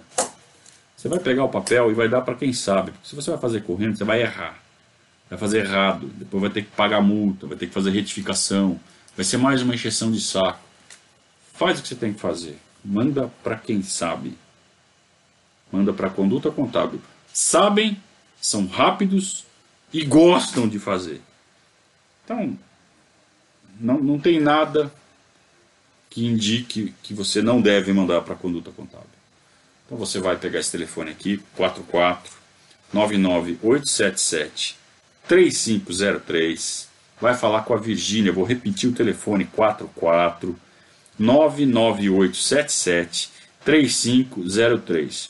Você 1.05 1.09
vai 1.09 1.19
pegar 1.19 1.43
o 1.43 1.49
papel 1.49 1.91
e 1.91 1.93
vai 1.93 2.09
dar 2.09 2.21
para 2.21 2.33
quem 2.33 2.51
sabe. 2.51 2.91
Se 3.03 3.15
você 3.15 3.29
vai 3.29 3.39
fazer 3.39 3.61
correndo, 3.61 3.95
você 3.95 4.03
vai 4.03 4.23
errar. 4.23 4.57
Vai 5.29 5.37
fazer 5.37 5.59
errado. 5.59 6.07
Depois 6.07 6.41
vai 6.41 6.49
ter 6.49 6.63
que 6.63 6.71
pagar 6.71 6.99
multa, 6.99 7.45
vai 7.45 7.55
ter 7.55 7.67
que 7.67 7.73
fazer 7.75 7.91
retificação. 7.91 8.79
Vai 9.15 9.23
ser 9.23 9.37
mais 9.37 9.61
uma 9.61 9.75
encheção 9.75 10.11
de 10.11 10.19
saco. 10.19 10.57
Faz 11.53 11.77
o 11.77 11.83
que 11.83 11.89
você 11.89 11.95
tem 11.95 12.11
que 12.11 12.19
fazer. 12.19 12.57
Manda 12.83 13.31
para 13.43 13.55
quem 13.55 13.83
sabe. 13.83 14.35
Manda 15.71 15.93
para 15.93 16.07
a 16.07 16.09
conduta 16.09 16.49
contábil. 16.49 16.99
Sabem, 17.31 18.01
são 18.41 18.65
rápidos 18.65 19.45
e 19.93 20.03
gostam 20.03 20.67
de 20.67 20.79
fazer. 20.79 21.21
Então, 22.23 22.57
não, 23.79 24.01
não 24.01 24.19
tem 24.19 24.39
nada 24.39 24.91
que 26.09 26.25
indique 26.25 26.95
que 27.03 27.13
você 27.13 27.43
não 27.43 27.61
deve 27.61 27.93
mandar 27.93 28.21
para 28.21 28.33
a 28.33 28.37
conduta 28.37 28.71
contábil. 28.71 29.24
Então 29.85 29.97
você 29.97 30.19
vai 30.19 30.37
pegar 30.37 30.59
esse 30.59 30.71
telefone 30.71 31.11
aqui, 31.11 31.43
44 31.55 32.33
99877 32.93 34.77
3503, 35.27 36.87
vai 37.19 37.35
falar 37.35 37.63
com 37.63 37.73
a 37.73 37.77
Virgínia, 37.77 38.31
vou 38.31 38.45
repetir 38.45 38.89
o 38.89 38.93
telefone 38.93 39.45
44 39.45 40.55
99877 41.17 43.31
3503. 43.63 45.29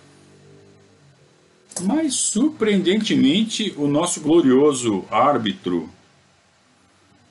Mas 1.81 2.15
surpreendentemente 2.15 3.73
o 3.77 3.87
nosso 3.87 4.21
glorioso 4.21 5.05
árbitro 5.11 5.89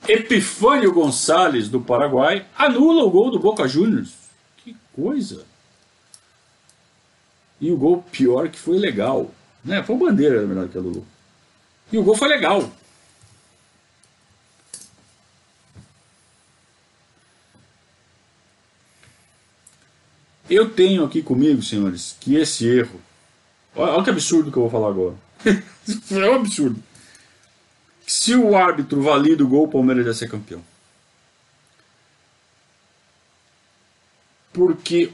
Epifânio 0.07 0.93
Gonçalves 0.93 1.69
do 1.69 1.79
Paraguai 1.79 2.45
anula 2.57 3.03
o 3.03 3.09
gol 3.09 3.31
do 3.31 3.39
Boca 3.39 3.67
Juniors. 3.67 4.13
Que 4.57 4.75
coisa! 4.93 5.45
E 7.59 7.71
o 7.71 7.77
gol 7.77 8.03
pior 8.11 8.49
que 8.49 8.59
foi 8.59 8.77
legal. 8.77 9.31
Né? 9.63 9.81
Foi 9.81 9.95
bandeira, 9.95 10.41
na 10.41 10.47
verdade, 10.47 10.69
que 10.69 10.77
anulou. 10.77 11.05
E 11.93 11.97
o 11.99 12.01
gol 12.01 12.17
foi 12.17 12.27
legal. 12.27 12.71
Eu 20.49 20.71
tenho 20.71 21.05
aqui 21.05 21.21
comigo, 21.21 21.61
senhores, 21.61 22.17
que 22.19 22.35
esse 22.35 22.67
erro. 22.67 22.99
Olha, 23.75 23.91
olha 23.91 24.03
que 24.03 24.09
absurdo 24.09 24.51
que 24.51 24.57
eu 24.57 24.63
vou 24.63 24.71
falar 24.71 24.89
agora. 24.89 25.15
é 25.45 26.29
um 26.31 26.35
absurdo. 26.35 26.81
Se 28.07 28.33
o 28.33 28.57
árbitro 28.57 29.03
valida 29.03 29.43
o 29.43 29.47
gol, 29.47 29.65
o 29.65 29.71
Palmeiras 29.71 30.05
vai 30.05 30.13
ser 30.15 30.27
campeão. 30.27 30.63
Porque 34.51 35.13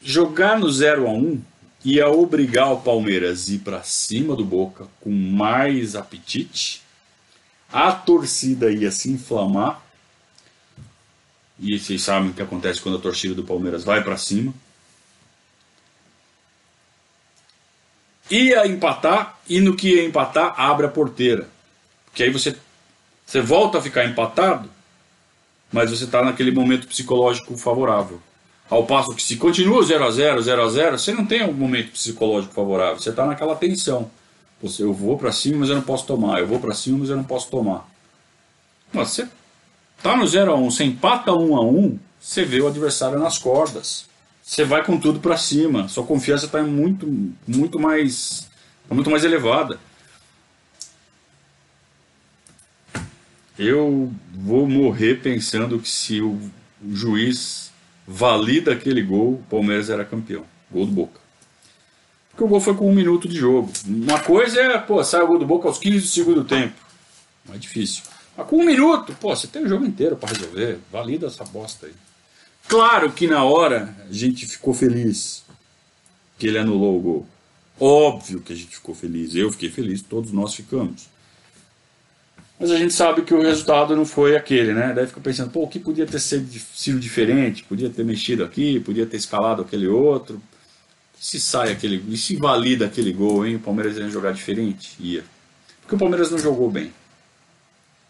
jogar 0.00 0.58
no 0.58 0.70
0 0.70 1.06
a 1.06 1.10
1 1.10 1.42
ia 1.84 2.08
obrigar 2.08 2.72
o 2.72 2.80
Palmeiras 2.80 3.48
a 3.48 3.52
ir 3.52 3.58
para 3.58 3.82
cima 3.82 4.34
do 4.34 4.44
Boca 4.44 4.86
com 5.00 5.10
mais 5.10 5.94
apetite, 5.94 6.82
a 7.72 7.92
torcida 7.92 8.70
ia 8.70 8.90
se 8.90 9.10
inflamar 9.10 9.82
E 11.60 11.78
vocês 11.78 12.02
sabem 12.02 12.30
o 12.30 12.34
que 12.34 12.42
acontece 12.42 12.80
quando 12.80 12.98
a 12.98 13.00
torcida 13.00 13.34
do 13.34 13.44
Palmeiras 13.44 13.84
vai 13.84 14.02
para 14.02 14.16
cima. 14.16 14.54
Ia 18.30 18.66
empatar 18.66 19.38
e 19.48 19.60
no 19.60 19.74
que 19.74 19.96
ia 19.96 20.04
empatar 20.04 20.54
abre 20.56 20.86
a 20.86 20.90
porteira. 20.90 21.48
Porque 22.06 22.22
aí 22.22 22.30
você, 22.30 22.56
você 23.26 23.40
volta 23.40 23.78
a 23.78 23.82
ficar 23.82 24.04
empatado, 24.04 24.70
mas 25.72 25.90
você 25.90 26.04
está 26.04 26.22
naquele 26.24 26.52
momento 26.52 26.86
psicológico 26.86 27.56
favorável. 27.56 28.22
Ao 28.70 28.84
passo 28.84 29.14
que 29.14 29.22
se 29.22 29.36
continua 29.36 29.82
0 29.82 30.04
a 30.04 30.10
0 30.10 30.42
0 30.42 30.62
a 30.62 30.68
0 30.68 30.98
você 30.98 31.14
não 31.14 31.24
tem 31.24 31.42
um 31.42 31.52
momento 31.52 31.92
psicológico 31.92 32.52
favorável. 32.52 33.00
Você 33.00 33.10
está 33.10 33.24
naquela 33.24 33.56
tensão. 33.56 34.10
Você, 34.60 34.82
eu 34.82 34.92
vou 34.92 35.16
para 35.16 35.32
cima, 35.32 35.60
mas 35.60 35.70
eu 35.70 35.76
não 35.76 35.82
posso 35.82 36.06
tomar. 36.06 36.40
Eu 36.40 36.46
vou 36.46 36.58
para 36.60 36.74
cima, 36.74 36.98
mas 36.98 37.08
eu 37.08 37.16
não 37.16 37.24
posso 37.24 37.48
tomar. 37.48 37.88
Mas 38.92 39.10
você 39.10 39.28
tá 40.02 40.16
no 40.16 40.26
0 40.26 40.52
a 40.52 40.54
1, 40.56 40.70
você 40.70 40.84
empata 40.84 41.32
1 41.32 41.56
a 41.56 41.62
1, 41.62 41.98
você 42.20 42.44
vê 42.44 42.60
o 42.60 42.66
adversário 42.66 43.18
nas 43.18 43.38
cordas. 43.38 44.06
Você 44.42 44.64
vai 44.64 44.84
com 44.84 44.98
tudo 44.98 45.20
para 45.20 45.36
cima. 45.36 45.88
Sua 45.88 46.04
confiança 46.04 46.46
está 46.46 46.62
muito, 46.62 47.06
muito 47.46 47.78
mais, 47.78 48.48
muito 48.90 49.10
mais 49.10 49.24
elevada. 49.24 49.78
Eu 53.58 54.12
vou 54.32 54.68
morrer 54.68 55.16
pensando 55.16 55.78
que 55.78 55.88
se 55.88 56.20
o 56.20 56.40
juiz 56.90 57.67
valida 58.08 58.72
aquele 58.72 59.02
gol, 59.02 59.34
o 59.34 59.44
Palmeiras 59.50 59.90
era 59.90 60.02
campeão. 60.02 60.44
Gol 60.70 60.86
do 60.86 60.92
Boca. 60.92 61.20
Porque 62.30 62.42
o 62.42 62.48
gol 62.48 62.60
foi 62.60 62.74
com 62.74 62.90
um 62.90 62.94
minuto 62.94 63.28
de 63.28 63.36
jogo. 63.36 63.70
Uma 63.86 64.18
coisa 64.20 64.58
é, 64.60 64.78
pô, 64.78 65.04
sai 65.04 65.20
o 65.20 65.26
gol 65.26 65.38
do 65.38 65.46
Boca 65.46 65.68
aos 65.68 65.78
15 65.78 66.00
do 66.00 66.06
segundo 66.06 66.44
tempo. 66.44 66.74
Mais 67.46 67.60
difícil. 67.60 68.02
Mas 68.34 68.46
com 68.46 68.56
um 68.56 68.64
minuto, 68.64 69.14
pô, 69.20 69.36
você 69.36 69.46
tem 69.46 69.62
o 69.62 69.68
jogo 69.68 69.84
inteiro 69.84 70.16
para 70.16 70.30
resolver. 70.30 70.78
Valida 70.90 71.26
essa 71.26 71.44
bosta 71.44 71.86
aí. 71.86 71.92
Claro 72.66 73.12
que 73.12 73.26
na 73.26 73.44
hora 73.44 73.94
a 74.08 74.12
gente 74.12 74.46
ficou 74.46 74.72
feliz 74.72 75.44
que 76.38 76.46
ele 76.46 76.58
anulou 76.58 76.96
o 76.96 77.00
gol. 77.00 77.26
Óbvio 77.78 78.40
que 78.40 78.52
a 78.52 78.56
gente 78.56 78.74
ficou 78.74 78.94
feliz. 78.94 79.34
Eu 79.34 79.52
fiquei 79.52 79.70
feliz, 79.70 80.00
todos 80.00 80.32
nós 80.32 80.54
ficamos. 80.54 81.08
Mas 82.58 82.72
a 82.72 82.76
gente 82.76 82.92
sabe 82.92 83.22
que 83.22 83.32
o 83.32 83.40
resultado 83.40 83.94
não 83.94 84.04
foi 84.04 84.36
aquele, 84.36 84.72
né? 84.72 84.92
Daí 84.92 85.06
fica 85.06 85.20
pensando, 85.20 85.50
pô, 85.50 85.62
o 85.62 85.68
que 85.68 85.78
podia 85.78 86.06
ter 86.06 86.18
sido 86.18 86.98
diferente? 86.98 87.62
Podia 87.62 87.88
ter 87.88 88.04
mexido 88.04 88.42
aqui, 88.42 88.80
podia 88.80 89.06
ter 89.06 89.16
escalado 89.16 89.62
aquele 89.62 89.86
outro. 89.86 90.42
Se 91.20 91.38
sai 91.38 91.70
aquele. 91.70 92.02
E 92.08 92.16
se 92.16 92.36
valida 92.36 92.86
aquele 92.86 93.12
gol, 93.12 93.46
hein? 93.46 93.56
O 93.56 93.60
Palmeiras 93.60 93.96
ia 93.96 94.08
jogar 94.08 94.32
diferente? 94.32 94.96
Ia. 94.98 95.24
Porque 95.82 95.94
o 95.94 95.98
Palmeiras 95.98 96.30
não 96.30 96.38
jogou 96.38 96.68
bem. 96.68 96.92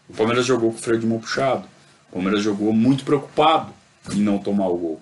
O 0.09 0.13
Palmeiras 0.13 0.45
jogou 0.45 0.71
com 0.71 0.77
o 0.77 0.81
freio 0.81 0.99
de 0.99 1.05
mão 1.05 1.19
puxado. 1.19 1.67
O 2.09 2.13
Palmeiras 2.13 2.43
jogou 2.43 2.73
muito 2.73 3.05
preocupado 3.05 3.71
em 4.11 4.19
não 4.19 4.39
tomar 4.39 4.67
o 4.67 4.77
gol. 4.77 5.01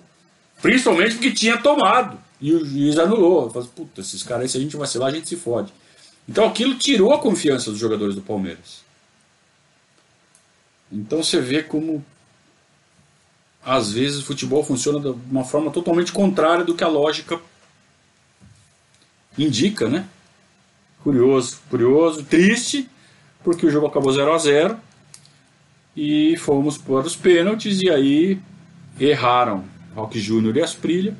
Principalmente 0.60 1.14
porque 1.14 1.30
tinha 1.30 1.56
tomado. 1.56 2.18
E 2.40 2.52
o 2.52 2.64
juiz 2.64 2.98
anulou. 2.98 3.48
Falei, 3.50 3.68
puta, 3.74 4.02
esses 4.02 4.22
caras 4.22 4.42
aí, 4.42 4.48
se 4.50 4.58
a 4.58 4.60
gente 4.60 4.76
vacilar, 4.76 5.08
a 5.08 5.14
gente 5.14 5.28
se 5.28 5.36
fode. 5.36 5.72
Então 6.28 6.44
aquilo 6.46 6.74
tirou 6.74 7.14
a 7.14 7.18
confiança 7.18 7.70
dos 7.70 7.80
jogadores 7.80 8.14
do 8.14 8.20
Palmeiras. 8.20 8.86
Então 10.90 11.22
você 11.22 11.40
vê 11.40 11.62
como 11.62 12.04
às 13.64 13.92
vezes 13.92 14.20
o 14.20 14.24
futebol 14.24 14.64
funciona 14.64 14.98
de 14.98 15.08
uma 15.30 15.44
forma 15.44 15.70
totalmente 15.70 16.12
contrária 16.12 16.64
do 16.64 16.74
que 16.74 16.84
a 16.84 16.88
lógica 16.88 17.38
indica, 19.36 19.88
né? 19.88 20.08
Curioso, 21.02 21.60
curioso, 21.68 22.24
triste, 22.24 22.88
porque 23.44 23.66
o 23.66 23.70
jogo 23.70 23.86
acabou 23.86 24.12
0 24.12 24.32
a 24.32 24.38
0 24.38 24.80
e 25.96 26.36
fomos 26.38 26.78
para 26.78 27.06
os 27.06 27.16
pênaltis 27.16 27.82
e 27.82 27.90
aí 27.90 28.40
erraram 28.98 29.64
Rock 29.94 30.18
Júnior 30.18 30.56
e 30.56 30.62
Asprilha 30.62 31.16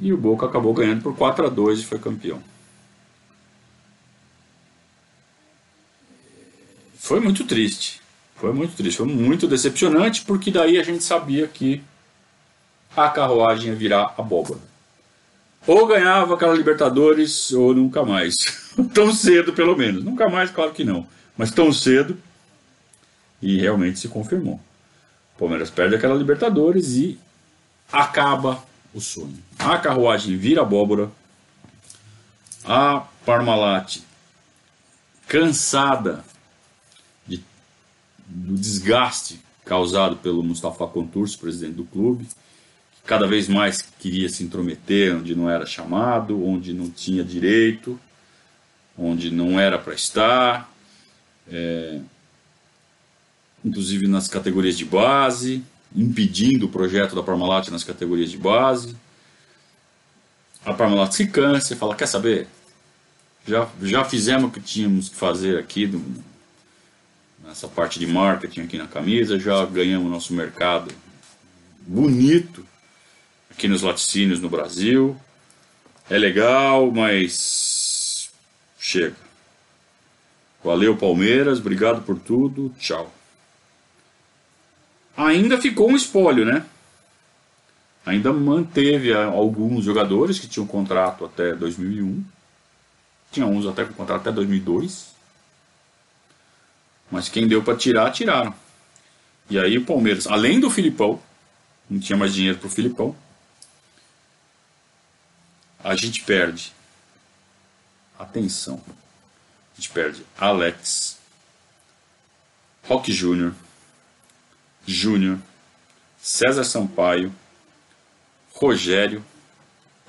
e 0.00 0.12
o 0.12 0.16
Boca 0.16 0.46
acabou 0.46 0.74
ganhando 0.74 1.02
por 1.02 1.16
4 1.16 1.46
a 1.46 1.48
2 1.48 1.80
e 1.80 1.84
foi 1.84 1.98
campeão. 1.98 2.42
Foi 6.98 7.20
muito 7.20 7.44
triste. 7.44 8.05
Foi 8.36 8.52
muito 8.52 8.76
triste, 8.76 8.98
foi 8.98 9.06
muito 9.06 9.48
decepcionante, 9.48 10.22
porque 10.22 10.50
daí 10.50 10.78
a 10.78 10.82
gente 10.82 11.02
sabia 11.02 11.46
que 11.46 11.82
a 12.94 13.08
carruagem 13.08 13.70
ia 13.70 13.74
virar 13.74 14.14
abóbora. 14.16 14.60
Ou 15.66 15.86
ganhava 15.86 16.34
aquela 16.34 16.54
Libertadores, 16.54 17.52
ou 17.52 17.74
nunca 17.74 18.04
mais. 18.04 18.34
tão 18.94 19.12
cedo, 19.12 19.52
pelo 19.52 19.76
menos. 19.76 20.04
Nunca 20.04 20.28
mais, 20.28 20.50
claro 20.50 20.72
que 20.72 20.84
não. 20.84 21.06
Mas 21.36 21.50
tão 21.50 21.72
cedo, 21.72 22.16
e 23.40 23.58
realmente 23.58 23.98
se 23.98 24.08
confirmou. 24.08 24.60
O 25.34 25.38
Palmeiras 25.38 25.70
perde 25.70 25.94
aquela 25.94 26.14
Libertadores 26.14 26.92
e 26.92 27.18
acaba 27.92 28.62
o 28.94 29.00
sonho. 29.00 29.38
A 29.58 29.78
carruagem 29.78 30.36
vira 30.36 30.62
abóbora. 30.62 31.10
A 32.64 33.06
Parmalat, 33.24 33.98
cansada 35.26 36.24
do 38.36 38.54
desgaste 38.54 39.40
causado 39.64 40.16
pelo 40.16 40.42
Mustafa 40.42 40.86
Contursi, 40.86 41.38
presidente 41.38 41.74
do 41.74 41.84
clube, 41.84 42.26
que 42.26 43.02
cada 43.06 43.26
vez 43.26 43.48
mais 43.48 43.82
queria 43.98 44.28
se 44.28 44.44
intrometer 44.44 45.16
onde 45.16 45.34
não 45.34 45.48
era 45.48 45.64
chamado, 45.64 46.44
onde 46.46 46.74
não 46.74 46.90
tinha 46.90 47.24
direito, 47.24 47.98
onde 48.96 49.30
não 49.30 49.58
era 49.58 49.78
para 49.78 49.94
estar, 49.94 50.70
é, 51.50 52.00
inclusive 53.64 54.06
nas 54.06 54.28
categorias 54.28 54.76
de 54.76 54.84
base, 54.84 55.64
impedindo 55.94 56.66
o 56.66 56.68
projeto 56.68 57.16
da 57.16 57.22
Parmalat 57.22 57.70
nas 57.70 57.82
categorias 57.82 58.30
de 58.30 58.36
base. 58.36 58.94
A 60.64 60.74
Parmalat 60.74 61.12
se 61.12 61.26
cansa 61.26 61.72
e 61.72 61.76
fala: 61.76 61.96
Quer 61.96 62.06
saber? 62.06 62.46
Já, 63.46 63.68
já 63.82 64.04
fizemos 64.04 64.50
o 64.50 64.52
que 64.52 64.60
tínhamos 64.60 65.08
que 65.08 65.14
fazer 65.14 65.58
aqui 65.58 65.86
do, 65.86 66.02
essa 67.50 67.68
parte 67.68 67.98
de 67.98 68.06
marketing 68.06 68.60
aqui 68.62 68.78
na 68.78 68.86
camisa, 68.86 69.38
já 69.38 69.64
ganhamos 69.64 70.10
nosso 70.10 70.34
mercado 70.34 70.92
bonito 71.86 72.66
aqui 73.50 73.68
nos 73.68 73.82
laticínios 73.82 74.40
no 74.40 74.48
Brasil. 74.48 75.16
É 76.10 76.18
legal, 76.18 76.90
mas 76.90 78.30
chega. 78.78 79.16
Valeu 80.62 80.96
Palmeiras, 80.96 81.58
obrigado 81.58 82.02
por 82.02 82.18
tudo, 82.18 82.74
tchau. 82.78 83.12
Ainda 85.16 85.60
ficou 85.60 85.90
um 85.90 85.96
espólio, 85.96 86.44
né? 86.44 86.64
Ainda 88.04 88.32
manteve 88.32 89.12
alguns 89.12 89.84
jogadores 89.84 90.38
que 90.38 90.46
tinham 90.46 90.66
contrato 90.66 91.24
até 91.24 91.54
2001. 91.54 92.22
Tinha 93.32 93.46
uns 93.46 93.66
até 93.66 93.84
com 93.84 93.94
contrato 93.94 94.20
até 94.20 94.32
2002. 94.32 95.15
Mas 97.10 97.28
quem 97.28 97.46
deu 97.46 97.62
para 97.62 97.76
tirar, 97.76 98.10
tiraram. 98.10 98.54
E 99.48 99.58
aí 99.58 99.78
o 99.78 99.84
Palmeiras, 99.84 100.26
além 100.26 100.58
do 100.58 100.70
Filipão, 100.70 101.20
não 101.88 102.00
tinha 102.00 102.16
mais 102.16 102.34
dinheiro 102.34 102.58
para 102.58 102.66
o 102.66 102.70
Filipão, 102.70 103.16
a 105.82 105.94
gente 105.94 106.22
perde. 106.24 106.72
Atenção. 108.18 108.82
A 108.88 109.76
gente 109.76 109.90
perde 109.90 110.26
Alex, 110.38 111.18
Rock 112.84 113.12
Júnior, 113.12 113.54
Júnior, 114.86 115.38
César 116.18 116.64
Sampaio, 116.64 117.32
Rogério, 118.52 119.24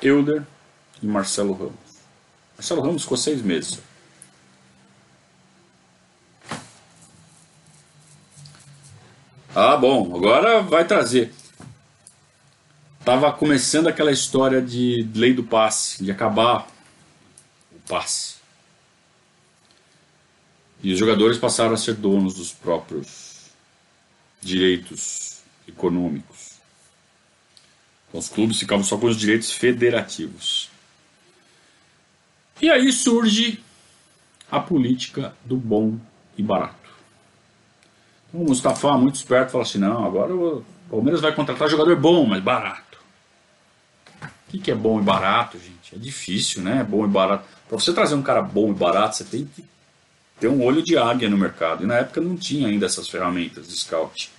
Euler 0.02 0.43
e 1.02 1.06
Marcelo 1.06 1.54
Ramos. 1.54 1.76
Marcelo 2.56 2.82
Ramos 2.82 3.04
ficou 3.04 3.18
seis 3.18 3.41
meses. 3.41 3.80
Ah, 9.60 9.76
bom, 9.76 10.16
agora 10.16 10.62
vai 10.62 10.86
trazer. 10.86 11.34
Tava 13.03 13.34
começando 13.34 13.88
aquela 13.88 14.12
história 14.12 14.62
de 14.62 15.10
lei 15.16 15.34
do 15.34 15.43
passe, 15.43 16.03
de 16.03 16.12
acabar 16.12 16.68
o 17.72 17.80
passe. 17.89 18.36
E 20.84 20.93
os 20.93 20.99
jogadores 20.99 21.39
passaram 21.39 21.74
a 21.74 21.78
ser 21.78 21.95
donos 21.95 22.36
dos 22.36 22.53
próprios 22.53 23.47
direitos 24.41 25.41
econômicos. 25.68 26.60
Então, 28.10 28.20
os 28.20 28.30
clubes 28.30 28.60
ficavam 28.60 28.84
só 28.84 28.95
com 28.95 29.08
os 29.08 29.18
direitos 29.18 29.51
federativos. 29.51 30.70
E 32.62 32.70
aí 32.70 32.91
surge 32.91 33.60
a 34.51 34.60
política 34.60 35.36
do 35.43 35.58
bom 35.58 35.97
e 36.38 36.43
barato. 36.43 36.87
O 38.34 38.40
Mustafa, 38.40 38.98
muito 38.98 39.16
esperto, 39.16 39.52
fala 39.52 39.64
assim: 39.64 39.78
não, 39.78 40.06
agora 40.06 40.34
o 40.34 40.64
Palmeiras 40.90 41.22
vai 41.22 41.34
contratar 41.34 41.70
jogador 41.70 41.96
bom, 41.96 42.26
mas 42.26 42.42
barato. 42.42 42.98
O 44.22 44.52
que, 44.52 44.60
que 44.60 44.72
é 44.72 44.76
bom 44.76 45.00
e 45.00 45.04
barato, 45.04 45.58
gente? 45.60 45.96
É 45.96 45.98
difícil, 45.98 46.62
né? 46.62 46.84
Bom 46.84 47.06
e 47.06 47.08
barato. 47.08 47.46
Para 47.68 47.78
você 47.78 47.94
trazer 47.94 48.16
um 48.16 48.22
cara 48.22 48.42
bom 48.42 48.72
e 48.72 48.74
barato, 48.74 49.18
você 49.18 49.24
tem 49.26 49.46
que 49.46 49.64
ter 50.40 50.48
um 50.48 50.64
olho 50.64 50.82
de 50.82 50.98
águia 50.98 51.30
no 51.30 51.38
mercado. 51.38 51.84
E 51.84 51.88
na 51.88 51.96
época 51.96 52.22
não 52.22 52.38
tinha 52.38 52.68
ainda 52.68 52.86
essas 52.86 53.10
ferramentas 53.10 53.68
de 53.68 53.76
scout. 53.76 54.32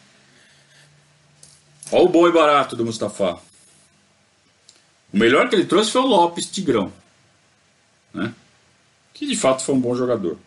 Olha 1.90 2.04
o 2.04 2.08
bom 2.08 2.26
e 2.26 2.32
barato 2.32 2.76
do 2.76 2.84
Mustafa. 2.84 3.38
O 5.12 5.16
melhor 5.16 5.48
que 5.48 5.54
ele 5.54 5.64
trouxe 5.64 5.90
foi 5.90 6.02
o 6.02 6.06
Lopes 6.06 6.46
Tigrão. 6.46 6.92
Né? 8.12 8.32
Que 9.12 9.26
de 9.26 9.36
fato 9.36 9.62
foi 9.62 9.74
um 9.74 9.80
bom 9.80 9.94
jogador. 9.94 10.38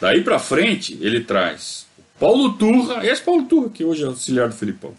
Daí 0.00 0.22
pra 0.22 0.38
frente, 0.38 0.98
ele 1.00 1.22
traz 1.22 1.86
Paulo 2.18 2.54
Turra, 2.54 3.04
esse 3.06 3.22
Paulo 3.22 3.44
Turra, 3.44 3.70
que 3.70 3.84
hoje 3.84 4.02
é 4.04 4.06
auxiliar 4.06 4.48
do 4.48 4.54
Filipão. 4.54 4.94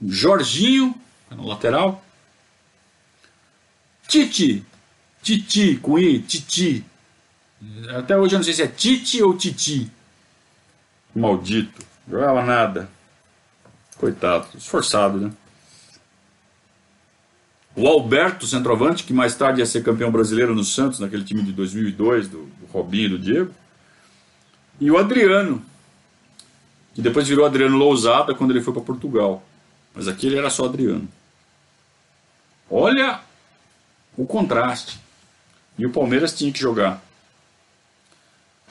Jorginho, 0.00 0.94
no 1.30 1.46
lateral. 1.46 2.04
Titi, 4.06 4.64
Titi, 5.22 5.76
com 5.76 5.98
I, 5.98 6.20
Titi. 6.20 6.84
Até 7.96 8.16
hoje 8.16 8.34
eu 8.34 8.38
não 8.38 8.44
sei 8.44 8.54
se 8.54 8.62
é 8.62 8.66
Titi 8.66 9.22
ou 9.22 9.36
Titi. 9.36 9.90
Maldito. 11.14 11.84
Jogava 12.08 12.44
nada. 12.44 12.90
Coitado, 13.96 14.48
esforçado, 14.56 15.18
né? 15.18 15.32
O 17.74 17.86
Alberto, 17.86 18.46
centroavante, 18.46 19.04
que 19.04 19.14
mais 19.14 19.34
tarde 19.34 19.60
ia 19.60 19.66
ser 19.66 19.82
campeão 19.82 20.10
brasileiro 20.10 20.54
no 20.54 20.64
Santos, 20.64 20.98
naquele 20.98 21.24
time 21.24 21.42
de 21.42 21.52
2002, 21.52 22.28
do, 22.28 22.44
do 22.44 22.66
Robinho 22.70 23.06
e 23.06 23.08
do 23.10 23.18
Diego. 23.18 23.54
E 24.78 24.90
o 24.90 24.98
Adriano, 24.98 25.64
que 26.94 27.02
depois 27.02 27.26
virou 27.26 27.44
Adriano 27.44 27.76
Lousada 27.76 28.34
quando 28.34 28.50
ele 28.50 28.62
foi 28.62 28.72
para 28.72 28.82
Portugal. 28.82 29.42
Mas 29.94 30.08
aqui 30.08 30.26
ele 30.26 30.38
era 30.38 30.50
só 30.50 30.66
Adriano. 30.66 31.08
Olha 32.70 33.20
o 34.16 34.26
contraste. 34.26 35.00
E 35.78 35.86
o 35.86 35.90
Palmeiras 35.90 36.34
tinha 36.34 36.52
que 36.52 36.60
jogar 36.60 37.02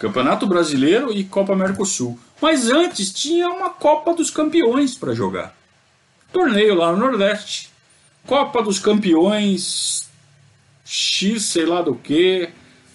Campeonato 0.02 0.48
Brasileiro 0.48 1.14
e 1.14 1.24
Copa 1.24 1.56
Mercosul. 1.56 2.20
Mas 2.42 2.70
antes 2.70 3.14
tinha 3.14 3.48
uma 3.50 3.70
Copa 3.70 4.16
dos 4.16 4.32
Campeões 4.32 4.96
para 4.96 5.14
jogar. 5.14 5.56
Torneio 6.34 6.74
lá 6.74 6.92
no 6.92 6.98
Nordeste. 6.98 7.70
Copa 8.26 8.64
dos 8.64 8.80
Campeões 8.80 10.10
X, 10.84 11.44
sei 11.44 11.68
lá 11.68 11.84
do 11.84 11.94
que, 11.94 12.50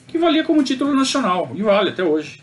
que 0.09 0.19
valia 0.19 0.43
como 0.43 0.65
título 0.65 0.93
nacional. 0.95 1.53
E 1.55 1.63
vale 1.63 1.91
até 1.91 2.03
hoje. 2.03 2.43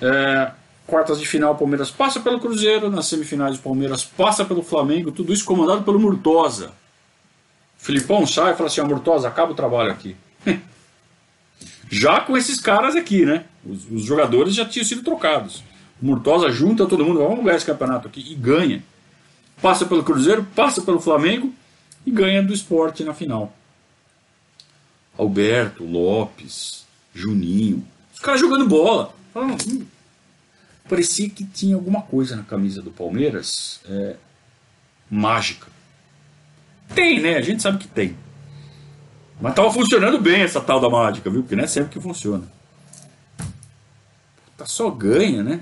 É, 0.00 0.50
quartas 0.86 1.18
de 1.18 1.26
final, 1.26 1.52
o 1.52 1.58
Palmeiras 1.58 1.90
passa 1.90 2.20
pelo 2.20 2.40
Cruzeiro. 2.40 2.90
Nas 2.90 3.06
semifinais, 3.06 3.56
o 3.56 3.62
Palmeiras 3.62 4.04
passa 4.04 4.44
pelo 4.44 4.62
Flamengo. 4.62 5.12
Tudo 5.12 5.32
isso 5.32 5.44
comandado 5.44 5.82
pelo 5.82 5.98
Murtosa. 5.98 6.72
Filipão 7.76 8.26
sai 8.26 8.52
e 8.52 8.56
fala 8.56 8.68
assim: 8.68 8.80
Murtosa, 8.82 9.28
acaba 9.28 9.52
o 9.52 9.54
trabalho 9.54 9.90
aqui. 9.90 10.16
já 11.90 12.20
com 12.20 12.36
esses 12.36 12.60
caras 12.60 12.96
aqui, 12.96 13.24
né? 13.24 13.44
Os, 13.64 13.90
os, 13.90 14.04
jogadores 14.04 14.54
já 14.54 14.64
tinham 14.64 14.84
sido 14.84 15.02
trocados. 15.02 15.62
O 16.00 16.06
Murtosa 16.06 16.50
junta 16.50 16.86
todo 16.86 17.04
mundo, 17.04 17.20
vamos 17.20 17.44
ganhar 17.44 17.56
esse 17.56 17.66
campeonato 17.66 18.08
aqui 18.08 18.24
e 18.32 18.34
ganha. 18.34 18.82
Passa 19.60 19.86
pelo 19.86 20.04
Cruzeiro, 20.04 20.46
passa 20.54 20.82
pelo 20.82 21.00
Flamengo 21.00 21.52
e 22.04 22.10
ganha 22.10 22.42
do 22.42 22.52
esporte 22.52 23.02
na 23.02 23.14
final. 23.14 23.52
Alberto, 25.16 25.82
Lopes, 25.82 26.84
Juninho, 27.14 27.86
os 28.12 28.20
caras 28.20 28.40
jogando 28.40 28.68
bola. 28.68 29.14
Hum, 29.34 29.86
parecia 30.88 31.28
que 31.28 31.44
tinha 31.44 31.74
alguma 31.74 32.02
coisa 32.02 32.36
na 32.36 32.42
camisa 32.42 32.82
do 32.82 32.90
Palmeiras 32.90 33.80
é, 33.88 34.16
mágica. 35.10 35.66
Tem, 36.94 37.20
né? 37.20 37.36
A 37.36 37.42
gente 37.42 37.62
sabe 37.62 37.78
que 37.78 37.88
tem. 37.88 38.16
Mas 39.40 39.54
tava 39.54 39.70
funcionando 39.70 40.18
bem 40.18 40.42
essa 40.42 40.60
tal 40.60 40.80
da 40.80 40.88
mágica, 40.88 41.28
viu? 41.28 41.42
Porque 41.42 41.56
não 41.56 41.64
é 41.64 41.66
sempre 41.66 41.90
que 41.90 42.00
funciona. 42.00 42.44
Tá 44.56 44.64
só 44.64 44.90
ganha, 44.90 45.42
né? 45.42 45.60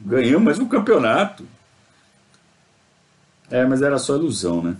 Ganhamos 0.00 0.42
mais 0.42 0.58
um 0.58 0.66
campeonato. 0.66 1.46
É, 3.50 3.64
mas 3.66 3.82
era 3.82 3.98
só 3.98 4.16
ilusão, 4.16 4.62
né? 4.62 4.76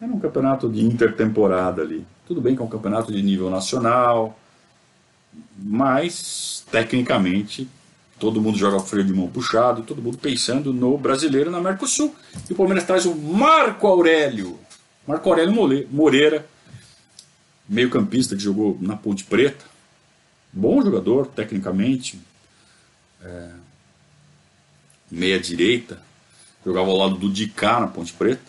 Era 0.00 0.12
um 0.12 0.20
campeonato 0.20 0.68
de 0.68 0.84
intertemporada 0.84 1.82
ali. 1.82 2.06
Tudo 2.26 2.40
bem 2.40 2.54
que 2.54 2.62
é 2.62 2.64
um 2.64 2.68
campeonato 2.68 3.12
de 3.12 3.20
nível 3.22 3.50
nacional, 3.50 4.38
mas 5.58 6.64
tecnicamente 6.70 7.68
todo 8.18 8.40
mundo 8.40 8.58
joga 8.58 8.80
freio 8.80 9.04
de 9.04 9.12
mão 9.12 9.28
puxado, 9.28 9.82
todo 9.82 10.02
mundo 10.02 10.18
pensando 10.18 10.72
no 10.72 10.96
brasileiro 10.96 11.50
na 11.50 11.60
Mercosul. 11.60 12.14
E 12.48 12.52
o 12.52 12.56
Palmeiras 12.56 12.84
traz 12.84 13.04
o 13.06 13.14
Marco 13.14 13.86
Aurélio. 13.86 14.58
Marco 15.06 15.28
Aurélio 15.28 15.86
Moreira, 15.90 16.46
meio-campista 17.68 18.34
que 18.34 18.42
jogou 18.42 18.76
na 18.80 18.96
Ponte 18.96 19.24
Preta. 19.24 19.64
Bom 20.52 20.82
jogador, 20.82 21.26
tecnicamente. 21.26 22.18
É, 23.22 23.50
meia-direita. 25.10 26.00
Jogava 26.64 26.90
ao 26.90 26.96
lado 26.96 27.16
do 27.16 27.30
Dicá 27.30 27.78
na 27.80 27.86
Ponte 27.86 28.12
Preta. 28.12 28.42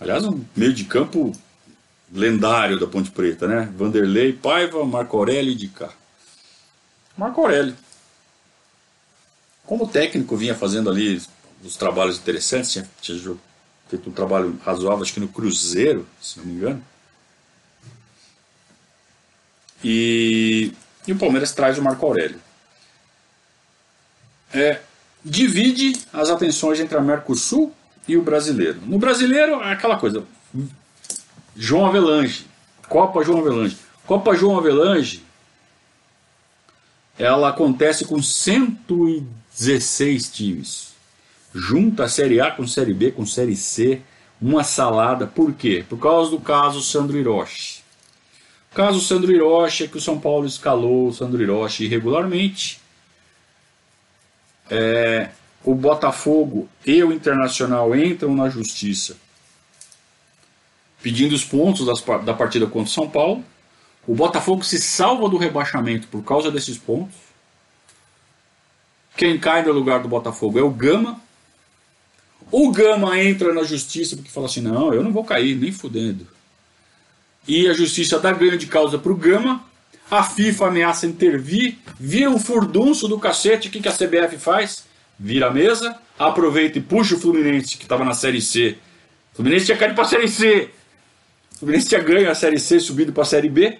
Aliás, 0.00 0.24
um 0.24 0.42
meio 0.56 0.72
de 0.72 0.84
campo 0.84 1.32
lendário 2.12 2.80
da 2.80 2.86
Ponte 2.86 3.10
Preta, 3.10 3.46
né? 3.46 3.72
Vanderlei, 3.76 4.32
Paiva, 4.32 4.84
Marco 4.84 5.16
Aurélio 5.16 5.52
e 5.52 5.54
Dicá. 5.54 5.90
Marco 7.16 7.40
Aurélio. 7.40 7.76
Como 9.66 9.88
técnico 9.88 10.36
vinha 10.36 10.54
fazendo 10.54 10.90
ali 10.90 11.20
os 11.62 11.76
trabalhos 11.76 12.18
interessantes, 12.18 12.72
tinha, 12.72 12.90
tinha 13.00 13.36
feito 13.88 14.10
um 14.10 14.12
trabalho 14.12 14.58
razoável, 14.64 15.02
acho 15.02 15.14
que 15.14 15.20
no 15.20 15.28
Cruzeiro, 15.28 16.06
se 16.20 16.38
não 16.38 16.46
me 16.46 16.52
engano. 16.52 16.84
E, 19.82 20.72
e 21.06 21.12
o 21.12 21.18
Palmeiras 21.18 21.52
traz 21.52 21.78
o 21.78 21.82
Marco 21.82 22.04
Aurélio. 22.04 22.40
É, 24.52 24.80
divide 25.24 25.98
as 26.12 26.30
atenções 26.30 26.78
entre 26.78 26.96
a 26.96 27.00
Mercosul 27.00 27.74
e 28.06 28.16
o 28.16 28.22
brasileiro. 28.22 28.80
No 28.82 28.98
brasileiro, 28.98 29.62
é 29.62 29.72
aquela 29.72 29.98
coisa. 29.98 30.24
João 31.56 31.86
Avelange. 31.86 32.46
Copa 32.88 33.24
João 33.24 33.40
Avelange. 33.40 33.76
Copa 34.06 34.34
João 34.34 34.58
Avelange 34.58 35.24
ela 37.18 37.48
acontece 37.48 38.04
com 38.04 38.20
116 39.54 40.28
times. 40.30 40.94
Junta 41.54 42.04
a 42.04 42.08
Série 42.08 42.40
A 42.40 42.50
com 42.50 42.66
Série 42.66 42.92
B, 42.92 43.12
com 43.12 43.24
Série 43.24 43.56
C, 43.56 44.02
uma 44.40 44.64
salada. 44.64 45.26
Por 45.26 45.52
quê? 45.54 45.84
Por 45.88 45.98
causa 45.98 46.30
do 46.30 46.40
caso 46.40 46.82
Sandro 46.82 47.16
Hiroshi. 47.16 47.82
Caso 48.74 49.00
Sandro 49.00 49.30
Hiroshi 49.30 49.84
é 49.84 49.88
que 49.88 49.96
o 49.96 50.00
São 50.00 50.18
Paulo 50.18 50.46
escalou 50.46 51.08
o 51.08 51.12
Sandro 51.12 51.40
Hiroshi 51.40 51.84
irregularmente. 51.84 52.80
É, 54.68 55.30
o 55.64 55.74
Botafogo 55.74 56.68
e 56.84 57.02
o 57.04 57.12
Internacional 57.12 57.94
entram 57.94 58.34
na 58.34 58.48
justiça 58.48 59.16
pedindo 61.04 61.34
os 61.34 61.44
pontos 61.44 61.84
das, 61.84 62.00
da 62.24 62.32
partida 62.32 62.66
contra 62.66 62.88
o 62.88 62.92
São 62.92 63.08
Paulo. 63.08 63.44
O 64.06 64.14
Botafogo 64.14 64.64
se 64.64 64.78
salva 64.78 65.28
do 65.28 65.36
rebaixamento 65.36 66.08
por 66.08 66.24
causa 66.24 66.50
desses 66.50 66.78
pontos. 66.78 67.14
Quem 69.16 69.38
cai 69.38 69.62
no 69.62 69.72
lugar 69.72 70.00
do 70.00 70.08
Botafogo 70.08 70.58
é 70.58 70.62
o 70.62 70.70
Gama. 70.70 71.20
O 72.50 72.70
Gama 72.70 73.18
entra 73.20 73.52
na 73.52 73.62
justiça 73.62 74.16
porque 74.16 74.30
fala 74.30 74.46
assim: 74.46 74.60
não, 74.60 74.92
eu 74.92 75.02
não 75.02 75.12
vou 75.12 75.24
cair, 75.24 75.54
nem 75.56 75.72
fudendo 75.72 76.26
e 77.46 77.68
a 77.68 77.72
justiça 77.72 78.18
dá 78.18 78.32
ganho 78.32 78.56
de 78.56 78.66
causa 78.66 78.98
para 78.98 79.12
o 79.12 79.16
Gama. 79.16 79.62
A 80.10 80.22
FIFA 80.22 80.66
ameaça 80.66 81.06
intervir, 81.06 81.78
vira 81.98 82.30
um 82.30 82.38
furdunço 82.38 83.08
do 83.08 83.18
cacete. 83.18 83.68
O 83.68 83.70
que, 83.70 83.80
que 83.80 83.88
a 83.88 83.92
CBF 83.92 84.38
faz? 84.38 84.84
Vira 85.18 85.46
a 85.46 85.50
mesa, 85.50 85.96
aproveita 86.18 86.78
e 86.78 86.82
puxa 86.82 87.14
o 87.14 87.18
Fluminense, 87.18 87.76
que 87.76 87.84
estava 87.84 88.04
na 88.04 88.12
Série 88.12 88.40
C. 88.40 88.76
O 89.32 89.36
Fluminense 89.36 89.66
tinha 89.66 89.78
caído 89.78 89.94
para 89.94 90.04
a 90.04 90.08
Série 90.08 90.28
C. 90.28 90.70
O 91.54 91.58
Fluminense 91.60 91.88
tinha 91.88 92.02
ganho 92.02 92.30
a 92.30 92.34
Série 92.34 92.58
C, 92.58 92.80
subido 92.80 93.12
para 93.12 93.22
a 93.22 93.26
Série 93.26 93.48
B. 93.48 93.78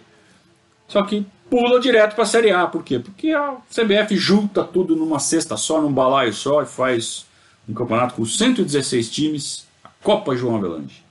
Só 0.88 1.02
que 1.02 1.26
pula 1.50 1.80
direto 1.80 2.14
para 2.14 2.24
a 2.24 2.26
Série 2.26 2.50
A. 2.50 2.66
Por 2.66 2.82
quê? 2.82 2.98
Porque 2.98 3.30
a 3.30 3.56
CBF 3.70 4.16
junta 4.16 4.64
tudo 4.64 4.96
numa 4.96 5.18
cesta 5.18 5.56
só, 5.56 5.80
num 5.80 5.92
balaio 5.92 6.32
só, 6.32 6.62
e 6.62 6.66
faz 6.66 7.26
um 7.68 7.74
campeonato 7.74 8.14
com 8.14 8.24
116 8.24 9.10
times, 9.10 9.66
a 9.82 9.88
Copa 10.02 10.36
João 10.36 10.56
Avelange. 10.56 11.02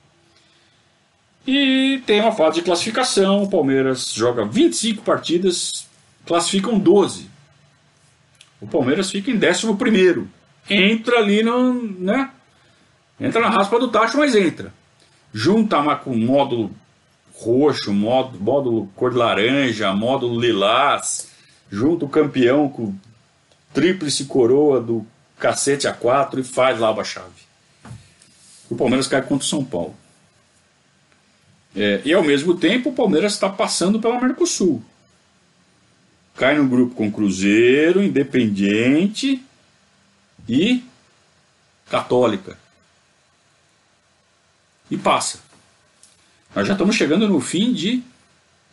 E 1.46 2.02
tem 2.06 2.20
uma 2.20 2.32
fase 2.32 2.56
de 2.56 2.62
classificação. 2.62 3.42
O 3.42 3.50
Palmeiras 3.50 4.12
joga 4.14 4.44
25 4.44 5.02
partidas, 5.02 5.86
classificam 6.26 6.78
12. 6.78 7.28
O 8.60 8.66
Palmeiras 8.66 9.10
fica 9.10 9.30
em 9.30 9.36
11. 9.36 10.26
Entra 10.70 11.18
ali 11.18 11.42
no. 11.42 11.74
Né? 11.74 12.30
Entra 13.20 13.40
na 13.42 13.50
raspa 13.50 13.78
do 13.78 13.88
tacho, 13.88 14.16
mas 14.16 14.34
entra. 14.34 14.72
Junta 15.32 15.96
com 15.96 16.16
módulo 16.16 16.70
roxo, 17.44 17.92
módulo, 17.92 18.42
módulo 18.42 18.88
cor 18.96 19.14
laranja, 19.14 19.92
módulo 19.92 20.40
lilás. 20.40 21.28
Junta 21.70 22.04
o 22.04 22.08
campeão 22.08 22.68
com 22.68 22.94
tríplice 23.72 24.24
coroa 24.24 24.80
do 24.80 25.06
cacete 25.38 25.86
A4 25.86 26.38
e 26.38 26.44
faz 26.44 26.78
lá 26.78 26.90
a 26.90 27.04
chave. 27.04 27.44
O 28.70 28.76
Palmeiras 28.76 29.06
cai 29.06 29.20
contra 29.20 29.44
o 29.44 29.48
São 29.48 29.64
Paulo. 29.64 29.94
É, 31.76 32.00
e 32.04 32.12
ao 32.12 32.22
mesmo 32.22 32.56
tempo 32.56 32.90
o 32.90 32.94
Palmeiras 32.94 33.32
está 33.32 33.48
passando 33.48 34.00
pela 34.00 34.20
Mercosul. 34.20 34.82
Cai 36.36 36.56
no 36.56 36.68
grupo 36.68 36.94
com 36.94 37.10
Cruzeiro, 37.10 38.02
Independiente 38.02 39.44
e 40.48 40.82
Católica. 41.88 42.56
E 44.90 44.96
passa. 44.96 45.43
Nós 46.54 46.68
já 46.68 46.74
estamos 46.74 46.94
chegando 46.94 47.28
no 47.28 47.40
fim 47.40 47.72
de 47.72 48.02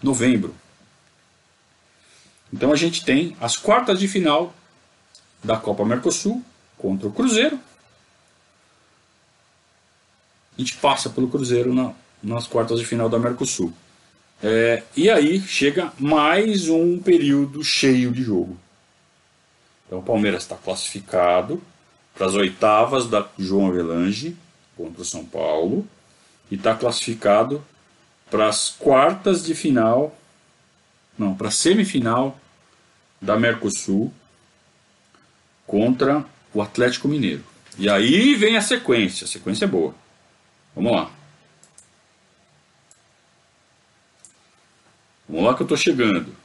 novembro. 0.03 0.55
Então 2.53 2.71
a 2.71 2.75
gente 2.75 3.03
tem 3.03 3.36
as 3.39 3.57
quartas 3.57 3.99
de 3.99 4.07
final 4.07 4.53
da 5.43 5.57
Copa 5.57 5.84
Mercosul 5.84 6.43
contra 6.77 7.07
o 7.07 7.11
Cruzeiro. 7.11 7.59
A 10.55 10.61
gente 10.61 10.75
passa 10.77 11.09
pelo 11.09 11.27
Cruzeiro 11.27 11.73
na, 11.73 11.93
nas 12.21 12.45
quartas 12.45 12.79
de 12.79 12.86
final 12.86 13.09
da 13.09 13.17
Mercosul. 13.17 13.73
É, 14.43 14.84
e 14.95 15.09
aí 15.09 15.39
chega 15.41 15.91
mais 15.97 16.69
um 16.69 16.99
período 16.99 17.63
cheio 17.63 18.11
de 18.11 18.21
jogo. 18.21 18.57
Então 19.88 19.99
o 19.99 20.03
Palmeiras 20.03 20.43
está 20.43 20.55
classificado 20.55 21.61
para 22.13 22.27
as 22.27 22.34
oitavas 22.36 23.07
da 23.07 23.27
João 23.39 23.67
Avelange 23.67 24.38
contra 24.75 25.01
o 25.01 25.05
São 25.05 25.25
Paulo 25.25 25.88
e 26.52 26.56
está 26.56 26.76
classificado 26.76 27.66
para 28.30 28.47
as 28.47 28.70
quartas 28.70 29.43
de 29.43 29.56
final, 29.56 30.16
não, 31.18 31.34
para 31.34 31.47
a 31.47 31.52
semifinal 31.52 32.38
da 33.22 33.39
Mercosul 33.39 34.14
contra 35.66 36.26
o 36.54 36.62
Atlético 36.62 37.08
Mineiro. 37.08 37.43
E 37.78 37.89
aí 37.89 38.36
vem 38.36 38.58
a 38.58 38.62
sequência, 38.62 39.24
a 39.24 39.28
sequência 39.28 39.64
é 39.64 39.68
boa. 39.68 39.95
Vamos 40.76 40.91
lá. 40.91 41.12
Vamos 45.28 45.45
lá 45.45 45.56
que 45.56 45.62
eu 45.62 45.66
estou 45.66 45.78
chegando. 45.78 46.36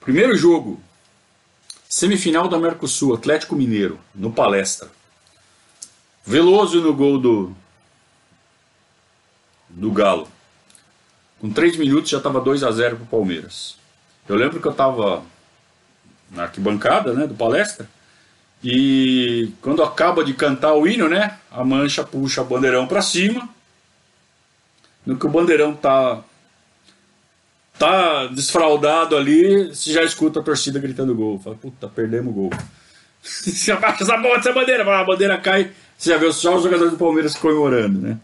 Primeiro 0.00 0.36
jogo, 0.36 0.80
semifinal 1.88 2.48
da 2.48 2.58
Mercosul, 2.58 3.14
Atlético 3.14 3.54
Mineiro, 3.54 4.00
no 4.14 4.32
Palestra. 4.32 4.95
Veloso 6.26 6.80
no 6.80 6.92
gol 6.92 7.18
do, 7.18 7.56
do 9.68 9.92
Galo. 9.92 10.28
Com 11.38 11.50
3 11.50 11.76
minutos 11.76 12.10
já 12.10 12.16
estava 12.16 12.40
2 12.40 12.64
a 12.64 12.70
0 12.72 12.96
para 12.96 13.04
o 13.04 13.06
Palmeiras. 13.06 13.76
Eu 14.28 14.34
lembro 14.34 14.60
que 14.60 14.66
eu 14.66 14.72
estava 14.72 15.22
na 16.30 16.44
arquibancada 16.44 17.12
né, 17.12 17.26
do 17.26 17.34
Palestra 17.34 17.88
e 18.64 19.52
quando 19.60 19.82
acaba 19.82 20.24
de 20.24 20.34
cantar 20.34 20.74
o 20.74 20.88
hino, 20.88 21.08
né, 21.08 21.38
a 21.50 21.62
mancha 21.62 22.02
puxa 22.02 22.42
o 22.42 22.46
bandeirão 22.46 22.86
para 22.86 23.02
cima. 23.02 23.48
No 25.04 25.16
que 25.16 25.26
o 25.26 25.30
bandeirão 25.30 25.74
tá 25.74 26.24
tá 27.78 28.26
desfraudado 28.28 29.16
ali, 29.16 29.68
você 29.68 29.92
já 29.92 30.02
escuta 30.02 30.40
a 30.40 30.42
torcida 30.42 30.80
gritando 30.80 31.14
gol. 31.14 31.38
Fala, 31.38 31.54
puta, 31.54 31.86
perdemos 31.86 32.32
o 32.32 32.34
gol. 32.34 32.50
Você 33.22 33.72
abaixa 33.72 34.04
essa, 34.04 34.14
essa 34.14 34.52
bandeira, 34.52 34.82
a 34.82 35.04
bandeira 35.04 35.36
cai, 35.36 35.72
você 35.96 36.10
já 36.10 36.18
vê 36.18 36.32
só 36.32 36.56
os 36.56 36.62
jogadores 36.62 36.92
do 36.92 36.98
Palmeiras 36.98 37.34
comemorando, 37.34 38.00
né? 38.00 38.18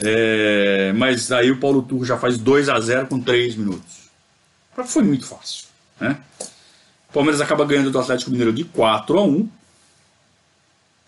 É, 0.00 0.92
mas 0.94 1.30
aí 1.30 1.50
o 1.50 1.60
Paulo 1.60 1.82
Turro 1.82 2.04
já 2.04 2.18
faz 2.18 2.38
2 2.38 2.68
a 2.68 2.80
0 2.80 3.06
com 3.06 3.20
3 3.20 3.56
minutos. 3.56 4.06
Foi 4.86 5.02
muito 5.02 5.26
fácil, 5.26 5.66
né? 6.00 6.18
O 7.08 7.12
Palmeiras 7.12 7.40
acaba 7.40 7.64
ganhando 7.64 7.90
do 7.90 7.98
Atlético 7.98 8.30
Mineiro 8.30 8.52
de 8.52 8.64
4 8.64 9.18
a 9.18 9.22
1 9.22 9.48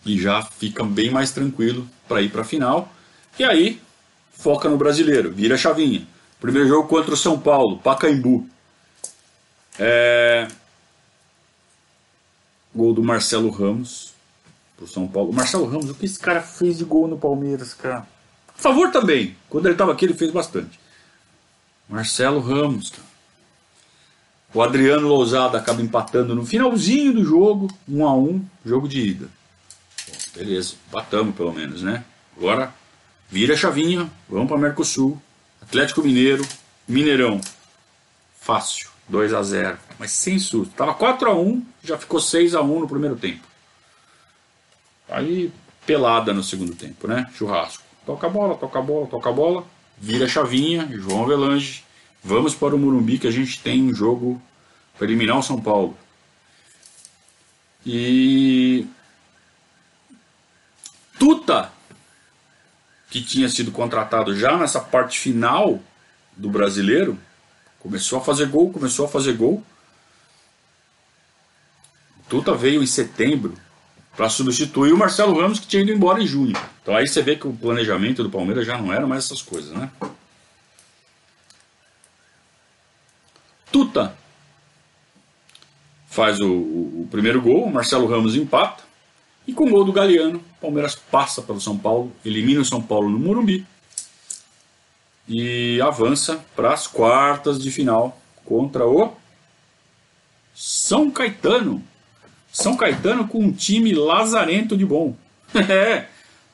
e 0.05 0.19
já 0.19 0.41
fica 0.41 0.83
bem 0.83 1.11
mais 1.11 1.31
tranquilo 1.31 1.87
para 2.07 2.21
ir 2.21 2.29
para 2.29 2.41
a 2.41 2.45
final. 2.45 2.91
E 3.37 3.43
aí 3.43 3.81
foca 4.31 4.69
no 4.69 4.77
brasileiro, 4.77 5.31
vira 5.31 5.55
a 5.55 5.57
chavinha. 5.57 6.07
Primeiro 6.39 6.67
jogo 6.67 6.87
contra 6.87 7.13
o 7.13 7.17
São 7.17 7.37
Paulo, 7.37 7.77
Pacaembu. 7.79 8.47
É... 9.77 10.47
Gol 12.73 12.93
do 12.93 13.03
Marcelo 13.03 13.49
Ramos 13.49 14.13
pro 14.79 14.87
São 14.87 15.05
Paulo. 15.05 15.33
Marcelo 15.33 15.65
Ramos, 15.65 15.89
o 15.89 15.93
que 15.93 16.05
esse 16.05 16.17
cara 16.17 16.41
fez 16.41 16.77
de 16.77 16.85
gol 16.85 17.07
no 17.07 17.17
Palmeiras, 17.17 17.73
cara? 17.73 18.07
A 18.47 18.61
favor 18.61 18.89
também. 18.91 19.35
Quando 19.49 19.65
ele 19.65 19.73
estava 19.73 19.91
aqui, 19.91 20.05
ele 20.05 20.13
fez 20.13 20.31
bastante. 20.31 20.79
Marcelo 21.87 22.39
Ramos, 22.39 22.89
cara. 22.89 23.09
O 24.53 24.63
Adriano 24.63 25.07
Lousada 25.07 25.57
acaba 25.59 25.81
empatando 25.81 26.33
no 26.33 26.45
finalzinho 26.45 27.13
do 27.13 27.23
jogo, 27.23 27.69
um 27.87 28.07
a 28.07 28.15
um, 28.15 28.43
jogo 28.65 28.87
de 28.87 28.99
ida. 28.99 29.27
Bom, 30.07 30.15
beleza, 30.35 30.73
empatamos 30.87 31.35
pelo 31.35 31.53
menos, 31.53 31.83
né? 31.83 32.03
Agora 32.35 32.73
vira 33.29 33.53
a 33.53 33.57
chavinha, 33.57 34.09
vamos 34.27 34.47
para 34.47 34.57
Mercosul. 34.57 35.21
Atlético 35.61 36.01
Mineiro, 36.01 36.43
Mineirão. 36.87 37.39
Fácil, 38.41 38.89
2 39.07 39.33
a 39.35 39.43
0 39.43 39.77
mas 39.99 40.11
sem 40.11 40.39
susto. 40.39 40.73
Tava 40.75 40.95
4 40.95 41.29
a 41.29 41.35
1 41.35 41.63
já 41.83 41.97
ficou 41.97 42.19
6 42.19 42.55
a 42.55 42.61
1 42.61 42.79
no 42.79 42.87
primeiro 42.87 43.17
tempo. 43.17 43.48
Aí 45.09 45.51
pelada 45.85 46.33
no 46.33 46.43
segundo 46.43 46.75
tempo, 46.75 47.07
né? 47.07 47.29
Churrasco. 47.35 47.83
Toca 48.05 48.27
a 48.27 48.29
bola, 48.29 48.55
toca 48.55 48.79
a 48.79 48.81
bola, 48.81 49.07
toca 49.07 49.29
a 49.29 49.33
bola. 49.33 49.65
Vira 49.97 50.25
a 50.25 50.29
chavinha, 50.29 50.87
João 50.91 51.23
Avelange. 51.23 51.83
Vamos 52.23 52.53
para 52.53 52.75
o 52.75 52.79
Morumbi 52.79 53.17
que 53.17 53.27
a 53.27 53.31
gente 53.31 53.59
tem 53.59 53.83
um 53.83 53.93
jogo 53.93 54.41
para 54.97 55.07
eliminar 55.07 55.37
o 55.37 55.43
São 55.43 55.59
Paulo. 55.59 55.97
E 57.85 58.85
Tuta 61.19 61.71
que 63.09 63.21
tinha 63.21 63.49
sido 63.49 63.71
contratado 63.71 64.35
já 64.35 64.57
nessa 64.57 64.79
parte 64.79 65.19
final 65.19 65.79
do 66.37 66.49
brasileiro, 66.49 67.19
começou 67.79 68.19
a 68.19 68.21
fazer 68.21 68.47
gol, 68.47 68.71
começou 68.71 69.05
a 69.05 69.09
fazer 69.09 69.33
gol. 69.33 69.61
Tuta 72.29 72.53
veio 72.53 72.81
em 72.81 72.87
setembro 72.87 73.57
para 74.19 74.27
substituir 74.27 74.91
o 74.91 74.97
Marcelo 74.97 75.39
Ramos 75.39 75.61
que 75.61 75.67
tinha 75.67 75.81
ido 75.81 75.93
embora 75.93 76.21
em 76.21 76.27
junho. 76.27 76.51
Então 76.81 76.93
aí 76.93 77.07
você 77.07 77.21
vê 77.21 77.37
que 77.37 77.47
o 77.47 77.53
planejamento 77.53 78.21
do 78.21 78.29
Palmeiras 78.29 78.67
já 78.67 78.77
não 78.77 78.91
era 78.91 79.07
mais 79.07 79.23
essas 79.23 79.41
coisas, 79.41 79.71
né? 79.71 79.89
Tuta 83.71 84.13
faz 86.09 86.37
o, 86.41 86.51
o, 86.51 87.03
o 87.03 87.07
primeiro 87.09 87.41
gol, 87.41 87.63
o 87.63 87.71
Marcelo 87.71 88.07
Ramos 88.07 88.35
empata. 88.35 88.83
E 89.47 89.53
com 89.53 89.67
o 89.67 89.69
gol 89.69 89.85
do 89.85 89.93
Galeano, 89.93 90.39
o 90.39 90.61
Palmeiras 90.63 90.95
passa 90.95 91.41
pelo 91.41 91.61
São 91.61 91.77
Paulo, 91.77 92.11
elimina 92.25 92.59
o 92.59 92.65
São 92.65 92.81
Paulo 92.81 93.07
no 93.07 93.17
Morumbi 93.17 93.65
e 95.29 95.79
avança 95.81 96.43
para 96.57 96.73
as 96.73 96.87
quartas 96.87 97.57
de 97.57 97.71
final 97.71 98.19
contra 98.43 98.85
o 98.85 99.13
São 100.53 101.09
Caetano. 101.09 101.81
São 102.51 102.75
Caetano 102.75 103.27
com 103.27 103.39
um 103.39 103.51
time 103.51 103.93
lazarento 103.93 104.77
de 104.77 104.85
bom. 104.85 105.15
É, 105.67 106.07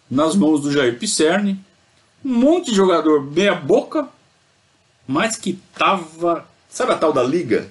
nas 0.10 0.36
mãos 0.36 0.62
do 0.62 0.72
Jair 0.72 0.98
Pisserni. 0.98 1.60
Um 2.24 2.34
monte 2.40 2.72
de 2.72 2.78
jogador 2.78 3.22
meia 3.24 3.54
boca, 3.54 4.08
mas 5.08 5.36
que 5.36 5.60
tava. 5.78 6.48
Sabe 6.70 6.94
a 6.94 6.98
tal 6.98 7.12
da 7.12 7.22
liga? 7.22 7.70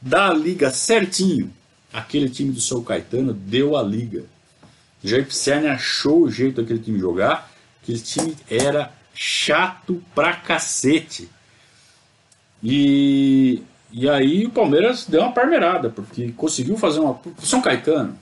Da 0.00 0.32
liga 0.32 0.70
certinho. 0.70 1.52
Aquele 1.92 2.28
time 2.28 2.50
do 2.50 2.60
São 2.60 2.82
Caetano 2.82 3.32
deu 3.32 3.76
a 3.76 3.82
liga. 3.82 4.24
Jair 5.02 5.26
Pisserni 5.26 5.68
achou 5.68 6.22
o 6.22 6.30
jeito 6.30 6.60
daquele 6.60 6.80
time 6.80 6.98
jogar. 6.98 7.50
Aquele 7.82 8.00
time 8.00 8.36
era 8.50 8.92
chato 9.14 10.02
pra 10.14 10.34
cacete. 10.34 11.28
E, 12.62 13.62
e 13.96 14.10
aí 14.10 14.44
o 14.44 14.50
Palmeiras 14.50 15.06
deu 15.06 15.20
uma 15.20 15.32
parmeirada, 15.32 15.88
porque 15.88 16.32
conseguiu 16.32 16.76
fazer 16.76 16.98
uma. 16.98 17.16
São 17.38 17.62
Caetano, 17.62 18.18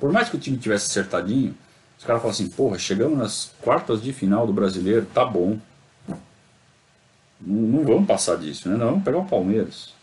por 0.00 0.10
mais 0.10 0.28
que 0.28 0.34
o 0.34 0.40
time 0.40 0.58
tivesse 0.58 0.86
acertadinho, 0.86 1.54
os 1.96 2.04
caras 2.04 2.20
falam 2.20 2.34
assim: 2.34 2.48
porra, 2.48 2.76
chegamos 2.76 3.16
nas 3.16 3.52
quartas 3.62 4.02
de 4.02 4.12
final 4.12 4.48
do 4.48 4.52
brasileiro, 4.52 5.06
tá 5.14 5.24
bom. 5.24 5.58
Não, 6.08 6.18
não 7.40 7.84
vamos 7.84 8.08
passar 8.08 8.36
disso, 8.36 8.68
né? 8.68 8.76
Não, 8.76 8.86
vamos 8.86 9.04
pegar 9.04 9.18
o 9.18 9.24
Palmeiras. 9.24 9.94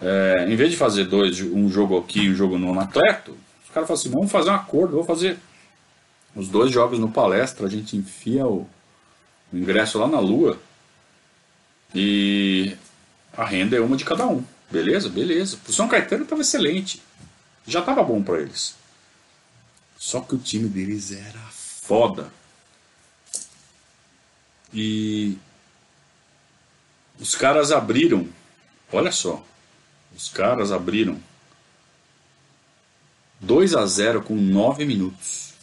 É, 0.00 0.46
em 0.48 0.56
vez 0.56 0.70
de 0.70 0.78
fazer 0.78 1.04
dois, 1.04 1.38
um 1.42 1.68
jogo 1.68 1.98
aqui 1.98 2.20
e 2.20 2.30
um 2.30 2.34
jogo 2.34 2.56
no 2.56 2.70
Anacleto, 2.70 3.36
os 3.62 3.68
caras 3.68 3.86
falam 3.86 4.00
assim, 4.00 4.08
vamos 4.08 4.32
fazer 4.32 4.48
um 4.48 4.54
acordo, 4.54 4.94
vou 4.94 5.04
fazer 5.04 5.36
os 6.34 6.48
dois 6.48 6.72
jogos 6.72 6.98
no 6.98 7.10
palestra, 7.10 7.66
a 7.66 7.70
gente 7.70 7.98
enfia 7.98 8.46
o, 8.46 8.66
o 9.52 9.56
ingresso 9.58 9.98
lá 9.98 10.08
na 10.08 10.20
lua 10.20 10.58
e 11.94 12.74
a 13.40 13.44
renda 13.46 13.74
é 13.74 13.80
uma 13.80 13.96
de 13.96 14.04
cada 14.04 14.26
um. 14.26 14.44
Beleza? 14.70 15.08
Beleza. 15.08 15.58
O 15.66 15.72
São 15.72 15.88
Caetano 15.88 16.24
estava 16.24 16.42
excelente. 16.42 17.02
Já 17.66 17.80
estava 17.80 18.02
bom 18.02 18.22
para 18.22 18.38
eles. 18.42 18.76
Só 19.98 20.20
que 20.20 20.34
o 20.34 20.38
time 20.38 20.68
deles 20.68 21.10
era 21.10 21.40
foda. 21.50 22.30
E 24.74 25.38
os 27.18 27.34
caras 27.34 27.72
abriram, 27.72 28.28
olha 28.92 29.10
só, 29.10 29.42
os 30.14 30.28
caras 30.28 30.70
abriram 30.70 31.18
2 33.40 33.74
a 33.74 33.86
0 33.86 34.22
com 34.22 34.34
9 34.34 34.84
minutos. 34.84 35.54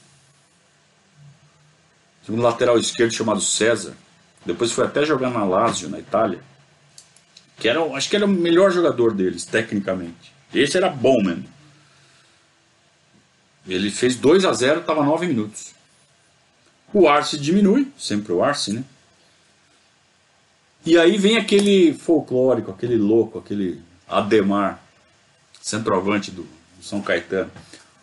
Tinha 2.25 2.35
um 2.35 2.41
lateral 2.41 2.79
esquerdo 2.79 3.13
chamado 3.13 3.39
César. 3.39 3.95
Depois 4.43 4.71
foi 4.71 4.85
até 4.85 5.05
jogar 5.05 5.29
na 5.29 5.45
Lazio, 5.45 5.89
na 5.89 5.99
Itália. 5.99 6.41
Que 7.59 7.67
era, 7.67 7.81
acho 7.95 8.09
que 8.09 8.15
era 8.15 8.25
o 8.25 8.29
melhor 8.29 8.71
jogador 8.71 9.13
deles, 9.13 9.45
tecnicamente. 9.45 10.33
Esse 10.53 10.77
era 10.77 10.89
bom 10.89 11.21
mesmo. 11.23 11.45
Ele 13.67 13.89
fez 13.91 14.15
2 14.15 14.45
a 14.45 14.53
0 14.53 14.79
estava 14.81 15.03
9 15.03 15.27
minutos. 15.27 15.73
O 16.93 17.07
Arce 17.07 17.37
diminui, 17.37 17.87
sempre 17.97 18.31
o 18.31 18.43
Arce, 18.43 18.71
né? 18.71 18.83
E 20.85 20.97
aí 20.97 21.17
vem 21.17 21.37
aquele 21.37 21.93
folclórico, 21.93 22.71
aquele 22.71 22.95
louco, 22.95 23.39
aquele 23.39 23.81
Ademar, 24.07 24.81
centroavante 25.61 26.31
do, 26.31 26.47
São 26.81 27.01
Caetano. 27.01 27.51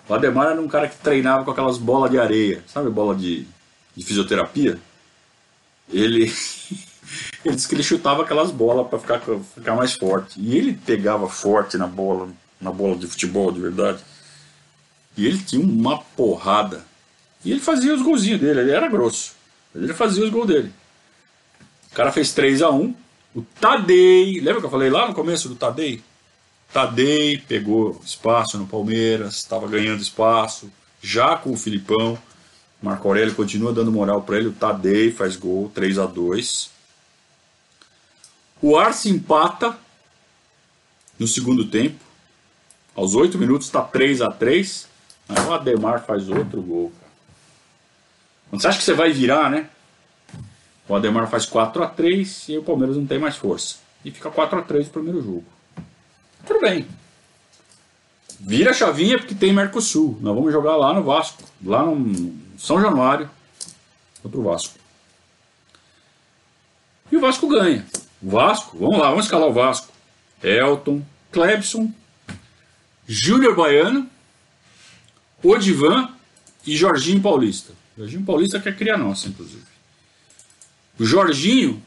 O 0.07 0.13
Ademar 0.13 0.49
era 0.49 0.61
um 0.61 0.69
cara 0.69 0.87
que 0.87 0.99
treinava 0.99 1.45
com 1.45 1.51
aquelas 1.51 1.79
bolas 1.79 2.11
de 2.11 2.19
areia, 2.19 2.63
sabe 2.67 2.91
bola 2.91 3.15
de, 3.15 3.47
de 3.97 4.05
fisioterapia? 4.05 4.79
Ele, 5.93 6.25
ele 7.45 7.55
disse 7.55 7.69
que 7.69 7.75
ele 7.75 7.83
chutava 7.83 8.23
aquelas 8.23 8.51
bolas 8.51 8.87
para 8.89 8.99
ficar, 8.99 9.21
ficar 9.55 9.75
mais 9.75 9.93
forte. 9.95 10.41
E 10.41 10.57
ele 10.57 10.75
pegava 10.75 11.29
forte 11.29 11.77
na 11.77 11.87
bola, 11.87 12.29
na 12.61 12.71
bola 12.71 12.97
de 12.97 13.07
futebol 13.07 13.53
de 13.53 13.61
verdade. 13.61 13.99
E 15.17 15.27
ele 15.27 15.39
tinha 15.39 15.65
uma 15.65 15.99
porrada. 15.99 16.85
E 17.45 17.51
ele 17.51 17.61
fazia 17.61 17.95
os 17.95 18.03
golzinhos 18.03 18.41
dele, 18.41 18.61
ele 18.61 18.71
era 18.71 18.89
grosso. 18.89 19.35
Ele 19.75 19.93
fazia 19.93 20.25
os 20.25 20.31
gols 20.31 20.47
dele. 20.47 20.73
O 21.93 21.95
cara 21.95 22.11
fez 22.11 22.33
3 22.33 22.63
a 22.63 22.71
1 22.71 22.95
O 23.35 23.43
Tadei, 23.61 24.41
lembra 24.41 24.61
que 24.61 24.67
eu 24.67 24.71
falei 24.71 24.91
lá 24.91 25.07
no 25.07 25.15
começo 25.15 25.49
do 25.49 25.55
Tadei? 25.55 26.03
Tadei 26.73 27.39
pegou 27.39 28.01
espaço 28.05 28.59
no 28.59 28.67
Palmeiras, 28.67 29.37
estava 29.37 29.69
ganhando 29.69 30.03
espaço, 30.03 30.73
já 31.01 31.37
com 31.37 31.53
o 31.53 31.57
Filipão. 31.57 32.19
Marco 32.85 33.09
Aurélio 33.09 33.35
continua 33.35 33.73
dando 33.73 33.91
moral 33.91 34.21
para 34.21 34.37
ele. 34.37 34.49
O 34.49 34.53
Tadei 34.53 35.11
faz 35.11 35.37
gol, 35.37 35.73
3 35.75 35.99
a 35.99 36.05
2 36.05 36.71
O 38.61 38.77
Arce 38.77 39.09
empata 39.09 39.75
no 41.19 41.27
segundo 41.27 41.65
tempo. 41.65 42.05
Aos 42.95 43.15
8 43.15 43.39
minutos 43.39 43.69
está 43.69 43.81
3 43.81 44.21
a 44.21 44.31
3 44.31 44.87
Aí 45.31 45.47
o 45.47 45.55
Ademar 45.55 46.05
faz 46.05 46.29
outro 46.29 46.61
gol. 46.61 46.93
Quando 48.51 48.61
você 48.61 48.69
acha 48.69 48.77
que 48.77 48.85
você 48.85 48.93
vai 48.93 49.11
virar, 49.11 49.51
né? 49.51 49.71
O 50.87 50.95
Ademar 50.95 51.27
faz 51.31 51.47
4 51.47 51.83
a 51.83 51.87
3 51.87 52.51
e 52.51 52.59
o 52.59 52.63
Palmeiras 52.63 52.99
não 52.99 53.07
tem 53.07 53.19
mais 53.19 53.35
força. 53.35 53.77
E 54.05 54.11
fica 54.11 54.31
4 54.31 54.59
a 54.59 54.63
3 54.63 54.89
no 54.89 54.93
primeiro 54.93 55.23
jogo. 55.23 55.45
Tudo 56.47 56.61
bem. 56.61 56.87
Vira 58.39 58.73
a 58.73 58.75
chavinha 58.75 59.17
porque 59.17 59.35
tem 59.35 59.55
Mercosul. 59.55 60.19
Nós 60.21 60.35
vamos 60.35 60.53
jogar 60.53 60.77
lá 60.77 60.93
no 60.93 61.03
Vasco. 61.03 61.43
Lá 61.65 61.83
no 61.83 62.44
São 62.59 62.81
Januário. 62.81 63.31
Contra 64.23 64.41
o 64.41 64.43
Vasco. 64.43 64.79
E 67.13 67.17
o 67.17 67.21
Vasco 67.21 67.47
ganha. 67.49 67.85
O 68.23 68.31
Vasco, 68.31 68.79
vamos 68.79 68.99
lá, 68.99 69.11
vamos 69.11 69.27
escalar 69.27 69.49
o 69.49 69.53
Vasco. 69.53 69.93
Elton, 70.43 71.03
Clebson, 71.31 71.93
Júnior 73.07 73.55
Baiano, 73.55 74.09
Odivan 75.43 76.09
e 76.67 76.77
Jorginho 76.77 77.21
Paulista. 77.21 77.73
Jorginho 77.97 78.25
Paulista 78.25 78.61
quer 78.61 78.77
criar 78.77 78.97
nossa, 78.97 79.29
inclusive. 79.29 79.63
O 80.99 81.05
Jorginho, 81.05 81.83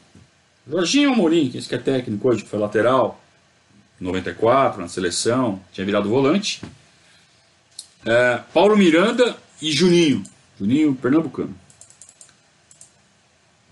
Jorginho 0.68 1.12
Amorim, 1.12 1.50
que 1.50 1.58
esse 1.58 1.68
que 1.68 1.74
é 1.74 1.78
técnico 1.78 2.28
hoje, 2.28 2.44
que 2.44 2.48
foi 2.50 2.58
lateral, 2.58 3.20
94 4.00 4.80
na 4.80 4.88
seleção, 4.88 5.60
tinha 5.72 5.84
virado 5.84 6.08
volante. 6.08 6.62
É, 8.04 8.40
Paulo 8.52 8.76
Miranda 8.76 9.36
e 9.60 9.72
Juninho, 9.72 10.22
Juninho 10.58 10.94
Pernambucano. 10.94 11.54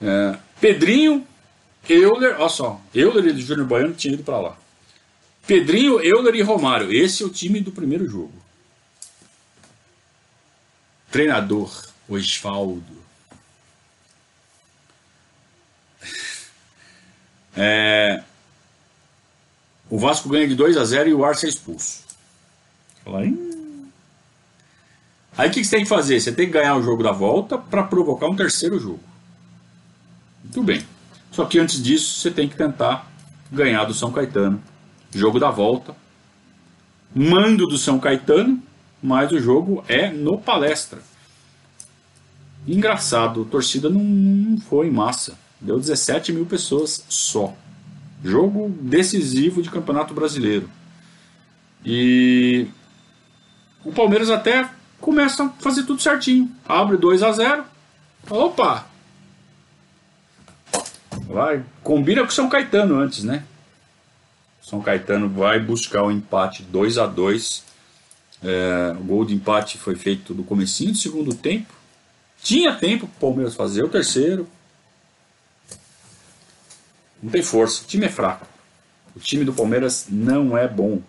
É, 0.00 0.38
Pedrinho, 0.60 1.26
Euler, 1.88 2.36
olha 2.38 2.48
só, 2.48 2.80
Euler 2.94 3.26
e 3.26 3.40
Júnior 3.40 3.66
Baiano 3.66 3.94
tinha 3.94 4.14
ido 4.14 4.22
para 4.22 4.38
lá. 4.38 4.58
Pedrinho, 5.46 6.00
Euler 6.00 6.34
e 6.34 6.42
Romário, 6.42 6.92
esse 6.92 7.22
é 7.22 7.26
o 7.26 7.30
time 7.30 7.60
do 7.60 7.72
primeiro 7.72 8.08
jogo. 8.08 8.32
Treinador, 11.10 11.70
Osvaldo. 12.08 12.96
É, 17.58 18.22
o 19.88 19.98
Vasco 19.98 20.28
ganha 20.28 20.46
de 20.46 20.54
2 20.54 20.76
a 20.76 20.84
0 20.84 21.08
e 21.08 21.14
o 21.14 21.24
Arce 21.24 21.46
é 21.46 21.48
expulso. 21.48 22.04
Aí 25.36 25.48
o 25.48 25.52
que, 25.52 25.62
você 25.62 25.76
tem 25.76 25.84
que 25.84 25.88
fazer? 25.88 26.18
Você 26.18 26.32
tem 26.32 26.46
que 26.46 26.52
ganhar 26.52 26.76
o 26.76 26.82
jogo 26.82 27.02
da 27.02 27.12
volta 27.12 27.58
para 27.58 27.82
provocar 27.82 28.26
um 28.26 28.36
terceiro 28.36 28.78
jogo. 28.78 29.00
Muito 30.42 30.62
bem. 30.62 30.82
Só 31.30 31.44
que 31.44 31.58
antes 31.58 31.82
disso 31.82 32.20
você 32.20 32.30
tem 32.30 32.48
que 32.48 32.56
tentar 32.56 33.06
ganhar 33.52 33.84
do 33.84 33.92
São 33.92 34.10
Caetano. 34.10 34.62
Jogo 35.14 35.38
da 35.38 35.50
volta. 35.50 35.94
Mando 37.14 37.66
do 37.66 37.76
São 37.76 37.98
Caetano, 37.98 38.62
mas 39.02 39.30
o 39.32 39.38
jogo 39.38 39.84
é 39.88 40.10
no 40.10 40.38
palestra. 40.38 41.00
Engraçado, 42.66 43.42
a 43.42 43.50
torcida 43.50 43.88
não, 43.88 44.58
foi 44.58 44.88
em 44.88 44.90
massa. 44.90 45.38
Deu 45.60 45.78
17 45.78 46.32
mil 46.32 46.46
pessoas 46.46 47.04
só. 47.08 47.54
Jogo 48.24 48.74
decisivo 48.80 49.62
de 49.62 49.70
Campeonato 49.70 50.14
Brasileiro. 50.14 50.68
E 51.84 52.66
o 53.84 53.92
Palmeiras 53.92 54.30
até 54.30 54.68
começa 55.00 55.44
a 55.44 55.48
fazer 55.60 55.84
tudo 55.84 56.02
certinho. 56.02 56.50
Abre 56.66 56.96
2 56.96 57.22
a 57.22 57.32
0. 57.32 57.64
Opa! 58.28 58.86
Vai, 61.28 61.64
combina 61.82 62.22
com 62.22 62.30
São 62.30 62.48
Caetano 62.48 62.96
antes, 62.96 63.24
né? 63.24 63.44
São 64.62 64.80
Caetano 64.80 65.28
vai 65.28 65.60
buscar 65.60 66.02
o 66.02 66.10
empate 66.10 66.62
2 66.62 66.98
a 66.98 67.06
2. 67.06 67.64
É, 68.42 68.96
o 68.98 69.04
gol 69.04 69.24
de 69.24 69.34
empate 69.34 69.78
foi 69.78 69.94
feito 69.94 70.34
no 70.34 70.44
comecinho 70.44 70.92
do 70.92 70.98
segundo 70.98 71.34
tempo. 71.34 71.72
Tinha 72.42 72.74
tempo 72.74 73.06
para 73.06 73.16
o 73.16 73.20
Palmeiras 73.20 73.54
fazer 73.54 73.84
o 73.84 73.88
terceiro. 73.88 74.48
Não 77.22 77.30
tem 77.30 77.42
força. 77.42 77.82
O 77.82 77.86
time 77.86 78.06
é 78.06 78.08
fraco. 78.08 78.46
O 79.14 79.20
time 79.20 79.44
do 79.44 79.52
Palmeiras 79.52 80.06
não 80.10 80.56
é 80.56 80.68
bom. 80.68 81.00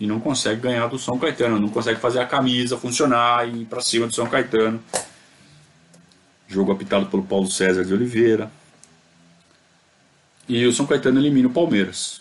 E 0.00 0.06
não 0.06 0.18
consegue 0.18 0.60
ganhar 0.60 0.86
do 0.88 0.98
São 0.98 1.18
Caetano. 1.18 1.58
Não 1.58 1.68
consegue 1.68 2.00
fazer 2.00 2.20
a 2.20 2.26
camisa 2.26 2.76
funcionar 2.76 3.48
e 3.48 3.62
ir 3.62 3.64
para 3.64 3.80
cima 3.80 4.06
do 4.06 4.14
São 4.14 4.26
Caetano. 4.26 4.82
Jogo 6.48 6.72
apitado 6.72 7.06
pelo 7.06 7.22
Paulo 7.22 7.46
César 7.50 7.84
de 7.84 7.94
Oliveira. 7.94 8.50
E 10.48 10.66
o 10.66 10.72
São 10.72 10.86
Caetano 10.86 11.18
elimina 11.18 11.48
o 11.48 11.52
Palmeiras. 11.52 12.20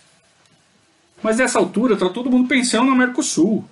Mas 1.22 1.38
nessa 1.38 1.58
altura 1.58 1.96
tá 1.96 2.10
todo 2.10 2.30
mundo 2.30 2.48
pensando 2.48 2.90
no 2.90 2.96
Mercosul. 2.96 3.66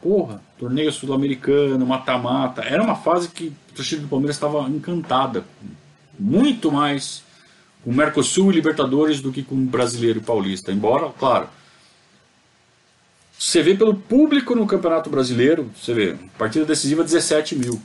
Porra, 0.00 0.40
torneio 0.58 0.92
sul-americano, 0.92 1.84
mata-mata. 1.86 2.62
Era 2.62 2.82
uma 2.82 2.94
fase 2.94 3.28
que 3.28 3.52
a 3.72 3.76
torcida 3.76 4.02
do 4.02 4.08
Palmeiras 4.08 4.36
estava 4.36 4.60
encantada. 4.68 5.44
Muito 6.18 6.70
mais 6.70 7.22
com 7.82 7.92
Mercosul 7.92 8.52
e 8.52 8.54
Libertadores 8.54 9.20
do 9.20 9.32
que 9.32 9.42
com 9.42 9.56
Brasileiro 9.64 10.18
e 10.18 10.22
Paulista. 10.22 10.70
Embora, 10.70 11.10
claro, 11.18 11.48
você 13.38 13.62
vê 13.62 13.74
pelo 13.74 13.94
público 13.94 14.54
no 14.54 14.66
Campeonato 14.66 15.10
Brasileiro, 15.10 15.70
você 15.76 15.92
vê, 15.92 16.16
partida 16.38 16.64
decisiva 16.64 17.04
17 17.04 17.56
mil. 17.56 17.80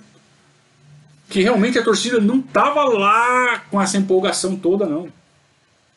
Que 1.30 1.42
realmente 1.42 1.78
a 1.78 1.84
torcida 1.84 2.20
não 2.20 2.40
estava 2.40 2.84
lá 2.86 3.60
com 3.70 3.82
essa 3.82 3.98
empolgação 3.98 4.56
toda, 4.56 4.86
não. 4.86 5.12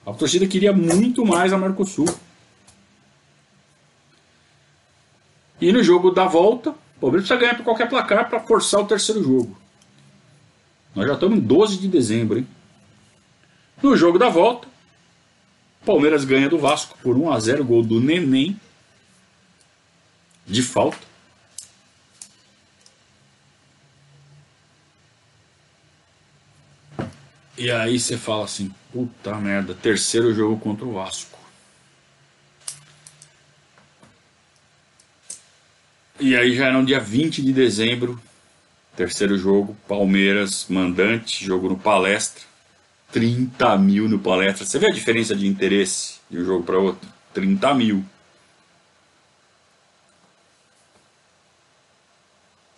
A 0.05 0.13
torcida 0.13 0.47
queria 0.47 0.73
muito 0.73 1.25
mais 1.25 1.53
a 1.53 1.59
Mercosul. 1.59 2.07
E 5.61 5.73
no 5.73 5.83
jogo 5.83 6.11
da 6.11 6.27
volta, 6.27 6.71
o 6.71 7.01
Palmeiras 7.01 7.29
precisa 7.29 7.41
ganhar 7.41 7.57
por 7.57 7.65
qualquer 7.65 7.89
placar 7.89 8.29
para 8.29 8.41
forçar 8.41 8.81
o 8.81 8.87
terceiro 8.87 9.23
jogo. 9.23 9.57
Nós 10.95 11.07
já 11.07 11.15
estamos 11.15 11.39
em 11.39 11.41
12 11.41 11.79
de 11.79 11.89
dezembro, 11.89 12.39
hein? 12.39 12.47
No 13.83 13.97
jogo 13.97 14.19
da 14.19 14.29
volta, 14.29 14.69
Palmeiras 15.85 16.25
ganha 16.25 16.49
do 16.49 16.59
Vasco 16.59 16.97
por 17.03 17.17
1 17.17 17.33
a 17.33 17.41
0 17.41 17.65
gol 17.65 17.83
do 17.83 18.01
Neném 18.01 18.59
de 20.47 20.63
falta. 20.63 21.15
E 27.57 27.71
aí 27.71 27.99
você 27.99 28.17
fala 28.17 28.45
assim, 28.45 28.75
puta 28.93 29.35
merda, 29.37 29.75
terceiro 29.75 30.35
jogo 30.35 30.59
contra 30.59 30.85
o 30.85 30.93
Vasco. 30.93 31.39
E 36.19 36.37
aí 36.37 36.55
já 36.55 36.67
era 36.67 36.79
no 36.79 36.87
dia 36.87 37.01
20 37.01 37.43
de 37.43 37.53
dezembro, 37.53 38.21
terceiro 38.97 39.37
jogo, 39.39 39.77
Palmeiras, 39.87 40.67
mandante, 40.69 41.45
jogo 41.45 41.69
no 41.69 41.79
palestra. 41.79 42.43
30 43.13 43.79
mil 43.79 44.09
no 44.09 44.19
palestra. 44.19 44.67
Você 44.67 44.77
vê 44.77 44.87
a 44.87 44.93
diferença 44.93 45.37
de 45.37 45.47
interesse 45.47 46.15
de 46.29 46.39
um 46.39 46.45
jogo 46.45 46.65
para 46.65 46.79
outro? 46.79 47.09
30 47.33 47.73
mil. 47.75 48.05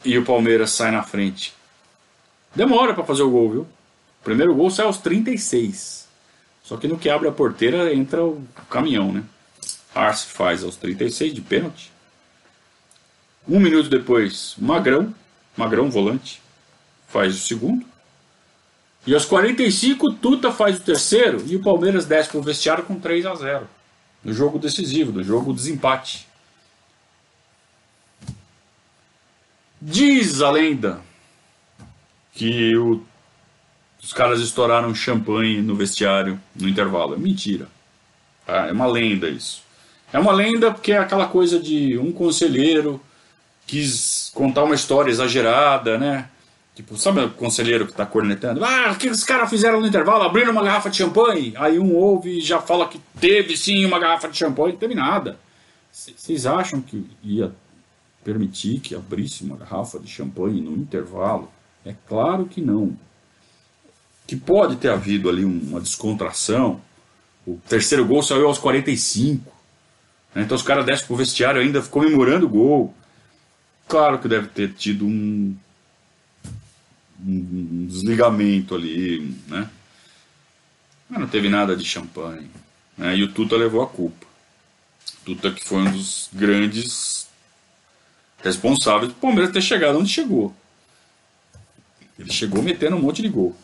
E 0.06 0.16
o 0.16 0.24
Palmeiras 0.24 0.70
sai 0.70 0.92
na 0.92 1.02
frente. 1.02 1.52
Demora 2.54 2.94
para 2.94 3.02
fazer 3.02 3.22
o 3.22 3.30
gol, 3.30 3.50
viu? 3.50 3.60
O 3.62 4.24
primeiro 4.24 4.54
gol 4.54 4.70
sai 4.70 4.86
aos 4.86 4.98
36. 4.98 6.06
Só 6.62 6.76
que 6.76 6.86
no 6.86 6.96
que 6.96 7.10
abre 7.10 7.28
a 7.28 7.32
porteira 7.32 7.92
entra 7.92 8.24
o 8.24 8.40
caminhão, 8.70 9.12
né? 9.12 9.24
Arce 9.92 10.26
faz 10.26 10.62
aos 10.62 10.76
36 10.76 11.34
de 11.34 11.40
pênalti. 11.40 11.90
Um 13.48 13.58
minuto 13.58 13.88
depois, 13.88 14.54
Magrão, 14.56 15.12
Magrão 15.56 15.90
volante, 15.90 16.40
faz 17.08 17.34
o 17.34 17.40
segundo. 17.40 17.84
E 19.04 19.12
aos 19.12 19.24
45, 19.24 20.14
Tuta 20.14 20.52
faz 20.52 20.78
o 20.78 20.82
terceiro 20.82 21.44
e 21.46 21.56
o 21.56 21.62
Palmeiras 21.62 22.06
desce 22.06 22.30
para 22.30 22.38
o 22.38 22.42
vestiário 22.42 22.84
com 22.84 23.00
3 23.00 23.26
a 23.26 23.34
0 23.34 23.68
no 24.22 24.32
jogo 24.32 24.58
decisivo, 24.58 25.10
no 25.10 25.24
jogo 25.24 25.52
desempate. 25.52 26.28
Diz 29.80 30.40
a 30.40 30.50
lenda 30.50 31.00
que 32.32 32.76
o, 32.76 33.02
os 34.02 34.12
caras 34.12 34.40
estouraram 34.40 34.94
champanhe 34.94 35.60
no 35.60 35.74
vestiário 35.74 36.40
no 36.54 36.68
intervalo. 36.68 37.14
É 37.14 37.18
mentira. 37.18 37.68
Ah, 38.46 38.66
é 38.68 38.72
uma 38.72 38.86
lenda 38.86 39.28
isso. 39.28 39.62
É 40.12 40.18
uma 40.18 40.32
lenda 40.32 40.70
porque 40.70 40.92
é 40.92 40.98
aquela 40.98 41.26
coisa 41.26 41.58
de 41.58 41.98
um 41.98 42.12
conselheiro 42.12 43.00
quis 43.66 44.30
contar 44.32 44.64
uma 44.64 44.74
história 44.74 45.10
exagerada, 45.10 45.98
né? 45.98 46.28
Tipo, 46.74 46.96
sabe 46.96 47.20
o 47.20 47.30
conselheiro 47.30 47.86
que 47.86 47.92
está 47.92 48.04
cornetando? 48.04 48.62
Ah, 48.64 48.92
o 48.92 48.96
que 48.96 49.08
os 49.08 49.24
caras 49.24 49.48
fizeram 49.48 49.80
no 49.80 49.86
intervalo? 49.86 50.22
Abriram 50.22 50.52
uma 50.52 50.62
garrafa 50.62 50.90
de 50.90 50.98
champanhe. 50.98 51.54
Aí 51.56 51.78
um 51.78 51.94
ouve 51.94 52.38
e 52.38 52.40
já 52.40 52.60
fala 52.60 52.86
que 52.86 53.00
teve 53.18 53.56
sim 53.56 53.84
uma 53.84 53.98
garrafa 53.98 54.28
de 54.28 54.36
champanhe. 54.36 54.72
Não 54.72 54.78
teve 54.78 54.94
nada. 54.94 55.38
Vocês 55.90 56.44
acham 56.44 56.80
que 56.80 57.04
ia 57.24 57.50
permitir 58.26 58.80
que 58.80 58.92
abrisse 58.92 59.44
uma 59.44 59.56
garrafa 59.56 60.00
de 60.00 60.10
champanhe 60.10 60.60
no 60.60 60.72
intervalo? 60.72 61.48
É 61.84 61.94
claro 62.08 62.46
que 62.46 62.60
não. 62.60 62.98
Que 64.26 64.34
pode 64.34 64.74
ter 64.74 64.90
havido 64.90 65.28
ali 65.28 65.44
uma 65.44 65.80
descontração. 65.80 66.80
O 67.46 67.60
terceiro 67.68 68.04
gol 68.04 68.24
saiu 68.24 68.48
aos 68.48 68.58
45. 68.58 69.52
Né? 70.34 70.42
Então 70.42 70.56
os 70.56 70.62
caras 70.64 70.84
descem 70.84 71.06
pro 71.06 71.14
vestiário 71.14 71.60
ainda 71.60 71.80
comemorando 71.82 72.46
o 72.46 72.48
gol. 72.48 72.94
Claro 73.86 74.18
que 74.18 74.26
deve 74.26 74.48
ter 74.48 74.72
tido 74.72 75.06
um, 75.06 75.56
um 77.24 77.86
desligamento 77.86 78.74
ali, 78.74 79.36
né? 79.46 79.70
Mas 81.08 81.20
não 81.20 81.28
teve 81.28 81.48
nada 81.48 81.76
de 81.76 81.84
champanhe. 81.84 82.50
Né? 82.98 83.16
E 83.18 83.22
o 83.22 83.32
Tuta 83.32 83.54
levou 83.56 83.80
a 83.80 83.86
culpa. 83.86 84.26
Tuta 85.24 85.52
que 85.52 85.64
foi 85.64 85.78
um 85.78 85.92
dos 85.92 86.28
grandes 86.32 87.25
responsáveis 88.46 89.12
do 89.12 89.18
Palmeiras 89.18 89.52
ter 89.52 89.60
chegado 89.60 89.98
onde 89.98 90.10
chegou. 90.10 90.54
Ele 92.18 92.32
chegou 92.32 92.62
metendo 92.62 92.96
um 92.96 93.00
monte 93.00 93.22
de 93.22 93.28
gol. 93.28 93.54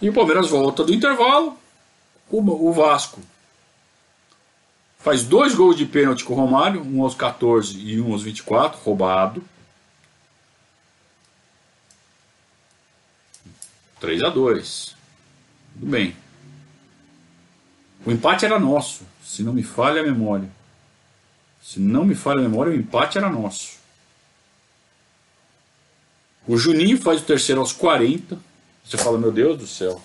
E 0.00 0.08
o 0.08 0.12
Palmeiras 0.12 0.48
volta 0.48 0.84
do 0.84 0.94
intervalo. 0.94 1.58
O 2.30 2.72
Vasco 2.72 3.20
faz 4.98 5.24
dois 5.24 5.54
gols 5.54 5.76
de 5.76 5.84
pênalti 5.84 6.24
com 6.24 6.34
o 6.34 6.36
Romário, 6.36 6.82
um 6.82 7.02
aos 7.02 7.14
14 7.14 7.76
e 7.76 8.00
um 8.00 8.12
aos 8.12 8.22
24, 8.22 8.80
roubado. 8.80 9.42
3 13.98 14.22
a 14.22 14.30
2 14.30 14.96
Tudo 15.74 15.86
bem. 15.86 16.16
O 18.04 18.10
empate 18.10 18.46
era 18.46 18.58
nosso, 18.58 19.04
se 19.22 19.42
não 19.42 19.52
me 19.52 19.62
falha 19.62 20.00
a 20.00 20.04
memória. 20.04 20.48
Se 21.62 21.78
não 21.78 22.04
me 22.04 22.14
falha 22.14 22.40
a 22.40 22.42
memória, 22.42 22.72
o 22.72 22.76
empate 22.76 23.18
era 23.18 23.28
nosso. 23.28 23.78
O 26.46 26.56
Juninho 26.56 27.00
faz 27.00 27.20
o 27.20 27.24
terceiro 27.24 27.60
aos 27.60 27.72
40. 27.72 28.38
Você 28.84 28.96
fala, 28.96 29.18
meu 29.18 29.30
Deus 29.30 29.58
do 29.58 29.66
céu. 29.66 30.00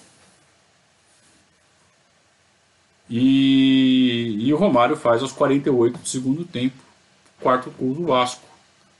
E, 3.09 4.37
e 4.39 4.53
o 4.53 4.57
Romário 4.57 4.95
faz 4.95 5.21
aos 5.21 5.31
48 5.31 5.99
do 5.99 6.07
segundo 6.07 6.43
tempo, 6.43 6.75
quarto 7.39 7.69
gol 7.71 7.93
do 7.93 8.05
Vasco. 8.05 8.43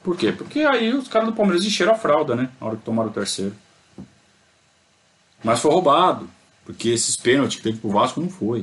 Por 0.04 0.16
quê? 0.16 0.32
Porque 0.32 0.60
aí 0.62 0.94
os 0.94 1.08
caras 1.08 1.30
do 1.30 1.36
Palmeiras 1.36 1.66
encheram 1.66 1.94
a 1.94 1.98
fralda, 1.98 2.36
né? 2.36 2.52
Na 2.62 2.68
hora 2.68 2.78
que 2.78 2.84
tomaram 2.84 3.10
o 3.10 3.14
terceiro. 3.14 3.56
Mas 5.44 5.60
foi 5.60 5.72
roubado, 5.72 6.30
porque 6.64 6.90
esses 6.90 7.16
pênaltis 7.16 7.58
que 7.58 7.64
teve 7.64 7.80
pro 7.80 7.90
Vasco 7.90 8.22
não 8.22 8.30
foi. 8.30 8.60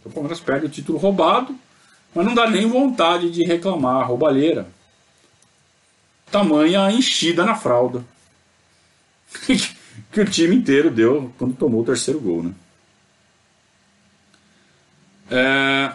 Então 0.00 0.10
o 0.10 0.14
Palmeiras 0.14 0.40
perde 0.40 0.66
o 0.66 0.68
título 0.68 0.98
roubado, 0.98 1.56
mas 2.14 2.26
não 2.26 2.34
dá 2.34 2.48
nem 2.48 2.66
vontade 2.68 3.30
de 3.30 3.44
reclamar, 3.44 4.06
roubalheira. 4.06 4.66
Tamanha 6.30 6.90
enchida 6.90 7.44
na 7.44 7.54
fralda. 7.54 8.04
que 10.12 10.20
o 10.20 10.24
time 10.24 10.56
inteiro 10.56 10.90
deu 10.90 11.32
quando 11.38 11.56
tomou 11.56 11.82
o 11.82 11.84
terceiro 11.84 12.20
gol, 12.20 12.42
né? 12.42 12.54
É... 15.30 15.94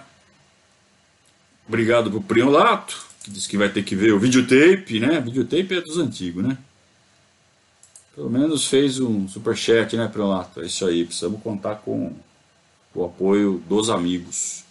Obrigado 1.67 2.09
pro 2.09 2.21
Priolato, 2.21 3.05
que 3.23 3.29
disse 3.29 3.47
que 3.47 3.57
vai 3.57 3.69
ter 3.69 3.83
que 3.83 3.95
ver 3.95 4.13
o 4.13 4.19
videotape, 4.19 4.99
né? 4.99 5.19
Videotape 5.19 5.77
é 5.77 5.81
dos 5.81 5.97
antigos, 5.97 6.43
né? 6.43 6.57
Pelo 8.15 8.29
menos 8.29 8.67
fez 8.67 8.99
um 8.99 9.27
superchat, 9.27 9.95
né, 9.95 10.07
Priolato? 10.07 10.61
É 10.61 10.65
isso 10.65 10.85
aí, 10.85 11.05
precisamos 11.05 11.41
contar 11.41 11.75
com 11.75 12.15
o 12.95 13.05
apoio 13.05 13.61
dos 13.67 13.91
amigos. 13.91 14.63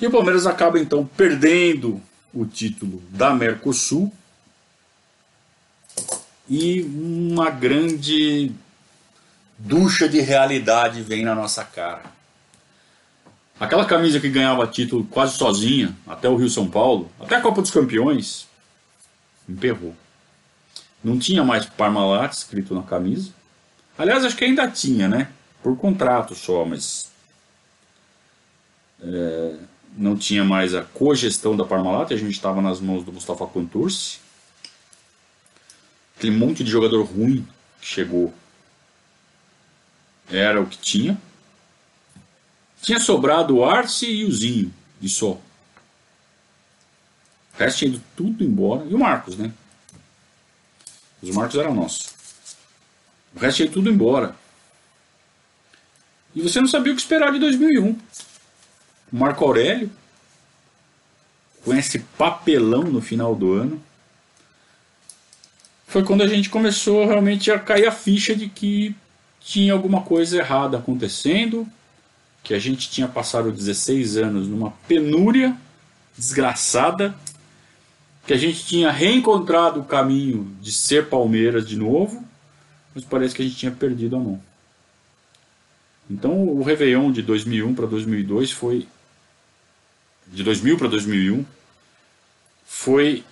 E 0.00 0.06
o 0.06 0.10
Palmeiras 0.10 0.46
acaba 0.46 0.78
então 0.78 1.04
perdendo 1.04 2.00
o 2.32 2.44
título 2.44 3.02
da 3.10 3.34
Mercosul 3.34 4.12
e 6.48 6.82
uma 6.82 7.50
grande 7.50 8.52
ducha 9.58 10.08
de 10.08 10.20
realidade 10.20 11.02
vem 11.02 11.24
na 11.24 11.34
nossa 11.34 11.64
cara. 11.64 12.16
Aquela 13.58 13.84
camisa 13.84 14.20
que 14.20 14.28
ganhava 14.28 14.66
título 14.68 15.04
quase 15.04 15.36
sozinha, 15.36 15.94
até 16.06 16.28
o 16.28 16.36
Rio 16.36 16.48
São 16.48 16.70
Paulo, 16.70 17.10
até 17.18 17.34
a 17.34 17.40
Copa 17.40 17.60
dos 17.60 17.72
Campeões, 17.72 18.46
emperrou. 19.48 19.96
Não 21.02 21.18
tinha 21.18 21.42
mais 21.42 21.66
Parmalat 21.66 22.32
escrito 22.32 22.74
na 22.74 22.82
camisa. 22.82 23.32
Aliás, 23.96 24.24
acho 24.24 24.36
que 24.36 24.44
ainda 24.44 24.68
tinha, 24.68 25.08
né? 25.08 25.28
Por 25.60 25.76
contrato 25.76 26.36
só, 26.36 26.64
mas. 26.64 27.10
É, 29.02 29.56
não 29.98 30.16
tinha 30.16 30.44
mais 30.44 30.74
a 30.74 30.82
cogestão 30.82 31.56
da 31.56 31.64
Parmalat, 31.64 32.12
a 32.12 32.16
gente 32.16 32.30
estava 32.30 32.62
nas 32.62 32.80
mãos 32.80 33.02
do 33.02 33.12
Mustafa 33.12 33.44
Contursi. 33.46 34.20
Aquele 36.16 36.36
monte 36.36 36.62
de 36.62 36.70
jogador 36.70 37.02
ruim 37.02 37.46
que 37.80 37.86
chegou 37.86 38.32
era 40.30 40.60
o 40.60 40.66
que 40.66 40.78
tinha. 40.78 41.20
Tinha 42.80 43.00
sobrado 43.00 43.56
o 43.56 43.64
Arce 43.64 44.06
e 44.06 44.24
o 44.24 44.30
Zinho, 44.30 44.72
e 45.02 45.08
só. 45.08 45.32
O 45.32 45.40
resto 47.58 47.78
tinha 47.78 47.90
ido 47.90 48.02
tudo 48.16 48.44
embora. 48.44 48.84
E 48.84 48.94
o 48.94 48.98
Marcos, 48.98 49.36
né? 49.36 49.52
Os 51.20 51.30
Marcos 51.30 51.58
eram 51.58 51.74
nossos. 51.74 52.14
O 53.34 53.40
resto 53.40 53.56
tinha 53.56 53.66
ido 53.66 53.74
tudo 53.74 53.90
embora. 53.90 54.36
E 56.36 56.40
você 56.40 56.60
não 56.60 56.68
sabia 56.68 56.92
o 56.92 56.94
que 56.94 57.02
esperar 57.02 57.32
de 57.32 57.40
2001. 57.40 57.98
Marco 59.10 59.44
Aurélio, 59.44 59.90
com 61.64 61.74
esse 61.74 61.98
papelão 61.98 62.84
no 62.84 63.00
final 63.00 63.34
do 63.34 63.52
ano, 63.52 63.82
foi 65.86 66.04
quando 66.04 66.22
a 66.22 66.26
gente 66.26 66.50
começou 66.50 67.06
realmente 67.06 67.50
a 67.50 67.58
cair 67.58 67.86
a 67.86 67.92
ficha 67.92 68.36
de 68.36 68.48
que 68.48 68.94
tinha 69.40 69.72
alguma 69.72 70.02
coisa 70.02 70.36
errada 70.36 70.76
acontecendo, 70.76 71.66
que 72.42 72.52
a 72.52 72.58
gente 72.58 72.90
tinha 72.90 73.08
passado 73.08 73.50
16 73.50 74.18
anos 74.18 74.48
numa 74.48 74.70
penúria 74.86 75.56
desgraçada, 76.16 77.14
que 78.26 78.34
a 78.34 78.36
gente 78.36 78.66
tinha 78.66 78.90
reencontrado 78.90 79.80
o 79.80 79.84
caminho 79.84 80.54
de 80.60 80.70
ser 80.70 81.08
Palmeiras 81.08 81.66
de 81.66 81.76
novo, 81.76 82.22
mas 82.94 83.04
parece 83.04 83.34
que 83.34 83.40
a 83.40 83.44
gente 83.44 83.56
tinha 83.56 83.72
perdido 83.72 84.16
a 84.16 84.18
mão. 84.18 84.40
Então 86.10 86.42
o 86.48 86.62
Réveillon 86.62 87.12
de 87.12 87.22
2001 87.22 87.74
para 87.74 87.86
2002 87.86 88.50
foi. 88.50 88.86
De 90.32 90.42
2000 90.42 90.78
para 90.78 90.88
2001 90.88 91.44
foi 92.66 93.24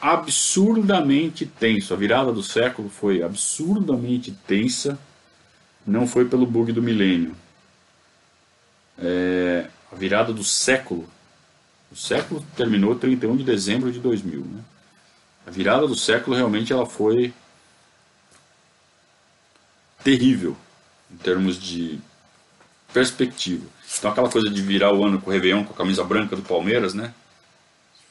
absurdamente 0.00 1.46
tenso. 1.46 1.94
A 1.94 1.96
virada 1.96 2.32
do 2.32 2.42
século 2.42 2.88
foi 2.88 3.22
absurdamente 3.22 4.32
tensa 4.46 4.98
não 5.86 6.06
foi 6.06 6.24
pelo 6.24 6.46
bug 6.46 6.72
do 6.72 6.82
milênio. 6.82 7.36
É, 8.98 9.68
a 9.92 9.94
virada 9.94 10.32
do 10.32 10.42
século. 10.42 11.08
O 11.92 11.96
século 11.96 12.44
terminou 12.56 12.96
31 12.96 13.36
de 13.36 13.44
dezembro 13.44 13.92
de 13.92 14.00
2000. 14.00 14.40
Né? 14.40 14.62
A 15.46 15.50
virada 15.50 15.86
do 15.86 15.94
século 15.94 16.36
realmente 16.36 16.72
ela 16.72 16.86
foi 16.86 17.32
terrível 20.02 20.56
em 21.10 21.16
termos 21.16 21.60
de 21.60 22.00
perspectiva. 22.92 23.66
Então 23.98 24.10
aquela 24.10 24.30
coisa 24.30 24.50
de 24.50 24.62
virar 24.62 24.92
o 24.92 25.04
ano 25.04 25.20
com 25.20 25.30
o 25.30 25.32
Réveillon 25.32 25.64
com 25.64 25.72
a 25.72 25.76
camisa 25.76 26.04
branca 26.04 26.36
do 26.36 26.42
Palmeiras, 26.42 26.94
né? 26.94 27.12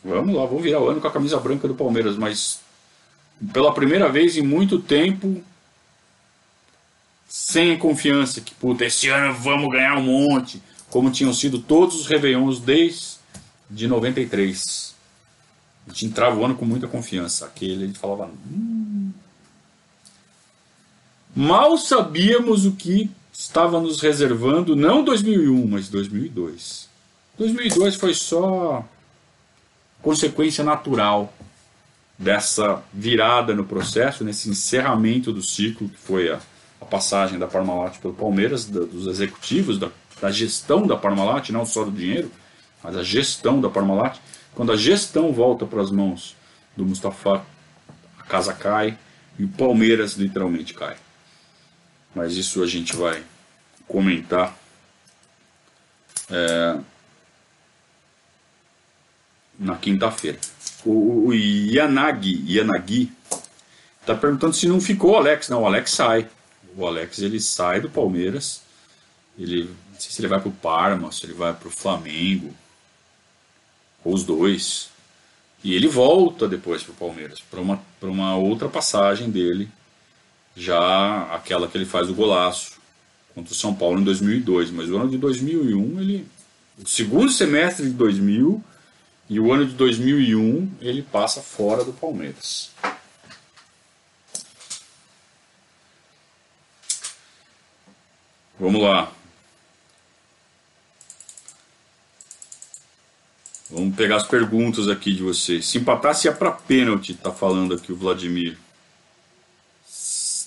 Vamos 0.04 0.36
lá, 0.36 0.46
vamos 0.46 0.64
virar 0.64 0.82
o 0.82 0.90
ano 0.90 1.00
com 1.00 1.08
a 1.08 1.12
camisa 1.12 1.40
branca 1.40 1.68
do 1.68 1.76
Palmeiras, 1.76 2.18
mas 2.18 2.60
pela 3.54 3.74
primeira 3.74 4.10
vez 4.10 4.38
em 4.38 4.42
muito 4.42 4.80
tempo 4.80 5.44
sem 7.28 7.78
confiança 7.78 8.42
que, 8.42 8.54
puta, 8.54 8.86
esse 8.86 9.10
ano 9.10 9.34
vamos 9.34 9.72
ganhar 9.72 9.98
um 9.98 10.04
monte. 10.04 10.62
como 10.90 11.10
tinham 11.10 11.34
sido 11.34 11.58
todos 11.58 12.02
os 12.02 12.06
Réveillons 12.06 12.60
desde 12.60 13.18
de 13.68 13.88
93. 13.88 14.94
A 15.88 15.90
gente 15.90 16.06
entrava 16.06 16.40
o 16.40 16.46
ano 16.46 16.56
com 16.56 16.66
muita 16.66 16.88
confiança. 16.88 17.46
Aquele 17.46 17.86
ele 17.86 17.94
falava. 17.96 18.30
Hum. 18.48 19.12
Mal 21.36 21.78
sabíamos 21.78 22.68
o 22.68 22.74
que 22.74 23.10
estava 23.34 23.82
nos 23.82 24.00
reservando, 24.00 24.76
não 24.76 25.04
2001, 25.04 25.68
mas 25.68 25.90
2002. 25.90 26.88
2002 27.38 27.96
foi 27.96 28.14
só 28.14 28.86
consequência 30.02 30.64
natural 30.64 31.34
dessa 32.18 32.84
virada 32.94 33.56
no 33.56 33.66
processo, 33.66 34.24
nesse 34.24 34.50
encerramento 34.50 35.34
do 35.34 35.42
ciclo, 35.42 35.90
que 35.90 35.98
foi 35.98 36.32
a, 36.32 36.40
a 36.80 36.86
passagem 36.86 37.40
da 37.40 37.48
Parmalat 37.48 37.98
pelo 37.98 38.14
Palmeiras, 38.14 38.66
da, 38.66 38.82
dos 38.82 39.08
executivos, 39.08 39.80
da, 39.80 39.90
da, 40.22 40.30
gestão 40.30 40.86
da 40.86 40.96
Parmalat, 40.96 41.50
não 41.50 41.66
só 41.66 41.84
do 41.84 41.92
dinheiro, 41.92 42.32
mas 42.84 42.96
a 42.96 43.02
gestão 43.04 43.60
da 43.60 43.70
Parmalat. 43.70 44.20
Quando 44.54 44.72
a 44.72 44.76
gestão 44.76 45.34
volta 45.34 45.66
para 45.66 45.82
as 45.82 45.90
mãos 45.90 46.36
do 46.78 46.86
Mustafa, 46.86 47.44
a 48.20 48.24
casa 48.24 48.54
cai 48.54 48.96
e 49.40 49.44
o 49.44 49.48
Palmeiras 49.48 50.14
literalmente 50.14 50.76
cai. 50.76 50.96
Mas 52.14 52.36
isso 52.38 52.64
a 52.64 52.68
gente 52.68 52.96
vai 52.96 53.24
comentar. 53.88 54.58
É, 56.30 56.80
na 59.58 59.76
quinta-feira. 59.78 60.40
O, 60.86 61.28
o 61.28 61.34
Yanagi, 61.34 62.44
Yanagi 62.48 63.12
está 64.02 64.16
perguntando 64.16 64.54
se 64.54 64.68
não 64.68 64.82
ficou 64.82 65.12
o 65.12 65.16
Alex. 65.16 65.50
Não, 65.50 65.62
o 65.62 65.66
Alex 65.66 65.92
sai. 65.92 66.28
O 66.76 66.86
Alex 66.86 67.20
ele 67.20 67.40
sai 67.40 67.80
do 67.80 67.90
Palmeiras. 67.90 68.62
Ele, 69.38 69.64
não 69.92 70.00
sei 70.00 70.12
se 70.12 70.22
ele 70.22 70.28
vai 70.28 70.40
para 70.40 70.50
o 70.50 70.54
Parma, 70.54 71.12
se 71.12 71.26
ele 71.26 71.34
vai 71.34 71.54
para 71.54 71.68
o 71.68 71.72
Flamengo, 71.72 72.54
ou 74.04 74.14
os 74.14 74.24
dois. 74.24 74.90
E 75.64 75.74
ele 75.74 75.88
volta 75.88 76.48
depois 76.48 76.84
para 76.84 76.92
o 76.92 76.96
Palmeiras, 76.96 77.40
para 77.40 77.62
uma, 77.62 77.82
uma 78.02 78.36
outra 78.36 78.68
passagem 78.68 79.30
dele, 79.32 79.70
já 80.56 81.24
aquela 81.34 81.68
que 81.68 81.78
ele 81.78 81.86
faz 81.86 82.10
o 82.10 82.14
golaço 82.14 82.74
contra 83.34 83.52
o 83.52 83.56
São 83.56 83.74
Paulo 83.74 84.00
em 84.00 84.04
2002. 84.04 84.72
Mas 84.72 84.90
o 84.90 84.98
ano 84.98 85.10
de 85.10 85.18
2001, 85.18 86.00
ele, 86.00 86.28
o 86.78 86.88
segundo 86.88 87.32
semestre 87.32 87.86
de 87.86 87.94
2000, 87.94 88.64
e 89.30 89.40
o 89.40 89.52
ano 89.52 89.66
de 89.66 89.74
2001 89.74 90.72
ele 90.82 91.02
passa 91.02 91.42
fora 91.42 91.84
do 91.84 91.94
Palmeiras. 91.94 92.72
Vamos 98.60 98.82
lá. 98.82 99.12
Vamos 103.70 103.96
pegar 103.96 104.18
as 104.18 104.28
perguntas 104.28 104.88
aqui 104.88 105.12
de 105.12 105.24
vocês. 105.24 105.66
Se 105.66 105.80
empatasse 105.80 106.28
ia 106.28 106.34
para 106.34 106.52
pênalti, 106.52 107.16
tá 107.16 107.32
falando 107.32 107.74
aqui 107.74 107.92
o 107.92 107.96
Vladimir. 107.96 108.58